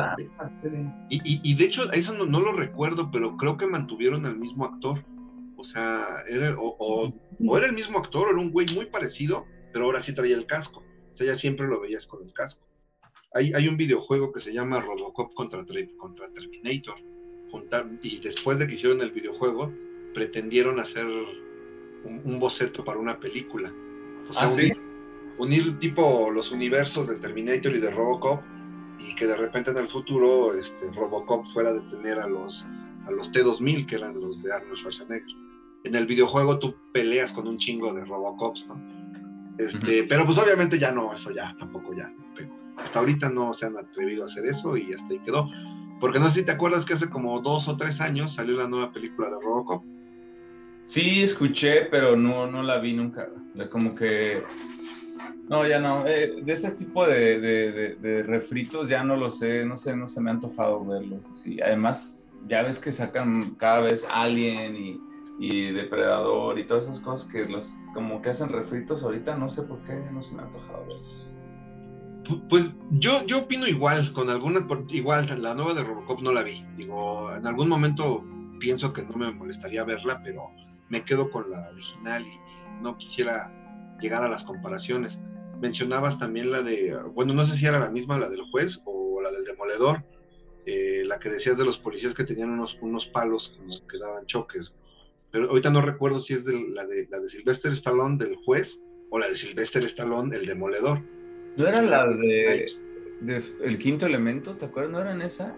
Y, 1.09 1.19
y, 1.49 1.55
de 1.55 1.65
hecho, 1.65 1.91
eso 1.91 2.13
no, 2.13 2.39
lo 2.39 2.53
recuerdo, 2.53 3.09
pero 3.11 3.37
creo 3.37 3.57
que 3.57 3.67
mantuvieron 3.67 4.25
al 4.25 4.37
mismo 4.37 4.65
actor. 4.65 5.03
O 5.57 5.63
sea, 5.63 6.23
era, 6.27 6.55
o, 6.57 7.13
era 7.57 7.67
el 7.67 7.73
mismo 7.73 7.99
actor, 7.99 8.27
o 8.27 8.31
era 8.31 8.39
un 8.39 8.51
güey 8.51 8.67
muy 8.73 8.87
parecido, 8.87 9.45
pero 9.71 9.85
ahora 9.85 10.01
sí 10.01 10.13
traía 10.13 10.35
el 10.35 10.45
casco. 10.45 10.83
O 11.13 11.17
sea, 11.17 11.27
ya 11.27 11.35
siempre 11.35 11.67
lo 11.67 11.79
veías 11.79 12.05
con 12.05 12.23
el 12.23 12.33
casco. 12.33 12.67
Hay, 13.33 13.53
hay 13.53 13.67
un 13.67 13.77
videojuego 13.77 14.31
que 14.31 14.39
se 14.39 14.53
llama 14.53 14.81
Robocop 14.81 15.33
contra, 15.33 15.63
contra 15.97 16.29
Terminator. 16.29 16.95
y 18.01 18.19
después 18.19 18.59
de 18.59 18.67
que 18.67 18.73
hicieron 18.73 19.01
el 19.01 19.11
videojuego, 19.11 19.71
pretendieron 20.13 20.79
hacer 20.79 21.05
un, 22.05 22.39
boceto 22.39 22.83
para 22.83 22.99
una 22.99 23.19
película. 23.19 23.71
O 24.29 24.33
sea, 24.33 24.43
¿Ah, 24.45 24.75
unir 25.37 25.77
tipo 25.79 26.29
los 26.31 26.51
universos 26.51 27.07
de 27.07 27.15
Terminator 27.15 27.75
y 27.75 27.79
de 27.79 27.91
Robocop 27.91 28.41
y 28.99 29.13
que 29.15 29.27
de 29.27 29.35
repente 29.35 29.71
en 29.71 29.77
el 29.77 29.89
futuro 29.89 30.53
este, 30.53 30.91
Robocop 30.91 31.45
fuera 31.53 31.69
a 31.69 31.73
detener 31.73 32.19
a 32.19 32.27
los, 32.27 32.65
a 33.05 33.11
los 33.11 33.31
T-2000 33.31 33.85
que 33.85 33.95
eran 33.95 34.19
los 34.19 34.41
de 34.41 34.53
Arnold 34.53 34.77
Schwarzenegger. 34.77 35.35
En 35.83 35.95
el 35.95 36.07
videojuego 36.07 36.57
tú 36.57 36.75
peleas 36.93 37.31
con 37.31 37.47
un 37.47 37.57
chingo 37.57 37.93
de 37.93 38.03
Robocops, 38.05 38.65
¿no? 38.67 38.95
Este, 39.57 40.03
Pero 40.03 40.25
pues 40.25 40.37
obviamente 40.37 40.79
ya 40.79 40.91
no, 40.91 41.13
eso 41.13 41.31
ya 41.31 41.55
tampoco 41.59 41.93
ya. 41.93 42.11
hasta 42.77 42.99
ahorita 42.99 43.29
no 43.29 43.53
se 43.53 43.67
han 43.67 43.77
atrevido 43.77 44.23
a 44.23 44.25
hacer 44.25 44.45
eso 44.45 44.75
y 44.75 44.93
hasta 44.93 45.07
ahí 45.07 45.19
quedó. 45.19 45.49
Porque 45.99 46.19
no 46.19 46.29
sé 46.29 46.39
si 46.39 46.45
te 46.45 46.51
acuerdas 46.51 46.85
que 46.85 46.93
hace 46.93 47.09
como 47.09 47.39
dos 47.41 47.67
o 47.67 47.77
tres 47.77 48.01
años 48.01 48.33
salió 48.33 48.57
la 48.57 48.67
nueva 48.67 48.91
película 48.91 49.29
de 49.29 49.35
Robocop. 49.35 49.83
Sí, 50.85 51.23
escuché, 51.23 51.85
pero 51.85 52.15
no, 52.15 52.47
no 52.47 52.61
la 52.61 52.77
vi 52.79 52.93
nunca. 52.93 53.27
Como 53.71 53.95
que 53.95 54.43
no, 55.49 55.67
ya 55.67 55.79
no. 55.79 56.07
Eh, 56.07 56.41
de 56.43 56.53
ese 56.53 56.71
tipo 56.71 57.05
de, 57.05 58.23
refritos 58.25 58.89
ya 58.89 59.03
no 59.03 59.15
lo 59.15 59.29
sé, 59.29 59.65
no 59.65 59.77
sé, 59.77 59.95
no 59.95 60.07
se 60.07 60.21
me 60.21 60.29
ha 60.29 60.33
antojado 60.33 60.83
verlos. 60.85 61.21
Sí, 61.43 61.61
además, 61.61 62.37
ya 62.47 62.63
ves 62.63 62.79
que 62.79 62.91
sacan 62.91 63.55
cada 63.55 63.81
vez 63.81 64.05
Alien 64.11 64.75
y, 64.75 64.99
y 65.39 65.71
Depredador 65.71 66.57
y 66.57 66.65
todas 66.65 66.85
esas 66.85 66.99
cosas 66.99 67.29
que 67.29 67.45
los 67.45 67.73
como 67.93 68.21
que 68.21 68.29
hacen 68.29 68.49
refritos 68.49 69.03
ahorita, 69.03 69.37
no 69.37 69.49
sé 69.49 69.63
por 69.63 69.79
qué 69.83 69.93
no 70.11 70.21
se 70.21 70.33
me 70.33 70.41
ha 70.41 70.45
antojado 70.45 70.85
verlos. 70.87 71.25
Pues 72.49 72.73
yo, 72.89 73.23
yo 73.27 73.39
opino 73.39 73.67
igual, 73.67 74.11
con 74.13 74.31
algunas, 74.31 74.63
igual, 74.89 75.43
la 75.43 75.53
nueva 75.53 75.75
de 75.75 75.83
Robocop 75.83 76.21
no 76.21 76.31
la 76.31 76.41
vi. 76.41 76.65
Digo, 76.75 77.31
en 77.35 77.45
algún 77.45 77.69
momento 77.69 78.23
pienso 78.59 78.91
que 78.93 79.03
no 79.03 79.15
me 79.15 79.31
molestaría 79.31 79.83
verla, 79.83 80.21
pero 80.23 80.49
me 80.95 81.05
quedo 81.05 81.29
con 81.29 81.51
la 81.51 81.69
original 81.69 82.25
y 82.25 82.39
no 82.81 82.97
quisiera 82.97 83.51
llegar 83.99 84.23
a 84.23 84.29
las 84.29 84.43
comparaciones 84.43 85.19
mencionabas 85.59 86.19
también 86.19 86.51
la 86.51 86.61
de, 86.61 86.95
bueno, 87.13 87.33
no 87.33 87.45
sé 87.45 87.57
si 87.57 87.65
era 87.65 87.79
la 87.79 87.89
misma, 87.89 88.17
la 88.17 88.29
del 88.29 88.43
juez 88.51 88.79
o 88.85 89.21
la 89.21 89.31
del 89.31 89.45
demoledor, 89.45 90.03
eh, 90.65 91.03
la 91.05 91.19
que 91.19 91.29
decías 91.29 91.57
de 91.57 91.65
los 91.65 91.77
policías 91.77 92.13
que 92.13 92.23
tenían 92.23 92.49
unos, 92.49 92.77
unos 92.81 93.07
palos 93.07 93.55
como 93.57 93.87
que 93.87 93.97
daban 93.97 94.25
choques. 94.25 94.73
Pero 95.31 95.49
ahorita 95.49 95.69
no 95.69 95.81
recuerdo 95.81 96.21
si 96.21 96.33
es 96.33 96.45
de, 96.45 96.53
la, 96.73 96.85
de, 96.85 97.07
la 97.09 97.19
de 97.19 97.29
Sylvester 97.29 97.73
Stallone 97.73 98.17
del 98.17 98.35
juez 98.45 98.79
o 99.09 99.19
la 99.19 99.27
de 99.27 99.35
Sylvester 99.35 99.83
Stallone, 99.83 100.35
el 100.35 100.45
demoledor. 100.45 101.01
¿No 101.57 101.67
era 101.67 101.81
la 101.81 102.07
de, 102.07 102.67
de, 103.21 103.43
El 103.63 103.77
Quinto 103.77 104.05
Elemento? 104.05 104.55
¿Te 104.55 104.65
acuerdas? 104.65 104.91
¿No 104.91 105.01
era 105.01 105.13
en 105.13 105.21
esa? 105.21 105.55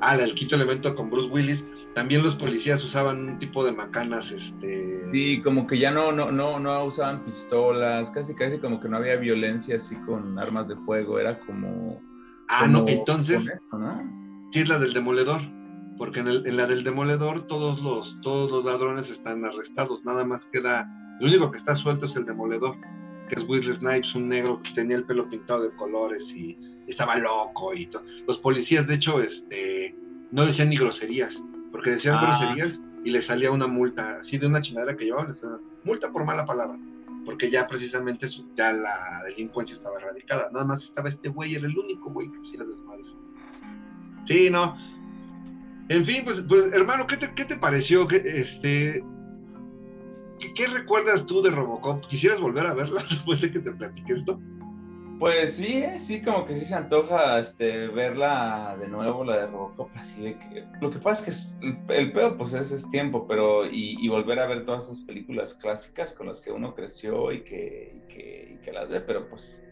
Ah, 0.00 0.16
el 0.16 0.34
quinto 0.34 0.56
elemento 0.56 0.94
con 0.94 1.10
Bruce 1.10 1.28
Willis. 1.28 1.64
También 1.94 2.22
los 2.22 2.34
policías 2.36 2.84
usaban 2.84 3.28
un 3.28 3.38
tipo 3.38 3.64
de 3.64 3.72
macanas, 3.72 4.30
este. 4.30 5.10
Sí, 5.10 5.40
como 5.42 5.66
que 5.66 5.78
ya 5.78 5.90
no, 5.90 6.12
no, 6.12 6.30
no, 6.30 6.60
no 6.60 6.84
usaban 6.84 7.24
pistolas, 7.24 8.10
casi 8.10 8.34
casi 8.34 8.58
como 8.58 8.78
que 8.78 8.88
no 8.88 8.98
había 8.98 9.16
violencia 9.16 9.76
así 9.76 9.96
con 10.06 10.38
armas 10.38 10.68
de 10.68 10.76
fuego, 10.76 11.18
era 11.18 11.40
como. 11.40 12.00
Ah, 12.48 12.66
no, 12.66 12.86
entonces. 12.86 13.44
Sí, 14.52 14.60
es 14.60 14.68
la 14.68 14.78
del 14.78 14.92
demoledor. 14.92 15.40
Porque 15.98 16.20
en, 16.20 16.28
el, 16.28 16.46
en, 16.46 16.56
la 16.56 16.66
del 16.66 16.82
demoledor 16.82 17.46
todos 17.46 17.82
los, 17.82 18.18
todos 18.22 18.50
los 18.50 18.64
ladrones 18.64 19.10
están 19.10 19.44
arrestados. 19.44 20.04
Nada 20.04 20.24
más 20.24 20.46
queda. 20.46 20.88
Lo 21.20 21.26
único 21.26 21.50
que 21.50 21.58
está 21.58 21.74
suelto 21.74 22.06
es 22.06 22.16
el 22.16 22.24
demoledor, 22.24 22.76
que 23.30 23.40
es 23.40 23.48
Wesley 23.48 23.76
Snipes, 23.76 24.14
un 24.14 24.28
negro 24.28 24.60
que 24.62 24.72
tenía 24.72 24.96
el 24.96 25.04
pelo 25.04 25.30
pintado 25.30 25.62
de 25.62 25.74
colores 25.76 26.30
y 26.34 26.58
estaba 26.88 27.16
loco 27.16 27.72
y 27.72 27.86
todo. 27.86 28.04
Los 28.26 28.38
policías, 28.38 28.86
de 28.86 28.94
hecho, 28.94 29.20
este, 29.20 29.94
no 30.32 30.44
decían 30.44 30.68
ni 30.68 30.76
groserías, 30.76 31.40
porque 31.70 31.92
decían 31.92 32.16
ah. 32.16 32.38
groserías 32.38 32.82
y 33.04 33.10
les 33.10 33.26
salía 33.26 33.52
una 33.52 33.68
multa, 33.68 34.18
así 34.20 34.36
de 34.36 34.48
una 34.48 34.60
chingadera 34.60 34.96
que 34.96 35.04
llevaban, 35.04 35.28
les 35.28 35.40
multa 35.84 36.10
por 36.10 36.24
mala 36.24 36.44
palabra, 36.44 36.76
porque 37.24 37.50
ya 37.50 37.66
precisamente 37.68 38.28
ya 38.56 38.72
la 38.72 39.22
delincuencia 39.26 39.76
estaba 39.76 39.98
erradicada. 39.98 40.50
Nada 40.52 40.64
más 40.64 40.82
estaba 40.82 41.08
este 41.08 41.28
güey, 41.28 41.54
era 41.54 41.66
el 41.66 41.78
único 41.78 42.10
güey 42.10 42.30
que 42.30 42.40
hacía 42.40 42.64
desmadre. 42.64 43.04
Sí, 44.26 44.50
no. 44.50 44.76
En 45.88 46.04
fin, 46.04 46.22
pues, 46.24 46.40
pues 46.48 46.72
hermano, 46.72 47.06
¿qué 47.06 47.16
te, 47.16 47.32
qué 47.34 47.44
te 47.44 47.56
pareció? 47.56 48.06
¿Qué, 48.06 48.22
este, 48.24 49.04
¿Qué 50.54 50.66
recuerdas 50.66 51.26
tú 51.26 51.42
de 51.42 51.50
Robocop? 51.50 52.06
¿Quisieras 52.06 52.40
volver 52.40 52.66
a 52.66 52.74
verla 52.74 53.04
después 53.10 53.40
de 53.40 53.52
que 53.52 53.60
te 53.60 53.72
platiqué 53.72 54.14
esto? 54.14 54.40
Pues 55.20 55.52
sí, 55.52 55.84
sí, 55.98 56.22
como 56.22 56.46
que 56.46 56.56
sí 56.56 56.64
se 56.64 56.74
antoja 56.74 57.38
este, 57.38 57.88
verla 57.88 58.74
de 58.80 58.88
nuevo, 58.88 59.22
la 59.22 59.40
de 59.40 59.46
Robocop, 59.48 59.90
así 59.94 60.18
de 60.22 60.38
que... 60.38 60.64
Lo 60.80 60.90
que 60.90 60.98
pasa 60.98 61.28
es 61.28 61.54
que 61.60 61.66
el, 61.94 62.10
pedo, 62.12 62.38
pues 62.38 62.54
ese 62.54 62.76
es 62.76 62.88
tiempo, 62.88 63.26
pero... 63.28 63.66
Y, 63.66 64.08
volver 64.08 64.38
a 64.38 64.46
ver 64.46 64.64
todas 64.64 64.84
esas 64.84 65.02
películas 65.02 65.52
clásicas 65.52 66.12
con 66.12 66.26
las 66.26 66.40
que 66.40 66.50
uno 66.50 66.74
creció 66.74 67.32
y 67.32 67.42
que, 67.42 68.00
y 68.08 68.64
que, 68.64 68.72
las 68.72 68.88
ve, 68.88 69.02
pero 69.02 69.28
pues... 69.28 69.62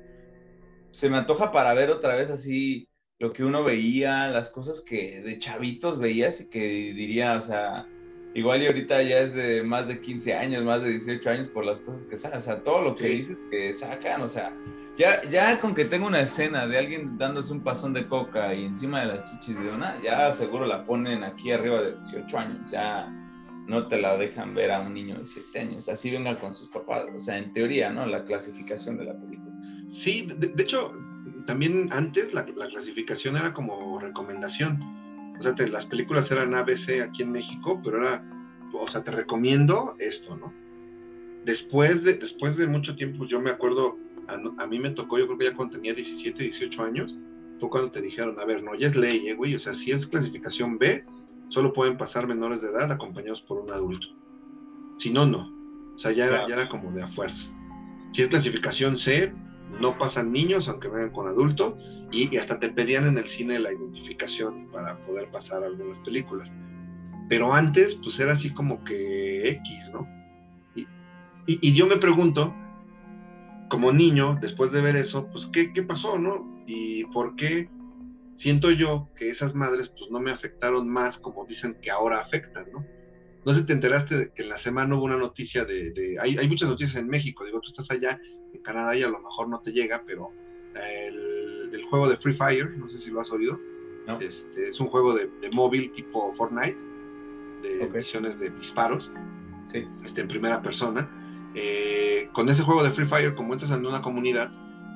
Se 0.90 1.08
me 1.08 1.16
antoja 1.16 1.50
para 1.50 1.72
ver 1.72 1.90
otra 1.90 2.14
vez 2.14 2.30
así 2.30 2.86
lo 3.18 3.32
que 3.32 3.42
uno 3.42 3.64
veía, 3.64 4.28
las 4.28 4.50
cosas 4.50 4.82
que 4.82 5.22
de 5.22 5.38
chavitos 5.38 5.98
veías 5.98 6.42
y 6.42 6.50
que 6.50 6.60
diría, 6.92 7.36
o 7.36 7.40
sea... 7.40 7.88
Igual 8.34 8.62
y 8.62 8.66
ahorita 8.66 9.02
ya 9.02 9.20
es 9.20 9.34
de 9.34 9.62
más 9.62 9.88
de 9.88 10.00
15 10.00 10.34
años, 10.34 10.64
más 10.64 10.82
de 10.82 10.90
18 10.90 11.30
años 11.30 11.48
por 11.48 11.64
las 11.64 11.80
cosas 11.80 12.04
que 12.04 12.16
sacan, 12.16 12.38
o 12.38 12.42
sea, 12.42 12.62
todo 12.62 12.82
lo 12.82 12.94
que 12.94 13.08
dices 13.08 13.36
que 13.50 13.72
sacan, 13.72 14.22
o 14.22 14.28
sea 14.28 14.52
ya, 14.98 15.22
ya 15.30 15.60
con 15.60 15.76
que 15.76 15.84
tenga 15.84 16.08
una 16.08 16.20
escena 16.22 16.66
de 16.66 16.76
alguien 16.76 17.16
dándose 17.18 17.52
un 17.52 17.60
pasón 17.60 17.92
de 17.92 18.08
coca 18.08 18.52
y 18.52 18.64
encima 18.64 19.00
de 19.00 19.06
las 19.06 19.30
chichis 19.30 19.56
de 19.56 19.70
una, 19.70 19.94
ya 20.02 20.32
seguro 20.32 20.66
la 20.66 20.84
ponen 20.84 21.22
aquí 21.22 21.52
arriba 21.52 21.80
de 21.80 21.94
18 21.94 22.36
años. 22.36 22.58
Ya 22.72 23.08
no 23.68 23.86
te 23.86 24.00
la 24.00 24.16
dejan 24.16 24.56
ver 24.56 24.72
a 24.72 24.80
un 24.80 24.94
niño 24.94 25.20
de 25.20 25.26
7 25.26 25.60
años. 25.60 25.88
Así 25.88 26.10
venga 26.10 26.36
con 26.40 26.52
sus 26.52 26.68
papás. 26.70 27.04
O 27.14 27.18
sea, 27.20 27.38
en 27.38 27.52
teoría, 27.52 27.90
¿no? 27.90 28.06
La 28.06 28.24
clasificación 28.24 28.96
de 28.96 29.04
la 29.04 29.14
película. 29.14 29.54
Sí, 29.88 30.28
de, 30.36 30.60
hecho, 30.60 30.92
también 31.46 31.88
antes 31.92 32.34
la, 32.34 32.44
clasificación 32.44 33.36
era 33.36 33.52
como 33.54 34.00
recomendación. 34.00 34.97
O 35.38 35.42
sea, 35.42 35.54
las 35.68 35.86
películas 35.86 36.30
eran 36.30 36.54
ABC 36.54 37.00
aquí 37.02 37.22
en 37.22 37.32
México, 37.32 37.80
pero 37.84 37.98
era, 37.98 38.24
o 38.72 38.88
sea, 38.88 39.02
te 39.04 39.10
recomiendo 39.10 39.94
esto, 39.98 40.36
¿no? 40.36 40.52
Después 41.44 42.02
de, 42.02 42.14
después 42.14 42.56
de 42.56 42.66
mucho 42.66 42.96
tiempo, 42.96 43.24
yo 43.24 43.40
me 43.40 43.50
acuerdo 43.50 43.96
a, 44.28 44.66
mí 44.66 44.78
me 44.78 44.90
tocó, 44.90 45.18
yo 45.18 45.26
creo 45.26 45.38
que 45.38 45.44
ya 45.46 45.54
cuando 45.54 45.76
tenía 45.76 45.94
17, 45.94 46.42
18 46.42 46.82
años, 46.82 47.14
fue 47.58 47.70
cuando 47.70 47.90
te 47.90 48.02
dijeron, 48.02 48.38
a 48.38 48.44
ver, 48.44 48.62
no, 48.62 48.74
ya 48.74 48.88
es 48.88 48.96
ley, 48.96 49.28
eh, 49.28 49.34
güey, 49.34 49.54
o 49.54 49.58
sea, 49.58 49.74
si 49.74 49.90
es 49.90 50.06
clasificación 50.06 50.78
B, 50.78 51.04
solo 51.48 51.72
pueden 51.72 51.96
pasar 51.96 52.26
menores 52.26 52.60
de 52.60 52.68
edad 52.68 52.92
acompañados 52.92 53.40
por 53.42 53.58
un 53.58 53.70
adulto. 53.72 54.06
Si 54.98 55.10
no, 55.10 55.24
no. 55.26 55.50
O 55.94 55.98
sea, 55.98 56.12
ya 56.12 56.26
era, 56.26 56.46
ya 56.46 56.54
era 56.54 56.68
como 56.68 56.92
de 56.92 57.02
a 57.02 57.08
fuerzas. 57.08 57.54
Si 58.12 58.22
es 58.22 58.28
clasificación 58.28 58.98
C, 58.98 59.32
no 59.80 59.98
pasan 59.98 60.32
niños, 60.32 60.68
aunque 60.68 60.88
vengan 60.88 61.10
con 61.10 61.28
adultos, 61.28 61.74
y, 62.10 62.36
hasta 62.36 62.58
te 62.58 62.70
pedían 62.70 63.06
en 63.06 63.18
el 63.18 63.28
cine 63.28 63.58
la 63.58 63.72
identificación 63.72 64.68
para 64.72 64.96
poder 65.04 65.30
pasar 65.30 65.62
algunas 65.62 65.98
películas. 66.00 66.50
Pero 67.28 67.52
antes, 67.52 67.94
pues 67.96 68.18
era 68.18 68.32
así 68.32 68.50
como 68.50 68.82
que 68.84 69.48
X, 69.48 69.90
¿no? 69.92 70.08
Y, 70.74 70.86
y 71.46 71.74
yo 71.74 71.86
me 71.86 71.96
pregunto, 71.96 72.54
como 73.68 73.92
niño, 73.92 74.38
después 74.40 74.72
de 74.72 74.80
ver 74.80 74.96
eso, 74.96 75.28
pues, 75.30 75.46
¿qué, 75.46 75.72
¿qué, 75.72 75.82
pasó, 75.82 76.18
no? 76.18 76.62
Y 76.66 77.04
por 77.06 77.36
qué 77.36 77.68
siento 78.36 78.70
yo 78.70 79.08
que 79.16 79.30
esas 79.30 79.54
madres, 79.54 79.90
pues, 79.90 80.10
no 80.10 80.20
me 80.20 80.30
afectaron 80.30 80.88
más 80.88 81.18
como 81.18 81.44
dicen 81.46 81.76
que 81.82 81.90
ahora 81.90 82.20
afectan, 82.20 82.66
¿no? 82.72 82.84
No 83.44 83.54
sé, 83.54 83.62
te 83.62 83.72
enteraste 83.72 84.16
de 84.16 84.32
que 84.32 84.42
en 84.42 84.48
la 84.48 84.58
semana 84.58 84.96
hubo 84.96 85.04
una 85.04 85.16
noticia 85.16 85.64
de... 85.64 86.16
hay, 86.20 86.36
hay, 86.36 86.48
muchas 86.48 86.68
noticias 86.68 86.96
en 86.96 87.08
México, 87.08 87.44
digo, 87.44 87.60
tú 87.60 87.70
estás 87.70 87.90
allá, 87.90 88.20
en 88.52 88.62
Canadá 88.62 88.96
y 88.96 89.02
a 89.02 89.08
lo 89.08 89.18
mejor 89.18 89.48
no 89.48 89.60
te 89.60 89.72
llega, 89.72 90.02
pero 90.06 90.30
el, 90.74 91.70
el 91.72 91.84
juego 91.84 92.08
de 92.08 92.16
Free 92.16 92.34
Fire, 92.34 92.76
no 92.76 92.86
sé 92.86 92.98
si 92.98 93.10
lo 93.10 93.20
has 93.20 93.30
oído, 93.30 93.58
este, 94.20 94.70
es 94.70 94.80
un 94.80 94.88
juego 94.88 95.14
de, 95.14 95.30
de, 95.42 95.50
móvil 95.50 95.92
tipo 95.92 96.32
Fortnite, 96.34 96.78
de 97.62 97.90
misiones 97.92 98.38
de 98.38 98.48
disparos, 98.50 99.12
sí. 99.70 99.86
este, 100.04 100.22
en 100.22 100.28
primera 100.28 100.62
persona 100.62 101.10
eh, 101.54 102.28
con 102.32 102.48
ese 102.48 102.62
juego 102.62 102.82
de 102.82 102.92
Free 102.92 103.06
Fire, 103.06 103.34
como 103.34 103.52
entras 103.52 103.72
en 103.72 103.84
una 103.86 104.02
comunidad, 104.02 104.50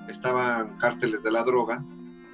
estaban 0.09 0.77
cárteles 0.79 1.23
de 1.23 1.31
la 1.31 1.43
droga 1.45 1.85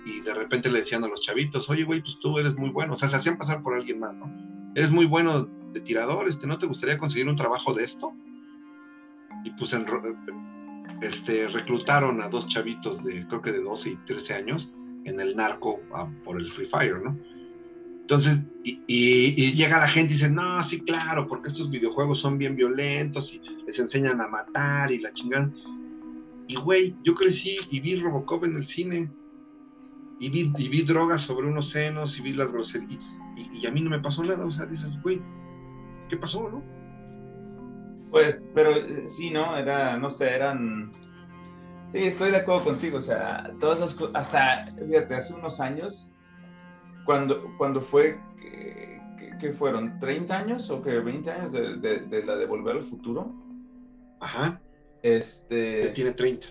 y 0.04 0.20
de 0.20 0.34
repente 0.34 0.70
le 0.70 0.80
decían 0.80 1.04
a 1.04 1.08
los 1.08 1.22
chavitos, 1.22 1.68
oye, 1.70 1.84
güey, 1.84 2.00
pues 2.00 2.18
tú 2.20 2.38
eres 2.38 2.54
muy 2.56 2.70
bueno, 2.70 2.94
o 2.94 2.96
sea, 2.96 3.08
se 3.08 3.16
hacían 3.16 3.38
pasar 3.38 3.62
por 3.62 3.74
alguien 3.74 4.00
más, 4.00 4.14
¿no? 4.14 4.30
Eres 4.74 4.90
muy 4.90 5.06
bueno 5.06 5.48
de 5.72 5.80
tirador, 5.80 6.28
este, 6.28 6.46
¿no 6.46 6.58
te 6.58 6.66
gustaría 6.66 6.98
conseguir 6.98 7.28
un 7.28 7.36
trabajo 7.36 7.74
de 7.74 7.84
esto? 7.84 8.12
Y 9.44 9.50
pues 9.52 9.72
este, 11.02 11.48
reclutaron 11.48 12.22
a 12.22 12.28
dos 12.28 12.46
chavitos 12.48 13.02
de, 13.04 13.26
creo 13.26 13.42
que 13.42 13.52
de 13.52 13.62
12 13.62 13.90
y 13.90 13.96
13 14.06 14.34
años 14.34 14.70
en 15.04 15.20
el 15.20 15.36
narco 15.36 15.80
por 16.24 16.40
el 16.40 16.50
Free 16.52 16.66
Fire, 16.66 17.00
¿no? 17.02 17.16
Entonces, 18.08 18.38
y, 18.64 19.52
llega 19.52 19.80
la 19.80 19.86
gente 19.86 20.14
y 20.14 20.16
dice, 20.16 20.30
no, 20.30 20.62
sí, 20.64 20.80
claro, 20.80 21.28
porque 21.28 21.50
estos 21.50 21.68
videojuegos 21.68 22.20
son 22.20 22.38
bien 22.38 22.56
violentos 22.56 23.34
y 23.34 23.40
les 23.66 23.78
enseñan 23.78 24.20
a 24.22 24.28
matar 24.28 24.90
y 24.90 24.98
la 24.98 25.12
chingada. 25.12 25.50
Y 26.46 26.56
güey, 26.56 26.96
yo 27.04 27.14
crecí 27.14 27.58
y 27.70 27.80
vi 27.80 27.96
Robocop 27.96 28.44
en 28.44 28.56
el 28.56 28.66
cine. 28.66 29.10
Y 30.18 30.30
vi, 30.30 30.50
y 30.56 30.68
vi 30.68 30.82
drogas 30.82 31.20
sobre 31.20 31.46
unos 31.46 31.70
senos 31.70 32.18
y 32.18 32.22
vi 32.22 32.32
las 32.32 32.50
groserías. 32.50 32.98
Y, 33.36 33.66
a 33.66 33.70
mí 33.70 33.82
no 33.82 33.90
me 33.90 34.00
pasó 34.00 34.24
nada. 34.24 34.44
O 34.46 34.50
sea, 34.50 34.64
dices, 34.64 34.90
güey, 35.02 35.20
¿qué 36.08 36.16
pasó, 36.16 36.48
no? 36.48 36.62
Pues, 38.10 38.50
pero 38.54 38.72
sí, 39.06 39.30
¿no? 39.30 39.56
Era, 39.56 39.96
no 39.96 40.10
sé, 40.10 40.30
eran... 40.30 40.90
Sí, 41.92 42.04
estoy 42.04 42.30
de 42.30 42.38
acuerdo 42.38 42.64
contigo. 42.64 42.98
O 42.98 43.02
sea, 43.02 43.50
todas 43.60 43.78
esas 43.78 43.94
cosas, 43.94 44.14
hasta, 44.14 44.66
fíjate, 44.86 45.14
hace 45.14 45.34
unos 45.34 45.60
años 45.60 46.08
cuando, 47.04 47.56
cuando 47.56 47.80
fue, 47.80 48.20
¿qué, 49.40 49.52
fueron? 49.52 49.98
¿30 49.98 50.30
años 50.30 50.70
o 50.70 50.82
que 50.82 50.98
20 50.98 51.30
años 51.30 51.52
de, 51.52 51.76
de, 51.78 52.24
la 52.24 52.36
de 52.36 52.46
Volver 52.46 52.76
al 52.76 52.82
Futuro? 52.82 53.32
Ajá. 54.20 54.60
Este... 55.02 55.88
Tiene 55.94 56.12
30. 56.12 56.48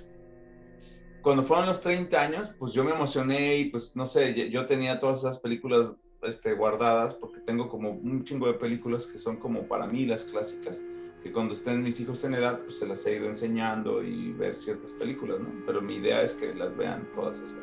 Cuando 1.21 1.43
fueron 1.43 1.67
los 1.67 1.81
30 1.81 2.19
años, 2.19 2.55
pues 2.57 2.73
yo 2.73 2.83
me 2.83 2.91
emocioné 2.91 3.57
y 3.57 3.65
pues 3.69 3.95
no 3.95 4.05
sé, 4.05 4.49
yo 4.49 4.65
tenía 4.65 4.97
todas 4.97 5.19
esas 5.19 5.39
películas 5.39 5.91
este, 6.23 6.53
guardadas 6.53 7.13
porque 7.15 7.39
tengo 7.41 7.69
como 7.69 7.91
un 7.91 8.23
chingo 8.23 8.47
de 8.47 8.53
películas 8.53 9.05
que 9.05 9.19
son 9.19 9.37
como 9.37 9.63
para 9.67 9.87
mí 9.87 10.05
las 10.05 10.23
clásicas, 10.23 10.81
que 11.23 11.31
cuando 11.31 11.53
estén 11.53 11.83
mis 11.83 11.99
hijos 11.99 12.23
en 12.23 12.35
edad, 12.35 12.59
pues 12.61 12.79
se 12.79 12.87
las 12.87 13.05
he 13.05 13.15
ido 13.15 13.27
enseñando 13.27 14.03
y 14.03 14.31
ver 14.33 14.57
ciertas 14.57 14.91
películas, 14.93 15.39
¿no? 15.39 15.49
Pero 15.65 15.81
mi 15.81 15.95
idea 15.95 16.21
es 16.21 16.33
que 16.33 16.53
las 16.53 16.75
vean 16.77 17.07
todas 17.15 17.39
esas. 17.39 17.57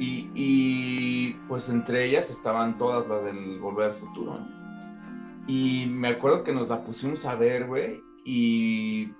Y, 0.00 1.32
pues 1.48 1.68
entre 1.68 2.04
ellas 2.04 2.30
estaban 2.30 2.78
todas 2.78 3.08
las 3.08 3.24
del 3.24 3.58
Volver 3.58 3.90
al 3.90 3.96
Futuro. 3.96 4.38
Y 5.48 5.86
me 5.90 6.08
acuerdo 6.08 6.44
que 6.44 6.52
nos 6.52 6.68
la 6.68 6.84
pusimos 6.84 7.24
a 7.24 7.34
ver, 7.34 7.66
güey, 7.66 8.00
y 8.24 9.12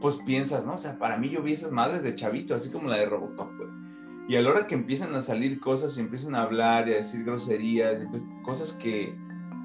pues 0.00 0.16
piensas, 0.26 0.66
¿no? 0.66 0.74
O 0.74 0.78
sea, 0.78 0.98
para 0.98 1.16
mí 1.16 1.30
yo 1.30 1.42
vi 1.42 1.52
esas 1.52 1.72
madres 1.72 2.02
de 2.02 2.14
chavito, 2.14 2.54
así 2.54 2.70
como 2.70 2.88
la 2.88 2.98
de 2.98 3.06
Robocop, 3.06 3.56
güey. 3.56 3.70
Y 4.28 4.36
a 4.36 4.42
la 4.42 4.50
hora 4.50 4.66
que 4.66 4.74
empiezan 4.74 5.14
a 5.14 5.22
salir 5.22 5.60
cosas 5.60 5.96
y 5.96 6.00
empiezan 6.00 6.34
a 6.34 6.42
hablar 6.42 6.88
y 6.88 6.92
a 6.92 6.96
decir 6.96 7.24
groserías, 7.24 8.02
y 8.02 8.06
pues, 8.06 8.26
cosas 8.44 8.72
que 8.74 9.16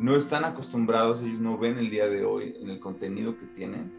no 0.02 0.16
están 0.16 0.44
acostumbrados, 0.44 1.22
ellos 1.22 1.40
no 1.40 1.60
ven 1.60 1.78
el 1.78 1.92
día 1.92 2.08
de 2.08 2.26
hoy 2.26 2.56
en 2.60 2.72
el 2.72 2.80
contenido 2.80 3.38
que 3.38 3.46
tienen, 3.56 3.92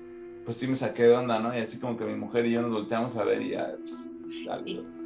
pues 0.45 0.57
sí 0.57 0.67
me 0.67 0.75
saqué 0.75 1.05
de 1.05 1.15
onda, 1.15 1.39
¿no? 1.39 1.57
Y 1.57 1.61
así 1.61 1.79
como 1.79 1.97
que 1.97 2.05
mi 2.05 2.17
mujer 2.17 2.45
y 2.45 2.51
yo 2.51 2.63
nos 2.63 2.73
volteamos 2.73 3.15
a 3.17 3.23
ver 3.23 3.41
y 3.41 3.51
ya, 3.51 3.77
pues, 3.79 4.05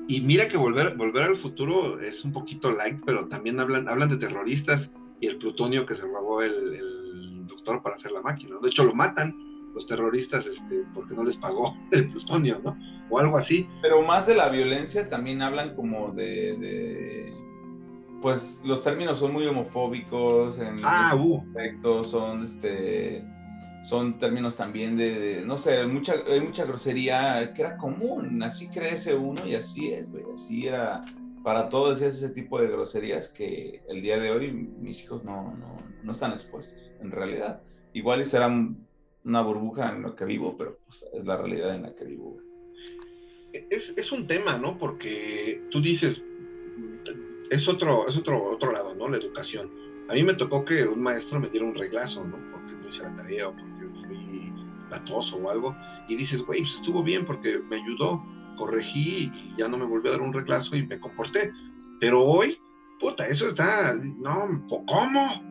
Y 0.09 0.23
mira 0.23 0.49
que 0.49 0.57
volver, 0.57 0.97
volver 0.97 1.25
al 1.25 1.37
futuro 1.37 2.01
es 2.01 2.25
un 2.25 2.33
poquito 2.33 2.73
light, 2.73 2.99
pero 3.05 3.27
también 3.29 3.61
hablan, 3.61 3.89
hablan 3.89 4.09
de 4.09 4.17
terroristas 4.17 4.91
y 5.21 5.27
el 5.27 5.37
plutonio 5.37 5.85
que 5.85 5.97
se 5.97 6.03
robó 6.03 6.43
el, 6.43 7.47
doctor 7.47 7.83
para 7.83 7.97
hacer 7.97 8.13
la 8.13 8.23
máquina. 8.23 8.57
De 8.63 8.69
hecho, 8.69 8.85
lo 8.85 8.95
matan 8.95 9.35
los 9.75 9.87
terroristas 9.87 10.47
este, 10.47 10.85
porque 10.95 11.15
no 11.15 11.25
les 11.25 11.37
pagó 11.37 11.77
el 11.91 12.09
plutonio, 12.11 12.59
¿no? 12.65 12.75
O 13.11 13.19
algo 13.19 13.37
así. 13.37 13.69
Pero 13.83 14.01
más 14.01 14.27
de 14.27 14.35
la 14.35 14.49
violencia 14.49 15.09
también 15.09 15.43
hablan 15.43 15.75
como 15.75 16.13
de, 16.13 17.33
pues 18.23 18.61
los 18.65 18.83
términos 18.83 19.19
son 19.19 19.33
muy 19.33 19.47
homofóbicos 19.47 20.59
en 20.59 20.81
ah, 20.83 21.15
uh. 21.17 21.39
aspectos, 21.39 22.11
son 22.11 22.45
este 22.45 23.25
son 23.87 24.19
términos 24.19 24.57
también 24.57 24.97
de, 24.97 25.45
no 25.47 25.57
sé, 25.59 25.87
mucha, 25.87 26.15
hay 26.27 26.41
mucha 26.41 26.65
grosería 26.65 27.53
que 27.55 27.63
era 27.63 27.77
común, 27.77 28.43
así 28.43 28.67
crece 28.67 29.15
uno 29.15 29.47
y 29.47 29.55
así 29.55 29.93
es, 29.93 30.11
güey, 30.11 30.25
así 30.35 30.67
era, 30.67 31.05
para 31.45 31.69
todos 31.69 32.03
ese 32.03 32.31
tipo 32.31 32.61
de 32.61 32.67
groserías 32.67 33.29
que 33.29 33.81
el 33.89 34.03
día 34.03 34.19
de 34.19 34.33
hoy 34.33 34.51
mis 34.51 35.05
hijos 35.05 35.23
no, 35.23 35.55
no, 35.57 35.77
no 36.03 36.13
están 36.13 36.33
expuestos, 36.33 36.91
en 37.01 37.13
realidad. 37.13 37.63
Igual 37.93 38.25
será 38.25 38.49
una 38.49 39.43
burbuja 39.43 39.95
en 39.95 40.03
la 40.03 40.17
que 40.17 40.25
vivo, 40.25 40.57
pero 40.59 40.79
pues, 40.87 41.05
es 41.15 41.25
la 41.25 41.37
realidad 41.37 41.77
en 41.77 41.83
la 41.83 41.95
que 41.95 42.07
vivo. 42.07 42.39
Es, 43.71 43.95
es, 43.97 44.11
un 44.11 44.27
tema, 44.27 44.59
¿no? 44.59 44.77
Porque 44.77 45.63
tú 45.71 45.81
dices, 45.81 46.21
es 47.51 47.69
otro, 47.69 48.09
es 48.09 48.17
otro, 48.17 48.43
otro 48.53 48.73
lado, 48.73 48.95
¿no? 48.95 49.09
La 49.09 49.17
educación. 49.17 49.71
A 50.09 50.15
mí 50.15 50.23
me 50.23 50.35
tocó 50.35 50.65
que 50.65 50.85
un 50.85 51.03
maestro 51.03 51.41
me 51.41 51.49
diera 51.49 51.67
un 51.67 51.75
reglazo, 51.75 52.25
¿no? 52.25 52.37
Porque 52.53 52.73
no 52.73 52.89
hice 52.89 53.03
la 53.03 53.15
tarea 53.17 53.49
o 53.49 53.55
latoso 54.91 55.37
o 55.37 55.51
algo, 55.51 55.77
y 56.09 56.17
dices, 56.17 56.43
güey, 56.43 56.63
pues 56.63 56.75
estuvo 56.75 57.03
bien 57.03 57.25
porque 57.25 57.59
me 57.59 57.77
ayudó, 57.77 58.23
corregí 58.57 59.31
y 59.33 59.55
ya 59.59 59.69
no 59.69 59.77
me 59.77 59.85
volvió 59.85 60.11
a 60.11 60.15
dar 60.15 60.23
un 60.23 60.33
reclaso 60.33 60.77
y 60.77 60.87
me 60.87 60.99
comporté. 61.01 61.53
Pero 62.01 62.23
hoy, 62.25 62.59
puta, 63.01 63.27
eso 63.27 63.47
está, 63.47 63.95
no, 63.95 64.65
¿cómo? 64.69 65.43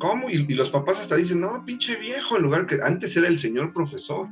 ¿Cómo? 0.00 0.28
Y, 0.28 0.46
los 0.54 0.70
papás 0.70 1.00
hasta 1.00 1.16
dicen, 1.16 1.40
no, 1.40 1.64
pinche 1.64 1.96
viejo, 1.96 2.36
en 2.36 2.42
lugar 2.42 2.66
que 2.66 2.78
antes 2.82 3.16
era 3.16 3.28
el 3.28 3.38
señor 3.38 3.72
profesor. 3.72 4.28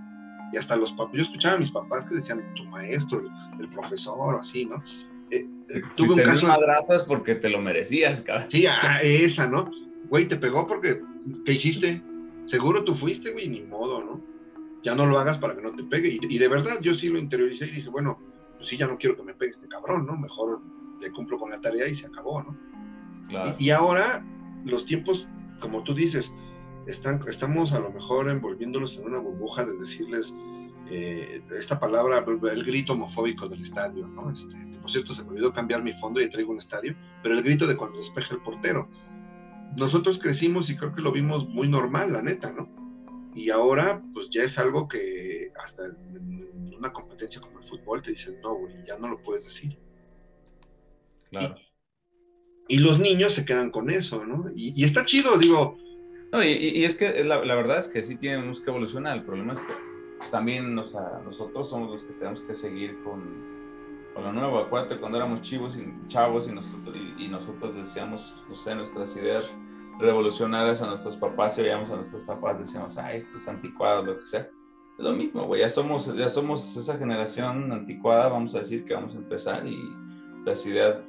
Y 0.53 0.59
hasta 0.59 0.77
los 0.77 0.93
papás, 0.93 1.15
yo 1.15 1.23
escuchaba 1.23 1.55
a 1.55 1.59
mis 1.59 1.71
papás 1.71 2.05
que 2.05 2.17
decían, 2.17 2.43
tu 2.55 2.65
maestro, 2.65 3.23
el, 3.59 3.69
profesor, 3.71 4.37
así, 4.39 4.67
¿no? 4.67 4.83
Eh, 5.33 5.47
eh, 5.71 5.83
tuve 5.97 6.15
un 6.15 6.23
caso. 6.23 6.47
madrazo 6.47 7.07
porque 7.07 7.35
te 7.35 7.49
lo 7.49 7.61
merecías, 7.61 8.21
cabrón. 8.21 8.51
Sí, 8.51 8.67
ah, 8.67 9.01
esa, 9.03 9.47
¿no? 9.47 9.71
Güey, 10.09 10.29
te 10.29 10.37
pegó 10.37 10.67
porque, 10.67 11.01
¿qué 11.47 11.53
hiciste? 11.53 12.03
seguro 12.47 12.85
tú 12.85 12.95
fuiste, 12.95 13.33
güey, 13.33 13.49
ni 13.49 13.63
modo, 13.63 14.03
¿no? 14.03 14.21
Ya 14.83 14.95
no 14.95 15.07
lo 15.07 15.19
hagas 15.19 15.39
para 15.39 15.55
que 15.55 15.63
no 15.63 15.75
te 15.75 15.85
pegue. 15.85 16.19
Y, 16.21 16.39
de 16.39 16.49
verdad, 16.49 16.81
yo 16.83 16.95
sí 16.95 17.09
lo 17.09 17.19
interioricé 17.19 17.67
y 17.67 17.71
dije, 17.71 17.89
bueno, 17.89 18.19
pues 18.59 18.69
sí, 18.69 18.77
ya 18.77 18.87
no 18.87 18.99
quiero 18.99 19.17
que 19.17 19.23
me 19.23 19.35
pegue 19.35 19.53
este 19.53 19.69
cabrón, 19.69 20.07
¿no? 20.07 20.17
Mejor 20.17 20.61
le 21.01 21.11
cumplo 21.13 21.39
con 21.39 21.51
la 21.51 21.61
tarea 21.61 21.89
y 21.89 21.95
se 21.95 22.07
acabó, 22.07 22.43
¿no? 22.43 22.57
Claro. 23.29 23.55
Y, 23.59 23.71
ahora, 23.71 24.23
los 24.65 24.85
tiempos, 24.85 25.29
como 25.61 25.83
tú 25.85 25.95
dices, 25.95 26.31
están, 26.87 27.23
estamos 27.27 27.73
a 27.73 27.79
lo 27.79 27.91
mejor 27.91 28.29
envolviéndolos 28.29 28.97
en 28.97 29.05
una 29.05 29.19
burbuja 29.19 29.65
de 29.65 29.79
decirles 29.79 30.35
eh, 30.91 31.41
esta 31.59 31.79
palabra, 31.81 32.25
el 32.27 32.65
grito 32.65 32.93
homofóbico 32.93 33.49
del 33.49 33.63
estadio, 33.63 34.07
¿no? 34.09 34.31
Este, 34.31 34.55
por 34.83 34.91
cierto, 34.91 35.15
se 35.15 35.23
me 35.23 35.31
olvidó 35.31 35.53
cambiar 35.53 35.83
mi 35.83 35.93
fondo 35.95 36.21
y 36.21 36.29
traigo 36.29 36.53
un 36.53 36.59
estadio, 36.59 36.95
pero 37.23 37.35
el 37.37 37.43
grito 37.43 37.67
de 37.67 37.77
cuando 37.77 37.99
despeja 37.99 38.35
el 38.35 38.43
portero 38.43 38.89
nosotros 39.77 40.19
crecimos 40.19 40.69
y 40.71 40.77
creo 40.77 40.95
que 40.95 41.01
lo 41.01 41.13
vimos 41.13 41.49
muy 41.49 41.69
normal, 41.69 42.13
la 42.13 42.23
neta, 42.23 42.53
¿no? 42.53 42.69
Y 43.35 43.51
ahora, 43.51 44.03
pues 44.13 44.29
ya 44.31 44.43
es 44.43 44.59
algo 44.59 44.89
que 44.89 45.51
hasta 45.65 45.87
en 45.87 46.75
una 46.77 46.93
competencia 46.93 47.41
como 47.41 47.61
el 47.61 47.69
fútbol 47.69 48.03
te 48.03 48.11
dicen, 48.11 48.39
no, 48.43 48.55
güey, 48.55 48.75
ya 48.87 48.99
no 48.99 49.09
lo 49.09 49.23
puedes 49.23 49.45
decir. 49.45 49.79
Claro. 51.31 51.55
Y, 52.69 52.79
los 52.79 52.99
niños 52.99 53.35
se 53.35 53.45
quedan 53.45 53.71
con 53.71 53.91
eso, 53.91 54.25
¿no? 54.25 54.51
Y, 54.55 54.85
está 54.85 55.07
chido, 55.07 55.39
digo. 55.39 55.79
No, 56.31 56.43
y, 56.45 56.85
es 56.85 56.95
que 56.95 57.25
la, 57.25 57.39
verdad 57.39 57.79
es 57.79 57.89
que 57.89 58.03
sí 58.03 58.17
tenemos 58.17 58.61
que 58.61 58.71
evolucionar. 58.71 59.17
El 59.17 59.25
problema 59.25 59.55
es 59.55 59.61
que 59.61 59.73
pues, 60.19 60.31
también 60.31 60.75
nosotros 60.75 61.71
somos 61.71 61.91
los 61.91 62.03
que 62.03 62.13
tenemos 62.15 62.43
que 62.43 62.55
seguir 62.55 63.03
con, 63.03 63.52
con 64.15 64.25
la 64.25 64.33
nueva. 64.33 64.63
Acuérdate 64.63 64.99
cuando 64.99 65.19
éramos 65.19 65.43
chivos 65.43 65.77
y 65.77 65.93
chavos 66.09 66.49
y 66.49 66.53
nosotros, 66.53 66.97
y, 67.19 67.29
nosotros 67.29 67.75
decíamos, 67.75 68.35
no 68.49 68.55
sé, 68.55 68.75
nuestras 68.75 69.17
ideas 69.17 69.51
revolucionarias 69.99 70.81
a 70.83 70.87
nuestros 70.87 71.17
papás 71.17 71.59
y 71.59 71.63
veíamos 71.63 71.91
a 71.91 71.97
nuestros 71.97 72.23
papás, 72.23 72.59
decíamos, 72.59 72.97
ah, 72.99 73.13
esto 73.13 73.37
es 73.37 73.49
anticuado, 73.49 74.03
lo 74.03 74.19
que 74.19 74.27
sea. 74.27 74.49
Es 74.99 75.05
lo 75.05 75.13
mismo, 75.13 75.45
güey, 75.45 75.61
ya 75.61 75.71
somos, 75.71 76.15
ya 76.15 76.29
somos 76.29 76.77
esa 76.77 76.99
generación 76.99 77.73
anticuada, 77.73 78.29
vamos 78.29 78.55
a 78.55 78.59
decir 78.59 78.85
que 78.85 78.95
vamos 78.95 79.15
a 79.15 79.19
empezar 79.19 79.67
y 79.67 79.79
las 80.45 80.65
ideas 80.67 81.01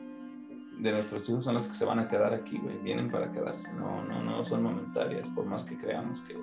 de 0.80 0.92
nuestros 0.92 1.28
hijos 1.30 1.46
son 1.46 1.56
las 1.56 1.68
que 1.68 1.76
se 1.76 1.86
van 1.86 2.00
a 2.00 2.08
quedar 2.08 2.34
aquí, 2.34 2.58
güey, 2.58 2.78
vienen 2.78 3.12
para 3.12 3.32
quedarse, 3.32 3.72
no, 3.74 4.04
no, 4.06 4.24
no 4.24 4.46
son 4.46 4.64
momentarias, 4.64 5.28
por 5.36 5.46
más 5.46 5.64
que 5.64 5.78
creamos 5.78 6.22
que, 6.22 6.38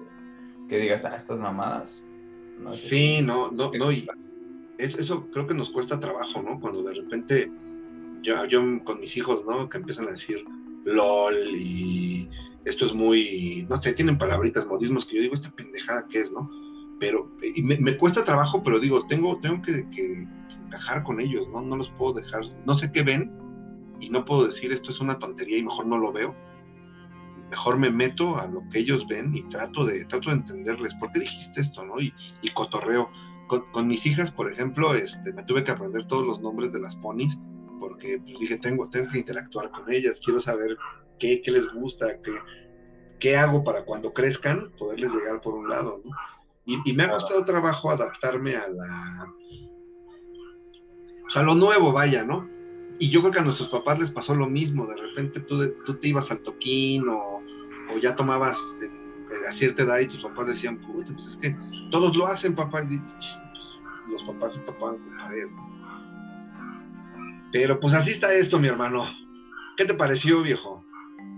que 0.69 0.79
digas, 0.79 1.05
ah, 1.05 1.17
estas 1.17 1.39
mamadas. 1.39 2.03
No, 2.59 2.75
sí, 2.75 3.23
no, 3.23 3.51
no, 3.51 3.71
no, 3.73 3.91
y, 3.91 4.07
eso 4.85 5.27
creo 5.33 5.47
que 5.47 5.55
nos 5.55 5.71
cuesta 5.71 6.01
trabajo, 6.01 6.43
¿no? 6.43 6.59
Cuando 6.61 6.83
de 6.83 6.95
repente 6.95 7.51
yo, 8.23 8.35
con 8.85 9.01
mis 9.01 9.17
hijos, 9.17 9.45
¿no? 9.47 9.69
Que 9.69 9.79
empiezan 9.79 10.09
a 10.09 10.13
decir 10.13 10.45
LOL 10.85 11.37
y 11.57 12.29
esto 12.65 12.87
es 12.87 12.93
muy, 12.93 13.67
no 13.69 13.81
sé, 13.81 13.93
tienen 13.93 14.19
palabritas, 14.19 14.67
modismos 14.67 15.07
que 15.07 15.17
yo 15.17 15.23
digo, 15.23 15.35
esta 15.35 15.51
pendejada 15.51 16.07
que 16.09 16.21
es, 16.21 16.31
¿no? 16.31 16.51
Pero, 16.99 17.31
me, 17.57 17.97
cuesta 17.97 18.25
trabajo, 18.25 18.63
pero 18.63 18.79
digo, 18.79 19.07
tengo, 19.07 19.39
tengo 19.41 19.63
que, 19.63 19.89
que, 19.91 20.27
con 21.05 21.21
ellos, 21.21 21.49
¿no? 21.49 21.63
No 21.63 21.77
los 21.77 21.91
puedo 21.91 22.15
dejar, 22.15 22.43
no 22.67 22.75
sé 22.75 22.93
qué 22.93 23.03
ven 23.03 23.31
y 24.01 24.11
no 24.11 24.25
puedo 24.25 24.47
decir 24.47 24.73
esto 24.73 24.91
es 24.91 25.01
una 25.01 25.19
tontería 25.19 25.59
y 25.59 25.63
mejor 25.63 25.87
no 25.87 25.99
lo 25.99 26.13
veo. 26.13 26.35
Mejor 27.51 27.79
me 27.79 27.91
meto 27.91 28.37
a 28.37 28.47
lo 28.47 28.63
que 28.71 28.81
ellos 28.81 29.07
ven 29.09 29.35
y 29.35 29.43
trato 29.49 29.85
de, 29.85 30.05
trato 30.05 30.31
de 30.31 30.37
entenderles, 30.37 30.95
¿por 30.95 31.11
qué 31.13 31.21
dijiste 31.21 31.63
esto, 31.63 31.85
no? 31.85 32.01
Y 32.01 32.13
cotorreo 32.55 33.11
con, 33.51 33.89
mis 33.89 34.07
hijas, 34.07 34.31
por 34.31 34.51
ejemplo, 34.53 34.95
este, 34.95 35.33
me 35.33 35.43
tuve 35.43 35.65
que 35.65 35.73
aprender 35.73 36.07
todos 36.07 36.25
los 36.25 36.41
nombres 36.41 36.73
de 36.73 36.79
las 36.79 36.95
ponis, 36.97 37.37
porque 37.81 38.19
pues, 38.19 38.39
dije, 38.39 38.59
tengo, 38.59 38.89
tengo 38.91 39.11
que 39.11 39.19
interactuar 39.19 39.71
con 39.71 39.93
ellas, 39.93 40.21
quiero 40.25 40.41
saber 40.41 40.77
qué, 41.19 41.43
qué 41.43 41.51
les 41.51 41.67
gusta, 41.73 42.21
qué, 42.23 42.33
qué, 43.19 43.37
hago 43.37 43.65
para 43.65 43.85
cuando 43.85 44.13
crezcan, 44.13 44.71
poderles 44.79 45.13
llegar 45.13 45.41
por 45.41 45.55
un 45.55 45.69
lado, 45.69 46.01
¿no? 46.05 46.11
Y, 46.67 46.93
me 46.93 47.03
ha 47.03 47.11
costado 47.11 47.45
trabajo 47.45 47.91
adaptarme 47.91 48.55
a 48.55 48.69
la... 48.69 49.35
O 51.27 51.31
sea, 51.31 51.43
lo 51.43 51.57
nuevo, 51.57 51.91
vaya, 51.91 52.23
¿no? 52.23 52.49
Y 53.01 53.11
yo 53.11 53.21
creo 53.21 53.33
que 53.33 53.39
a 53.41 53.45
nuestros 53.45 53.71
papás 53.71 53.99
les 53.99 54.11
pasó 54.13 54.37
lo 54.37 54.49
mismo, 54.49 54.87
de 54.87 54.95
repente 54.95 55.41
tú, 55.41 55.75
tú 55.85 55.95
te 55.95 56.09
ibas 56.09 56.31
al 56.31 56.43
toquín 56.43 57.09
o, 57.09 57.41
o 57.93 57.99
ya 58.01 58.15
tomabas 58.15 58.57
este, 58.73 59.00
a 59.49 59.53
cierta 59.53 59.83
edad 59.83 59.99
y 60.01 60.07
tus 60.07 60.23
papás 60.23 60.49
decían, 60.49 60.79
pues 60.79 61.09
es 61.27 61.37
que 61.37 61.57
todos 61.91 62.17
lo 62.17 62.27
hacen, 62.27 62.55
papá. 62.55 62.83
Y, 62.83 62.99
pues, 62.99 63.37
los 64.09 64.23
papás 64.25 64.55
se 64.55 64.61
topaban 64.61 64.99
con 64.99 65.17
pared. 65.17 65.49
Pero 67.53 67.81
pues 67.81 67.95
así 67.95 68.13
está 68.13 68.33
esto, 68.33 68.59
mi 68.59 68.69
hermano. 68.69 69.07
¿Qué 69.77 69.85
te 69.85 69.95
pareció, 69.95 70.43
viejo? 70.43 70.85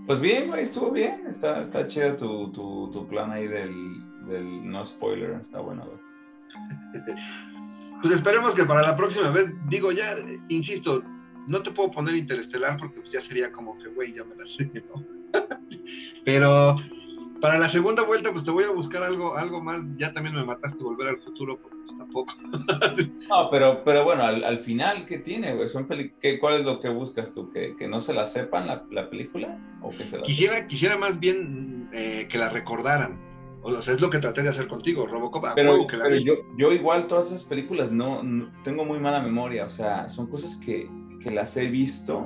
Pues 0.05 0.19
bien, 0.19 0.47
güey, 0.47 0.63
estuvo 0.63 0.91
bien. 0.91 1.25
Está, 1.27 1.61
está 1.61 1.87
chido 1.87 2.15
tu, 2.15 2.51
tu, 2.51 2.91
tu 2.91 3.07
plan 3.07 3.31
ahí 3.31 3.47
del, 3.47 4.03
del, 4.27 4.69
no 4.69 4.85
spoiler. 4.85 5.31
Está 5.41 5.59
bueno, 5.59 5.85
güey. 5.85 7.03
pues 8.01 8.13
esperemos 8.13 8.53
que 8.53 8.65
para 8.65 8.81
la 8.81 8.95
próxima 8.95 9.29
vez, 9.31 9.47
digo 9.69 9.91
ya, 9.91 10.15
insisto, 10.49 11.03
no 11.47 11.61
te 11.63 11.71
puedo 11.71 11.91
poner 11.91 12.15
interestelar 12.15 12.77
porque 12.77 13.01
ya 13.11 13.21
sería 13.21 13.51
como 13.51 13.77
que, 13.79 13.87
güey, 13.89 14.13
ya 14.13 14.23
me 14.23 14.35
la 14.35 14.45
sé, 14.45 14.69
¿no? 14.73 15.03
Pero 16.25 16.77
para 17.43 17.59
la 17.59 17.67
segunda 17.67 18.03
vuelta, 18.03 18.31
pues 18.31 18.45
te 18.45 18.51
voy 18.51 18.63
a 18.63 18.71
buscar 18.71 19.03
algo, 19.03 19.35
algo 19.35 19.61
más. 19.61 19.81
Ya 19.97 20.13
también 20.13 20.33
me 20.33 20.45
mataste 20.45 20.81
volver 20.81 21.09
al 21.09 21.17
futuro, 21.17 21.59
porque 21.61 21.75
pues 21.85 21.97
tampoco. 21.97 22.33
no, 23.29 23.49
pero, 23.51 23.83
pero 23.83 24.05
bueno, 24.05 24.23
al, 24.23 24.59
final, 24.59 25.05
¿qué 25.05 25.17
tiene, 25.17 25.53
güey? 25.53 25.67
¿Qué, 26.21 26.39
¿Cuál 26.39 26.61
es 26.61 26.65
lo 26.65 26.79
que 26.79 26.87
buscas 26.87 27.33
tú? 27.33 27.51
¿Que, 27.51 27.75
que 27.75 27.85
no 27.85 27.99
se 27.99 28.13
la 28.13 28.27
sepan 28.27 28.67
la, 28.67 28.85
la 28.91 29.09
película? 29.09 29.59
¿O 29.81 29.89
que 29.89 30.07
se 30.07 30.19
la 30.19 30.23
quisiera, 30.23 30.67
quisiera 30.67 30.97
más 30.97 31.19
bien 31.19 31.89
eh, 31.91 32.29
que 32.31 32.37
la 32.37 32.47
recordaran. 32.47 33.19
O 33.61 33.81
sea, 33.81 33.93
es 33.93 33.99
lo 33.99 34.09
que 34.09 34.19
traté 34.19 34.41
de 34.41 34.47
hacer 34.47 34.69
contigo, 34.69 35.05
Robocop. 35.05 35.45
Pero, 35.53 35.85
que 35.85 35.97
la 35.97 36.15
yo, 36.15 36.35
yo, 36.57 36.71
igual 36.71 37.07
todas 37.07 37.27
esas 37.27 37.43
películas 37.43 37.91
no, 37.91 38.21
tengo 38.63 38.85
muy 38.85 38.99
mala 38.99 39.19
memoria. 39.19 39.65
O 39.65 39.69
sea, 39.69 40.07
son 40.07 40.27
cosas 40.27 40.55
que, 40.55 40.89
que 41.21 41.29
las 41.29 41.57
he 41.57 41.67
visto. 41.67 42.25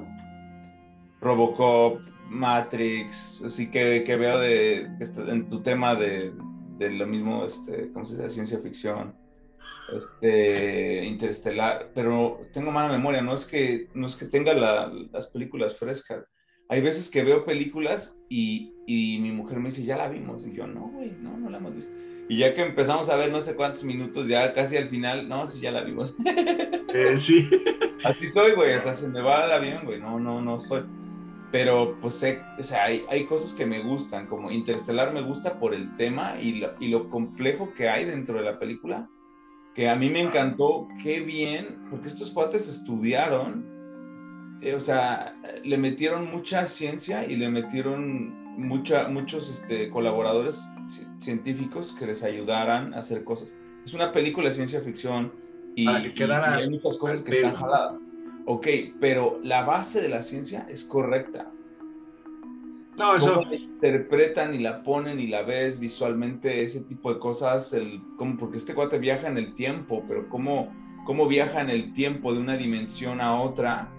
Robocop, 1.22 2.02
Matrix, 2.30 3.44
así 3.44 3.70
que, 3.70 4.04
que 4.06 4.16
veo 4.16 4.40
de, 4.40 4.88
en 5.28 5.50
tu 5.50 5.62
tema 5.62 5.96
de, 5.96 6.34
de, 6.78 6.90
lo 6.92 7.08
mismo, 7.08 7.46
este, 7.46 7.92
¿cómo 7.94 8.06
se 8.06 8.16
dice? 8.16 8.30
Ciencia 8.30 8.60
ficción, 8.60 9.16
este, 9.96 11.06
interestelar, 11.06 11.92
pero 11.96 12.42
tengo 12.54 12.72
mala 12.72 12.92
memoria, 12.92 13.22
no 13.22 13.34
es 13.34 13.46
que, 13.46 13.88
no 13.94 14.08
es 14.08 14.16
que 14.16 14.26
tenga 14.26 14.54
las 14.54 15.28
películas 15.28 15.78
frescas, 15.78 16.26
hay 16.70 16.82
veces 16.82 17.10
que 17.10 17.24
veo 17.24 17.46
películas 17.46 18.16
y, 18.30 18.74
y 18.86 19.20
mi 19.20 19.32
mujer 19.32 19.60
me 19.60 19.70
dice, 19.70 19.84
ya 19.84 19.98
la 19.98 20.10
vimos. 20.10 20.46
Y 20.46 20.54
yo, 20.54 20.68
no, 20.68 20.90
güey, 20.90 21.12
no, 21.12 21.38
no 21.38 21.50
la 21.50 21.58
hemos 21.58 21.76
visto. 21.76 21.92
Y 22.30 22.40
ya 22.40 22.54
que 22.54 22.62
empezamos 22.62 23.10
a 23.10 23.16
ver 23.16 23.32
no 23.32 23.40
sé 23.40 23.56
cuántos 23.56 23.86
minutos, 23.86 24.28
ya 24.28 24.54
casi 24.54 24.76
al 24.76 24.90
final, 24.90 25.30
no, 25.30 25.48
sí, 25.48 25.62
ya 25.62 25.72
la 25.72 25.84
vimos. 25.84 26.14
Eh, 26.94 27.18
sí. 27.20 27.50
Así 28.04 28.28
soy, 28.28 28.54
güey, 28.54 28.74
o 28.76 28.80
sea, 28.80 28.96
se 28.96 29.08
me 29.08 29.22
va 29.22 29.46
el 29.46 29.52
avión, 29.52 29.86
güey, 29.86 30.00
no, 30.00 30.20
no, 30.20 30.42
no 30.42 30.60
soy. 30.60 30.84
Pero, 31.52 31.96
pues, 32.02 32.16
sé, 32.16 32.42
o 32.60 32.64
sea, 32.64 32.86
hay, 32.86 33.06
hay, 33.10 33.26
cosas 33.26 33.54
que 33.54 33.66
me 33.66 33.82
gustan, 33.82 34.28
como 34.28 34.52
Interestelar 34.52 35.14
me 35.14 35.22
gusta 35.22 35.60
por 35.60 35.74
el 35.74 35.96
tema 35.96 36.40
y 36.42 36.60
lo, 36.60 36.74
y 36.80 36.90
lo 36.90 37.10
complejo 37.10 37.74
que 37.74 37.88
hay 37.88 38.04
dentro 38.04 38.38
de 38.38 38.44
la 38.44 38.60
película, 38.60 39.08
que 39.74 39.88
a 39.88 39.96
mí 39.96 40.10
me 40.10 40.22
encantó, 40.22 40.88
qué 41.04 41.20
bien, 41.22 41.86
porque 41.90 42.10
estos 42.10 42.32
cuates 42.32 42.68
estudiaron, 42.68 43.64
eh, 44.62 44.74
o 44.74 44.80
sea, 44.80 45.36
le 45.64 45.78
metieron 45.78 46.30
mucha 46.32 46.66
ciencia 46.66 47.26
y 47.26 47.36
le 47.36 47.50
metieron 47.50 48.58
mucha, 48.58 49.08
muchos 49.08 49.50
este, 49.50 49.90
colaboradores 49.90 50.68
científicos 51.20 51.96
que 51.98 52.08
les 52.08 52.24
ayudaran 52.24 52.94
a 52.94 53.00
hacer 53.00 53.24
cosas. 53.24 53.54
Es 53.86 53.94
una 53.94 54.12
película 54.12 54.50
de 54.50 54.56
ciencia 54.56 54.82
ficción 54.82 55.32
y, 55.76 55.86
que 55.86 56.14
quedara 56.14 56.60
y 56.60 56.64
hay 56.64 56.70
muchas 56.72 56.98
cosas 56.98 57.22
que 57.22 57.32
están 57.32 57.56
jaladas. 57.56 58.02
Ok, 58.50 58.66
pero 59.02 59.42
la 59.44 59.66
base 59.66 60.02
de 60.02 60.08
la 60.08 60.22
ciencia 60.22 60.66
es 60.70 60.86
correcta. 60.86 61.52
No, 62.96 63.16
eso... 63.16 63.34
Cómo 63.34 63.50
la 63.50 63.58
interpretan 63.58 64.56
y 64.56 64.60
la 64.60 64.84
ponen 64.84 65.20
y 65.20 65.28
la 65.28 65.42
ves 65.42 65.78
visualmente, 65.78 66.64
ese 66.64 66.80
tipo 66.80 67.14
de 67.14 67.20
cosas, 67.20 67.74
el, 67.74 68.02
como, 68.16 68.38
porque 68.38 68.56
este 68.56 68.74
cuate 68.74 69.00
viaja 69.00 69.28
en 69.28 69.38
el 69.38 69.54
tiempo, 69.56 70.02
pero 70.08 70.30
cómo, 70.30 70.74
cómo 71.06 71.28
viaja 71.28 71.60
en 71.60 71.70
el 71.70 71.92
tiempo 71.92 72.34
de 72.34 72.40
una 72.40 72.56
dimensión 72.56 73.20
a 73.20 73.38
otra 73.38 73.90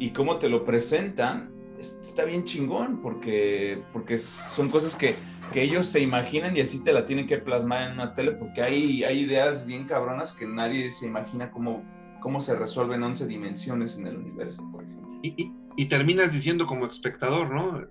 y 0.00 0.10
cómo 0.10 0.38
te 0.38 0.48
lo 0.48 0.64
presentan, 0.64 1.52
está 1.78 2.24
bien 2.24 2.42
chingón, 2.42 3.00
porque, 3.00 3.80
porque 3.92 4.18
son 4.18 4.68
cosas 4.68 4.96
que, 4.96 5.14
que 5.52 5.62
ellos 5.62 5.86
se 5.86 6.00
imaginan 6.00 6.56
y 6.56 6.60
así 6.60 6.82
te 6.82 6.92
la 6.92 7.06
tienen 7.06 7.28
que 7.28 7.38
plasmar 7.38 7.84
en 7.84 7.92
una 7.92 8.16
tele, 8.16 8.32
porque 8.32 8.62
hay, 8.62 9.04
hay 9.04 9.20
ideas 9.20 9.64
bien 9.64 9.84
cabronas 9.84 10.32
que 10.32 10.44
nadie 10.44 10.90
se 10.90 11.06
imagina 11.06 11.52
cómo, 11.52 11.84
cómo 12.26 12.40
se 12.40 12.56
resuelven 12.56 13.04
11 13.04 13.28
dimensiones 13.28 13.96
en 13.96 14.08
el 14.08 14.16
universo, 14.16 14.60
por 14.72 14.82
ejemplo. 14.82 15.16
Y, 15.22 15.28
y, 15.40 15.52
y, 15.76 15.86
terminas 15.88 16.32
diciendo 16.32 16.66
como 16.66 16.86
espectador, 16.86 17.54
¿no? 17.54 17.86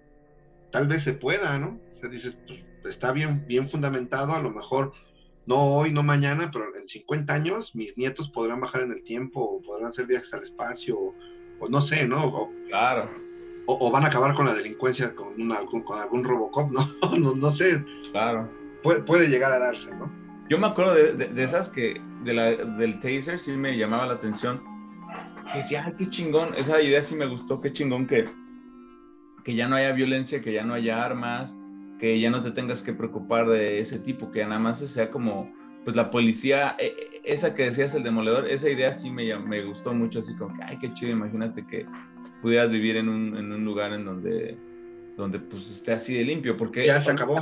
Tal 0.74 0.90
vez 0.90 1.04
se 1.04 1.14
pueda, 1.14 1.58
¿no? 1.58 1.80
O 1.96 2.00
sea, 2.02 2.10
dices, 2.10 2.38
pues 2.46 2.60
está 2.84 3.14
bien, 3.14 3.46
bien 3.48 3.70
fundamentado, 3.70 4.34
a 4.34 4.42
lo 4.42 4.52
mejor 4.52 4.92
no 5.46 5.78
hoy, 5.78 5.94
no 5.94 6.04
mañana, 6.04 6.52
pero 6.52 6.66
en 6.76 6.86
50 6.86 7.34
años 7.34 7.74
mis 7.76 7.98
nietos 7.98 8.30
podrán 8.30 8.60
bajar 8.60 8.82
en 8.82 8.92
el 8.92 9.06
tiempo, 9.06 9.40
o 9.40 9.62
podrán 9.62 9.92
hacer 9.92 10.06
viajes 10.06 10.34
al 10.34 10.44
espacio, 10.44 11.00
o, 11.00 11.16
o 11.62 11.70
no 11.70 11.80
sé, 11.80 12.06
¿no? 12.06 12.26
O, 12.26 12.52
claro. 12.68 13.10
O, 13.68 13.88
o, 13.88 13.90
van 13.90 14.04
a 14.04 14.08
acabar 14.08 14.36
con 14.36 14.48
la 14.48 14.54
delincuencia 14.54 15.16
con, 15.16 15.42
una, 15.42 15.60
con, 15.60 15.84
con 15.84 15.98
algún 15.98 16.26
Robocop, 16.26 16.72
¿no? 16.72 16.94
¿no? 17.18 17.36
no, 17.36 17.52
sé. 17.52 17.82
Claro. 18.12 18.52
Puede, 18.84 19.02
puede, 19.04 19.30
llegar 19.30 19.54
a 19.54 19.60
darse, 19.60 19.96
¿no? 19.96 20.24
Yo 20.50 20.60
me 20.60 20.68
acuerdo 20.68 20.93
de, 20.93 21.14
de, 21.14 21.28
de 21.28 21.43
esas 21.43 21.70
que 21.70 22.00
de 22.24 22.34
la, 22.34 22.52
del 22.52 23.00
taser 23.00 23.39
sí 23.39 23.52
me 23.52 23.78
llamaba 23.78 24.06
la 24.06 24.14
atención. 24.14 24.62
Decía, 25.56 25.93
qué 25.98 26.10
chingón, 26.10 26.54
esa 26.56 26.82
idea 26.82 27.02
sí 27.02 27.16
me 27.16 27.26
gustó, 27.28 27.62
qué 27.62 27.72
chingón 27.72 28.08
que, 28.08 28.26
que 29.43 29.56
ya 29.56 29.68
no 29.68 29.76
haya 29.76 29.93
violencia, 29.93 30.41
que 30.41 30.52
ya 30.52 30.64
no 30.64 30.74
haya 30.74 31.04
armas, 31.04 31.58
que 32.00 32.20
ya 32.20 32.30
no 32.30 32.41
te 32.41 32.52
tengas 32.52 32.82
que 32.82 32.93
preocupar 32.93 33.48
de 33.48 33.80
ese 33.80 34.00
tipo, 34.00 34.32
que 34.32 34.43
nada 34.43 34.60
más 34.60 34.80
sea 34.80 35.12
como, 35.12 35.54
pues 35.86 35.96
la 35.96 36.12
policía, 36.12 36.76
esa 37.24 37.56
que 37.56 37.64
decías 37.64 37.96
el 37.96 38.04
demoledor, 38.04 38.50
esa 38.50 38.70
idea 38.70 38.91
sí 38.91 39.10
me, 39.10 39.34
me 39.38 39.64
gustó 39.64 39.93
mucho, 39.93 40.20
así 40.20 40.36
como 40.36 40.56
que, 40.58 40.64
ay, 40.64 40.78
qué 40.80 40.91
chido, 40.93 41.12
imagínate 41.12 41.66
que 41.66 41.86
pudieras 42.41 42.72
vivir 42.72 42.98
en 42.98 43.08
un, 43.08 43.38
en 43.38 43.52
un 43.52 43.64
lugar 43.64 43.93
en 43.93 44.04
donde, 44.04 44.58
donde 45.16 45.39
pues 45.39 45.72
esté 45.72 45.93
así 45.93 46.16
de 46.16 46.26
limpio, 46.26 46.58
porque... 46.58 46.86
Ya 46.86 47.00
se 47.00 47.12
acabó. 47.12 47.39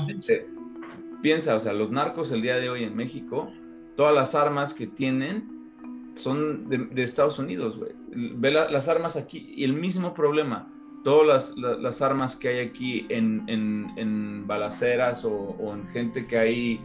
Piensa, 1.24 1.56
o 1.56 1.60
sea, 1.62 1.72
los 1.72 1.90
narcos 1.90 2.34
el 2.34 2.42
día 2.42 2.58
de 2.58 2.70
hoy 2.70 2.84
en 2.84 2.98
México, 2.98 3.50
todas 3.96 4.14
las 4.14 4.36
armas 4.36 4.74
que 4.74 4.88
tienen 4.88 5.72
son 6.16 6.68
de, 6.68 6.80
de 6.80 7.02
Estados 7.02 7.40
Unidos, 7.40 7.78
güey. 7.78 7.94
Ve 8.36 8.52
la, 8.52 8.70
las 8.70 8.90
armas 8.90 9.16
aquí 9.16 9.54
y 9.56 9.64
el 9.64 9.72
mismo 9.72 10.14
problema. 10.14 10.68
Todas 11.06 11.26
las, 11.26 11.58
las, 11.58 11.80
las 11.80 12.02
armas 12.02 12.36
que 12.36 12.50
hay 12.50 12.60
aquí 12.68 13.06
en, 13.08 13.46
en, 13.48 13.94
en 13.96 14.46
balaceras 14.46 15.24
o, 15.24 15.32
o, 15.32 15.74
en 15.74 15.88
gente 15.88 16.28
que 16.28 16.38
hay 16.38 16.82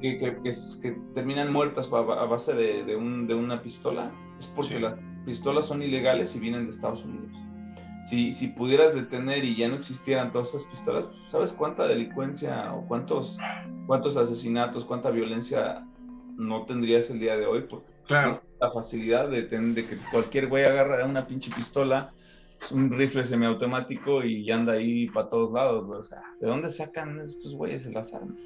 que, 0.00 0.18
que, 0.18 0.36
que, 0.42 0.52
que 0.82 1.00
terminan 1.14 1.52
muertas 1.52 1.88
a, 1.92 2.00
base 2.00 2.54
de, 2.54 2.82
de, 2.82 2.96
un, 2.96 3.28
de, 3.28 3.34
una 3.34 3.62
pistola, 3.62 4.10
es 4.40 4.48
porque 4.48 4.74
sí. 4.74 4.80
las 4.80 4.98
pistolas 5.24 5.66
son 5.66 5.80
ilegales 5.80 6.34
y 6.34 6.40
vienen 6.40 6.64
de 6.64 6.70
Estados 6.70 7.04
Unidos. 7.04 7.30
Si, 8.08 8.32
si, 8.32 8.48
pudieras 8.48 8.94
detener 8.94 9.44
y 9.44 9.54
ya 9.54 9.68
no 9.68 9.76
existieran 9.76 10.32
todas 10.32 10.48
esas 10.48 10.64
pistolas, 10.64 11.04
¿sabes 11.28 11.52
cuánta 11.52 11.86
delincuencia 11.86 12.72
o 12.72 12.86
cuántos, 12.86 13.36
cuántos 13.86 14.16
asesinatos, 14.16 14.86
cuánta 14.86 15.10
violencia 15.10 15.86
no 16.38 16.64
tendrías 16.64 17.10
el 17.10 17.20
día 17.20 17.36
de 17.36 17.44
hoy? 17.44 17.66
Porque 17.68 17.86
claro. 18.06 18.42
la 18.60 18.70
facilidad 18.70 19.28
de, 19.28 19.42
de 19.42 19.86
que 19.86 19.98
cualquier 20.10 20.46
güey 20.48 20.64
agarra 20.64 21.04
una 21.04 21.26
pinche 21.26 21.50
pistola, 21.54 22.14
un 22.70 22.90
rifle 22.90 23.24
semiautomático 23.24 24.24
y 24.24 24.50
anda 24.50 24.72
ahí 24.72 25.08
para 25.08 25.28
todos 25.28 25.52
lados. 25.52 25.86
O 25.90 26.04
sea, 26.04 26.22
¿de 26.40 26.46
dónde 26.46 26.70
sacan 26.70 27.20
estos 27.20 27.54
güeyes 27.54 27.84
las 27.86 28.14
armas? 28.14 28.38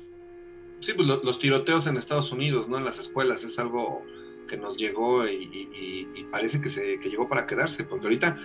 Sí, 0.80 0.92
pues 0.94 1.06
los, 1.06 1.22
los 1.22 1.38
tiroteos 1.38 1.86
en 1.86 1.96
Estados 1.96 2.32
Unidos, 2.32 2.68
¿no? 2.68 2.78
En 2.78 2.84
las 2.84 2.98
escuelas 2.98 3.44
es 3.44 3.58
algo 3.60 4.02
que 4.48 4.56
nos 4.56 4.76
llegó 4.76 5.26
y, 5.26 5.44
y, 5.44 6.08
y 6.14 6.24
parece 6.24 6.60
que, 6.60 6.68
se, 6.68 6.98
que 6.98 7.08
llegó 7.08 7.28
para 7.28 7.46
quedarse, 7.46 7.84
porque 7.84 8.06
ahorita 8.06 8.36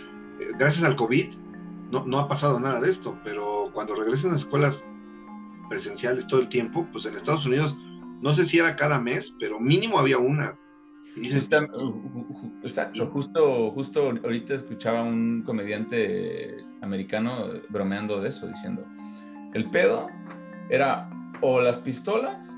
gracias 0.57 0.83
al 0.83 0.95
COVID, 0.95 1.33
no, 1.91 2.05
no, 2.05 2.19
ha 2.19 2.27
pasado 2.27 2.59
nada 2.59 2.81
de 2.81 2.91
esto, 2.91 3.17
pero 3.23 3.69
cuando 3.73 3.95
regresen 3.95 4.31
a 4.31 4.35
escuelas 4.35 4.83
presenciales 5.69 6.27
todo 6.27 6.41
el 6.41 6.49
tiempo, 6.49 6.87
pues 6.91 7.05
en 7.05 7.15
Estados 7.15 7.45
Unidos, 7.45 7.75
no 8.21 8.33
sé 8.33 8.45
si 8.45 8.59
era 8.59 8.75
cada 8.75 8.99
mes, 8.99 9.33
pero 9.39 9.59
mínimo 9.59 9.99
había 9.99 10.17
una. 10.17 10.57
Y 11.15 11.21
dices, 11.21 11.49
Exacto, 12.63 13.07
justo, 13.07 13.71
justo 13.71 14.09
ahorita 14.23 14.55
escuchaba 14.55 15.03
un 15.03 15.43
comediante 15.43 16.63
americano 16.81 17.47
bromeando 17.69 18.21
de 18.21 18.29
eso, 18.29 18.47
diciendo, 18.47 18.83
el 19.53 19.69
pedo 19.69 20.07
era 20.69 21.09
o 21.41 21.61
las 21.61 21.79
pistolas, 21.79 22.53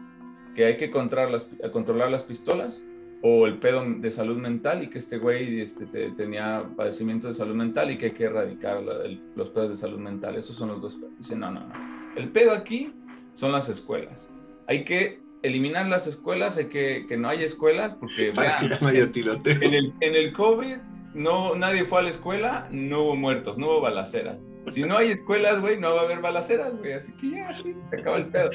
que 0.55 0.65
hay 0.65 0.77
que 0.77 0.89
controlar 0.89 1.31
las, 1.31 1.49
controlar 1.71 2.11
las 2.11 2.23
pistolas, 2.23 2.83
o 3.21 3.45
el 3.47 3.57
pedo 3.57 3.83
de 3.85 4.11
salud 4.11 4.37
mental 4.37 4.83
y 4.83 4.89
que 4.89 4.99
este 4.99 5.17
güey 5.17 5.61
este, 5.61 5.85
te, 5.87 6.11
tenía 6.11 6.63
padecimiento 6.75 7.27
de 7.27 7.33
salud 7.33 7.55
mental 7.55 7.91
y 7.91 7.97
que 7.97 8.07
hay 8.07 8.11
que 8.11 8.23
erradicar 8.25 8.81
la, 8.81 9.03
el, 9.05 9.21
los 9.35 9.49
pedos 9.49 9.69
de 9.69 9.75
salud 9.75 9.99
mental. 9.99 10.35
Esos 10.35 10.55
son 10.55 10.69
los 10.69 10.81
dos. 10.81 10.97
Dice, 11.17 11.35
no, 11.35 11.51
no, 11.51 11.61
no. 11.61 11.73
El 12.15 12.29
pedo 12.29 12.51
aquí 12.51 12.93
son 13.35 13.51
las 13.51 13.67
escuelas. 13.67 14.29
Hay 14.67 14.85
que 14.85 15.19
eliminar 15.41 15.87
las 15.87 16.07
escuelas, 16.07 16.57
hay 16.57 16.65
que 16.65 17.05
que 17.07 17.17
no 17.17 17.29
haya 17.29 17.45
escuelas, 17.45 17.95
porque 17.99 18.31
vean, 18.37 18.65
en, 18.65 19.73
el, 19.73 19.93
en 20.01 20.15
el 20.15 20.33
COVID 20.33 20.77
no, 21.13 21.55
nadie 21.55 21.85
fue 21.85 21.99
a 21.99 22.03
la 22.03 22.09
escuela, 22.09 22.67
no 22.71 23.03
hubo 23.03 23.15
muertos, 23.15 23.57
no 23.57 23.67
hubo 23.67 23.81
balaceras. 23.81 24.37
Si 24.69 24.83
no 24.83 24.97
hay 24.97 25.11
escuelas, 25.11 25.61
güey, 25.61 25.79
no 25.79 25.95
va 25.95 26.01
a 26.01 26.03
haber 26.05 26.21
balaceras, 26.21 26.77
güey. 26.77 26.93
Así 26.93 27.11
que 27.13 27.31
ya, 27.31 27.55
sí, 27.55 27.73
se 27.89 27.99
acaba 27.99 28.17
el 28.17 28.27
pedo. 28.27 28.51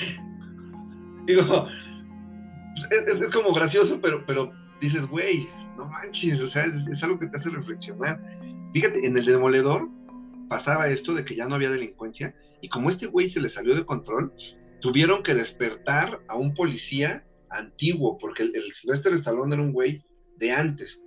Digo, 1.27 1.67
es, 2.91 3.23
es, 3.23 3.29
como 3.29 3.53
gracioso, 3.53 4.01
pero, 4.01 4.25
pero 4.27 4.53
dices, 4.81 5.07
güey, 5.07 5.49
no 5.77 5.87
manches, 5.87 6.41
o 6.41 6.49
sea, 6.49 6.65
es, 6.65 7.03
algo 7.03 7.19
que 7.19 7.27
te 7.27 7.37
hace 7.37 7.51
reflexionar. 7.51 8.21
Fíjate, 8.73 9.07
en 9.07 9.17
el 9.17 9.25
demoledor 9.25 9.89
pasaba 10.49 10.89
esto 10.89 11.15
de 11.15 11.25
que 11.25 11.35
ya 11.35 11.47
no 11.47 11.55
había 11.55 11.71
delincuencia, 11.71 12.35
y 12.61 12.69
como 12.69 12.91
este 12.91 13.07
güey 13.07 13.31
se 13.31 13.41
le 13.41 13.49
salió 13.49 13.75
de 13.75 13.85
control, 13.85 14.33
tuvieron 14.81 15.23
que 15.23 15.35
despertar 15.35 16.21
a 16.29 16.37
un 16.37 16.55
policía 16.55 17.25
antiguo, 17.51 18.19
porque 18.19 18.43
el, 18.43 18.57
el 18.57 18.73
Sylvester 18.73 19.15
Stallone 19.15 19.55
era 19.55 19.63
un 19.63 19.73
güey 19.73 20.03
de 20.37 20.53
antes, 20.53 21.01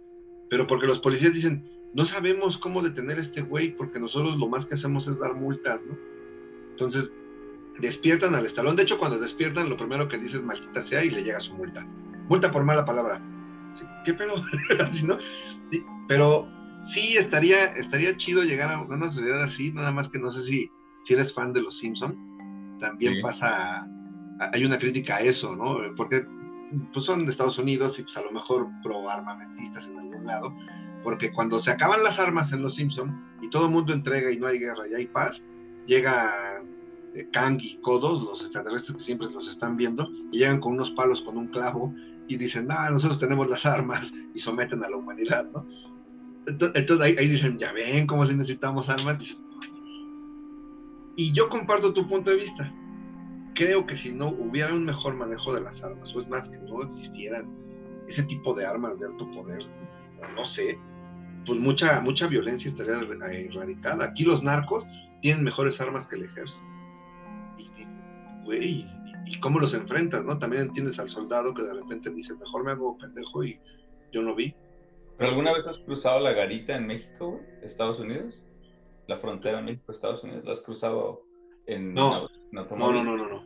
pero 0.49 0.65
porque 0.65 0.87
los 0.87 0.99
policías 0.99 1.33
dicen, 1.33 1.69
no 1.93 2.05
sabemos 2.05 2.57
cómo 2.57 2.81
detener 2.81 3.17
a 3.17 3.21
este 3.21 3.41
güey, 3.41 3.75
porque 3.75 3.99
nosotros 3.99 4.37
lo 4.37 4.47
más 4.47 4.65
que 4.65 4.75
hacemos 4.75 5.07
es 5.07 5.19
dar 5.19 5.33
multas, 5.33 5.79
¿no? 5.85 5.97
Entonces, 6.71 7.11
despiertan 7.79 8.35
al 8.35 8.45
estalón. 8.45 8.75
De 8.75 8.83
hecho, 8.83 8.97
cuando 8.97 9.17
despiertan, 9.19 9.69
lo 9.69 9.77
primero 9.77 10.07
que 10.07 10.17
dices, 10.17 10.41
maldita 10.41 10.81
sea, 10.81 11.03
y 11.03 11.09
le 11.09 11.23
llega 11.23 11.39
su 11.39 11.53
multa. 11.53 11.85
Multa 12.27 12.51
por 12.51 12.63
mala 12.63 12.85
palabra. 12.85 13.21
¿Qué 14.05 14.13
pedo? 14.13 14.43
así, 14.79 15.05
¿no? 15.05 15.17
Sí, 15.71 15.83
pero 16.07 16.47
sí 16.85 17.17
estaría, 17.17 17.65
estaría 17.65 18.15
chido 18.17 18.43
llegar 18.43 18.71
a 18.71 18.81
una 18.81 19.09
sociedad 19.09 19.43
así, 19.43 19.71
nada 19.71 19.91
más 19.91 20.07
que 20.07 20.19
no 20.19 20.31
sé 20.31 20.43
si, 20.43 20.71
si 21.03 21.13
eres 21.13 21.33
fan 21.33 21.53
de 21.53 21.61
los 21.61 21.77
Simpson 21.77 22.27
también 22.79 23.15
sí. 23.15 23.21
pasa, 23.21 23.87
hay 24.53 24.65
una 24.65 24.77
crítica 24.77 25.17
a 25.17 25.21
eso, 25.21 25.55
¿no? 25.55 25.77
Porque 25.95 26.25
pues 26.93 27.05
son 27.05 27.25
de 27.25 27.31
Estados 27.31 27.57
Unidos 27.57 27.97
y 27.99 28.03
pues 28.03 28.17
a 28.17 28.21
lo 28.21 28.31
mejor 28.31 28.67
pro 28.83 29.09
armamentistas 29.09 29.85
en 29.87 29.97
algún 29.97 30.25
lado, 30.25 30.53
porque 31.03 31.31
cuando 31.31 31.59
se 31.59 31.71
acaban 31.71 32.03
las 32.03 32.19
armas 32.19 32.51
en 32.51 32.61
los 32.61 32.75
Simpson 32.75 33.23
y 33.41 33.49
todo 33.49 33.65
el 33.65 33.71
mundo 33.71 33.93
entrega 33.93 34.31
y 34.31 34.37
no 34.37 34.47
hay 34.47 34.59
guerra 34.59 34.87
y 34.89 34.93
hay 34.93 35.07
paz, 35.07 35.41
llega 35.85 36.61
Kang 37.31 37.59
y 37.61 37.77
Kodos, 37.81 38.23
los 38.23 38.41
extraterrestres 38.41 38.97
que 38.97 39.03
siempre 39.03 39.29
los 39.31 39.47
están 39.49 39.77
viendo, 39.77 40.09
y 40.31 40.39
llegan 40.39 40.59
con 40.59 40.73
unos 40.73 40.91
palos 40.91 41.21
con 41.21 41.37
un 41.37 41.47
clavo 41.47 41.93
y 42.27 42.37
dicen, 42.37 42.67
ah, 42.69 42.89
nosotros 42.89 43.19
tenemos 43.19 43.47
las 43.47 43.65
armas 43.65 44.11
y 44.35 44.39
someten 44.39 44.83
a 44.83 44.89
la 44.89 44.97
humanidad, 44.97 45.45
¿no? 45.53 45.65
Entonces, 46.47 47.01
ahí, 47.01 47.27
dicen, 47.27 47.57
ya 47.57 47.73
ven 47.73 48.07
cómo 48.07 48.25
si 48.25 48.33
necesitamos 48.33 48.87
armas, 48.87 49.19
dicen, 49.19 49.43
Y 51.15 51.33
yo 51.33 51.49
comparto 51.49 51.93
tu 51.93 52.07
punto 52.07 52.29
de 52.31 52.37
vista. 52.37 52.73
Creo 53.53 53.85
que 53.85 53.97
si 53.97 54.11
no 54.11 54.29
hubiera 54.29 54.73
un 54.73 54.85
mejor 54.85 55.15
manejo 55.15 55.53
de 55.53 55.61
las 55.61 55.83
armas, 55.83 56.15
o 56.15 56.21
es 56.21 56.27
más, 56.29 56.47
que 56.47 56.57
no 56.57 56.83
existieran 56.83 57.49
ese 58.07 58.23
tipo 58.23 58.53
de 58.53 58.65
armas 58.65 58.97
de 58.99 59.07
alto 59.07 59.29
poder, 59.31 59.65
no 60.35 60.45
sé, 60.45 60.79
pues 61.45 61.59
mucha, 61.59 61.99
mucha 61.99 62.27
violencia 62.27 62.69
estaría 62.69 62.93
erradicada. 62.95 64.05
Aquí 64.05 64.23
los 64.23 64.41
narcos 64.43 64.85
tienen 65.21 65.43
mejores 65.43 65.81
armas 65.81 66.07
que 66.07 66.15
el 66.15 66.23
ejército. 66.23 66.63
Y, 68.53 68.85
güey, 68.85 68.85
y 69.25 69.39
cómo 69.39 69.59
los 69.59 69.73
enfrentas, 69.73 70.23
¿no? 70.23 70.39
También 70.39 70.63
entiendes 70.63 70.99
al 70.99 71.09
soldado 71.09 71.53
que 71.53 71.63
de 71.63 71.73
repente 71.73 72.09
dice, 72.09 72.33
mejor 72.35 72.63
me 72.63 72.71
hago 72.71 72.97
pendejo 72.97 73.43
y 73.43 73.59
yo 74.11 74.21
no 74.21 74.35
vi. 74.35 74.53
¿Pero 75.17 75.29
alguna 75.31 75.53
vez 75.53 75.67
has 75.67 75.77
cruzado 75.79 76.19
la 76.19 76.31
garita 76.31 76.75
en 76.75 76.87
México, 76.87 77.41
Estados 77.61 77.99
Unidos? 77.99 78.45
La 79.07 79.17
frontera 79.17 79.61
México-Estados 79.61 80.23
Unidos, 80.23 80.45
¿la 80.45 80.51
has 80.51 80.61
cruzado 80.61 81.23
en, 81.65 81.93
no. 81.93 82.29
no, 82.51 82.65
no, 82.71 83.03
no, 83.03 83.17
no, 83.17 83.43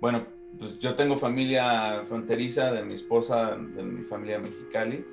Bueno, 0.00 0.26
pues 0.58 0.78
yo 0.78 0.94
tengo 0.94 1.16
familia 1.16 2.04
fronteriza 2.06 2.72
de 2.72 2.82
mi 2.82 2.94
esposa, 2.94 3.56
de 3.56 3.82
mi 3.82 4.04
familia 4.04 4.38
mexicali, 4.38 5.04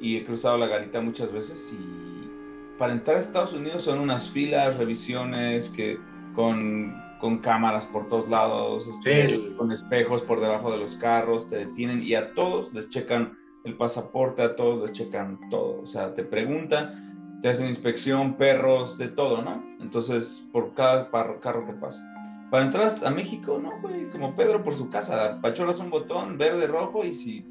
y 0.00 0.16
he 0.16 0.24
cruzado 0.24 0.58
la 0.58 0.66
garita 0.66 1.00
muchas 1.00 1.32
veces 1.32 1.72
y 1.72 2.78
para 2.78 2.94
entrar 2.94 3.18
a 3.18 3.20
Estados 3.20 3.52
Unidos 3.52 3.82
son 3.82 3.98
unas 3.98 4.30
filas, 4.30 4.78
revisiones 4.78 5.68
que 5.68 5.98
con 6.34 7.09
con 7.20 7.38
cámaras 7.38 7.86
por 7.86 8.08
todos 8.08 8.28
lados, 8.28 8.86
este, 8.86 9.54
con 9.56 9.72
espejos 9.72 10.22
por 10.22 10.40
debajo 10.40 10.72
de 10.72 10.78
los 10.78 10.94
carros, 10.94 11.48
te 11.48 11.66
detienen 11.66 12.02
y 12.02 12.14
a 12.14 12.34
todos 12.34 12.72
les 12.72 12.88
checan 12.88 13.38
el 13.64 13.76
pasaporte, 13.76 14.42
a 14.42 14.56
todos 14.56 14.88
les 14.88 14.96
checan 14.96 15.38
todo. 15.50 15.80
O 15.82 15.86
sea, 15.86 16.14
te 16.14 16.24
preguntan, 16.24 17.38
te 17.42 17.50
hacen 17.50 17.68
inspección, 17.68 18.34
perros, 18.34 18.98
de 18.98 19.08
todo, 19.08 19.42
¿no? 19.42 19.62
Entonces, 19.80 20.44
por 20.52 20.74
cada 20.74 21.10
carro 21.10 21.66
que 21.66 21.72
pasa. 21.74 22.06
Para 22.50 22.64
entrar 22.64 22.92
a 23.04 23.10
México, 23.10 23.60
no, 23.62 23.80
güey, 23.80 24.10
como 24.10 24.34
Pedro 24.34 24.62
por 24.62 24.74
su 24.74 24.90
casa, 24.90 25.38
pacholas 25.40 25.78
un 25.78 25.90
botón 25.90 26.36
verde, 26.36 26.66
rojo 26.66 27.04
y 27.04 27.14
si, 27.14 27.44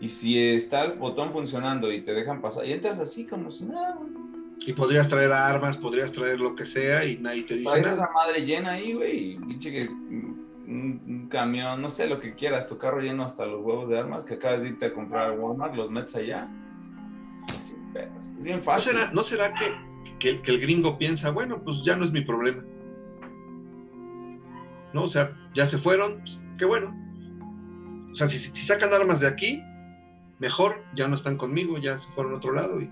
y 0.00 0.08
si 0.08 0.38
está 0.38 0.84
el 0.84 0.98
botón 0.98 1.32
funcionando 1.32 1.92
y 1.92 2.00
te 2.00 2.12
dejan 2.12 2.40
pasar, 2.40 2.66
y 2.66 2.72
entras 2.72 2.98
así 2.98 3.24
como 3.24 3.50
si 3.50 3.66
nada, 3.66 3.94
güey. 3.94 4.21
Y 4.64 4.72
podrías 4.74 5.08
traer 5.08 5.32
armas, 5.32 5.76
podrías 5.76 6.12
traer 6.12 6.38
lo 6.38 6.54
que 6.54 6.64
sea 6.64 7.04
y 7.04 7.18
nadie 7.18 7.42
te 7.42 7.54
dice 7.54 7.80
nada. 7.80 8.08
madre 8.14 8.44
llena 8.44 8.72
ahí, 8.72 8.92
güey. 8.92 9.38
Que 9.58 9.88
un, 9.88 11.28
camión, 11.30 11.82
no 11.82 11.90
sé, 11.90 12.08
lo 12.08 12.20
que 12.20 12.34
quieras, 12.34 12.66
tu 12.66 12.78
carro 12.78 13.00
lleno 13.00 13.24
hasta 13.24 13.44
los 13.44 13.60
huevos 13.62 13.88
de 13.88 13.98
armas 13.98 14.24
que 14.24 14.34
acabas 14.34 14.62
de 14.62 14.68
irte 14.68 14.86
a 14.86 14.92
comprar 14.92 15.30
a 15.30 15.32
Walmart, 15.32 15.74
los 15.74 15.90
metes 15.90 16.14
allá. 16.14 16.48
Es 17.48 17.74
bien 18.42 18.62
fácil. 18.62 18.96
¿No 19.12 19.24
será, 19.24 19.52
que, 19.54 20.40
que, 20.40 20.50
el 20.50 20.60
gringo 20.60 20.96
piensa, 20.96 21.30
bueno, 21.30 21.62
pues 21.64 21.78
ya 21.84 21.96
no 21.96 22.04
es 22.04 22.12
mi 22.12 22.20
problema? 22.20 22.62
¿No? 24.92 25.04
O 25.04 25.08
sea, 25.08 25.32
ya 25.54 25.66
se 25.66 25.78
fueron, 25.78 26.20
pues, 26.20 26.38
qué 26.58 26.64
bueno. 26.64 26.94
O 28.12 28.14
sea, 28.14 28.28
si, 28.28 28.38
si 28.38 28.66
sacan 28.66 28.92
armas 28.92 29.20
de 29.20 29.26
aquí, 29.26 29.62
mejor, 30.38 30.84
ya 30.94 31.08
no 31.08 31.16
están 31.16 31.36
conmigo, 31.36 31.78
ya 31.78 31.98
se 31.98 32.08
fueron 32.12 32.34
a 32.34 32.36
otro 32.36 32.52
lado 32.52 32.80
y 32.80 32.88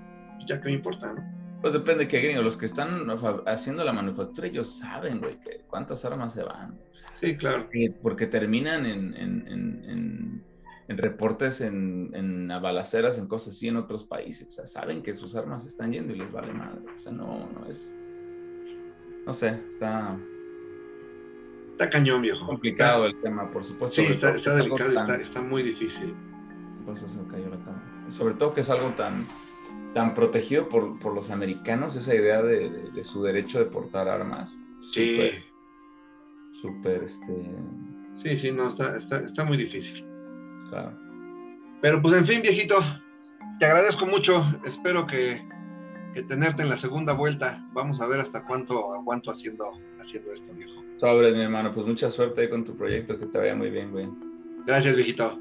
ya 0.48 0.60
que 0.60 0.70
me 0.70 0.74
importa, 0.74 1.12
¿no? 1.12 1.39
Pues 1.60 1.74
depende 1.74 2.04
de 2.04 2.08
qué 2.08 2.20
gringo. 2.20 2.42
Los 2.42 2.56
que 2.56 2.66
están 2.66 3.06
haciendo 3.46 3.84
la 3.84 3.92
manufactura, 3.92 4.46
ellos 4.46 4.78
saben, 4.78 5.20
güey, 5.20 5.36
cuántas 5.68 6.04
armas 6.04 6.32
se 6.32 6.42
van. 6.42 6.78
sí, 7.20 7.36
claro. 7.36 7.68
Porque 8.02 8.26
terminan 8.26 8.86
en, 8.86 9.14
en, 9.14 10.42
en, 10.88 10.98
reportes, 10.98 11.60
en, 11.60 12.10
en 12.14 12.48
balaceras, 12.48 13.16
en 13.16 13.26
cosas 13.28 13.54
así 13.54 13.68
en 13.68 13.76
otros 13.76 14.04
países. 14.04 14.48
O 14.48 14.50
sea, 14.50 14.66
saben 14.66 15.02
que 15.02 15.14
sus 15.14 15.36
armas 15.36 15.64
están 15.64 15.92
yendo 15.92 16.14
y 16.14 16.18
les 16.18 16.32
vale 16.32 16.52
madre. 16.52 16.80
O 16.96 16.98
sea, 16.98 17.12
no, 17.12 17.48
no 17.52 17.66
es. 17.66 17.92
No 19.26 19.32
sé, 19.32 19.60
está. 19.68 20.18
Está 21.72 21.90
cañón, 21.90 22.22
viejo. 22.22 22.46
complicado 22.46 23.06
el 23.06 23.18
tema, 23.20 23.50
por 23.50 23.64
supuesto. 23.64 24.02
Sí, 24.02 24.08
está, 24.12 24.34
está 24.34 24.54
delicado, 24.54 24.90
está, 24.90 25.16
está, 25.16 25.40
muy 25.40 25.62
difícil. 25.62 26.14
Pues 26.84 27.02
eso 27.02 27.26
cayó 27.30 27.48
la 27.48 27.58
cama. 27.58 28.06
Sobre 28.10 28.34
todo 28.34 28.52
que 28.52 28.62
es 28.62 28.70
algo 28.70 28.90
tan 28.90 29.26
tan 29.94 30.14
protegido 30.14 30.68
por, 30.68 30.98
por 31.00 31.14
los 31.14 31.30
americanos, 31.30 31.96
esa 31.96 32.14
idea 32.14 32.42
de, 32.42 32.70
de, 32.70 33.04
su 33.04 33.22
derecho 33.22 33.58
de 33.58 33.66
portar 33.66 34.08
armas. 34.08 34.54
Sí. 34.92 35.30
Súper, 36.60 37.04
este... 37.04 37.56
Sí, 38.22 38.38
sí, 38.38 38.52
no, 38.52 38.68
está, 38.68 38.96
está, 38.96 39.20
está 39.20 39.44
muy 39.44 39.56
difícil. 39.56 40.04
Claro. 40.68 40.92
Pero 41.80 42.02
pues 42.02 42.14
en 42.14 42.26
fin, 42.26 42.42
viejito, 42.42 42.76
te 43.58 43.66
agradezco 43.66 44.06
mucho. 44.06 44.44
Espero 44.64 45.06
que, 45.06 45.42
que, 46.14 46.22
tenerte 46.24 46.62
en 46.62 46.68
la 46.68 46.76
segunda 46.76 47.14
vuelta. 47.14 47.66
Vamos 47.72 48.00
a 48.00 48.06
ver 48.06 48.20
hasta 48.20 48.44
cuánto 48.44 48.92
aguanto 48.94 49.30
haciendo, 49.30 49.72
haciendo 50.00 50.32
esto, 50.32 50.52
viejo. 50.52 50.84
Sobre, 50.98 51.32
mi 51.32 51.40
hermano, 51.40 51.72
pues 51.72 51.86
mucha 51.86 52.10
suerte 52.10 52.50
con 52.50 52.64
tu 52.64 52.76
proyecto, 52.76 53.18
que 53.18 53.26
te 53.26 53.38
vaya 53.38 53.54
muy 53.54 53.70
bien, 53.70 53.90
güey. 53.90 54.08
Gracias, 54.66 54.94
viejito. 54.94 55.38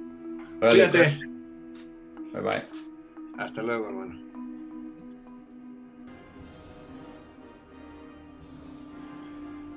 Cuídate. 0.62 1.18
Pues. 2.14 2.34
Bye 2.34 2.42
bye. 2.42 2.64
Hasta 3.38 3.62
luego, 3.62 3.88
hermano. 3.88 4.29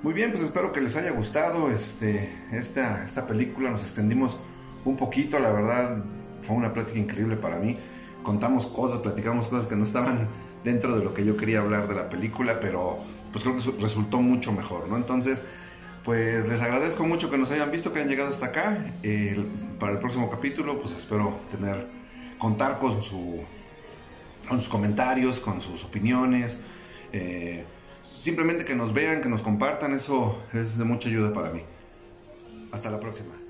Muy 0.03 0.13
bien, 0.13 0.31
pues 0.31 0.43
espero 0.43 0.73
que 0.73 0.81
les 0.81 0.97
haya 0.97 1.11
gustado 1.11 1.71
este, 1.71 2.29
esta, 2.51 3.05
esta 3.05 3.25
película. 3.25 3.69
Nos 3.69 3.83
extendimos 3.83 4.35
un 4.83 4.97
poquito, 4.97 5.39
la 5.39 5.49
verdad 5.49 6.03
fue 6.41 6.57
una 6.57 6.73
plática 6.73 6.99
increíble 6.99 7.37
para 7.37 7.55
mí. 7.55 7.77
Contamos 8.21 8.67
cosas, 8.67 8.99
platicamos 8.99 9.47
cosas 9.47 9.65
que 9.65 9.77
no 9.77 9.85
estaban 9.85 10.27
dentro 10.65 10.97
de 10.97 11.05
lo 11.05 11.13
que 11.13 11.23
yo 11.23 11.37
quería 11.37 11.61
hablar 11.61 11.87
de 11.87 11.95
la 11.95 12.09
película, 12.09 12.59
pero 12.59 12.99
pues 13.31 13.45
creo 13.45 13.55
que 13.55 13.81
resultó 13.81 14.19
mucho 14.19 14.51
mejor, 14.51 14.89
¿no? 14.89 14.97
Entonces, 14.97 15.41
pues 16.03 16.49
les 16.49 16.59
agradezco 16.59 17.05
mucho 17.05 17.31
que 17.31 17.37
nos 17.37 17.49
hayan 17.51 17.71
visto, 17.71 17.93
que 17.93 17.99
hayan 17.99 18.09
llegado 18.09 18.29
hasta 18.29 18.47
acá. 18.47 18.85
para 19.79 19.93
el 19.93 19.99
próximo 19.99 20.29
capítulo, 20.29 20.81
pues 20.81 20.97
espero 20.97 21.39
tener, 21.49 21.87
contar 22.37 22.77
con, 22.77 23.01
su, 23.01 23.41
con 24.49 24.59
sus 24.59 24.67
comentarios, 24.67 25.39
con 25.39 25.61
sus 25.61 25.85
opiniones. 25.85 26.61
Eh, 27.13 27.63
Simplemente 28.03 28.65
que 28.65 28.75
nos 28.75 28.93
vean, 28.93 29.21
que 29.21 29.29
nos 29.29 29.41
compartan, 29.41 29.93
eso 29.93 30.41
es 30.51 30.77
de 30.77 30.83
mucha 30.83 31.09
ayuda 31.09 31.33
para 31.33 31.51
mí. 31.51 31.63
Hasta 32.71 32.91
la 32.91 32.99
próxima. 32.99 33.42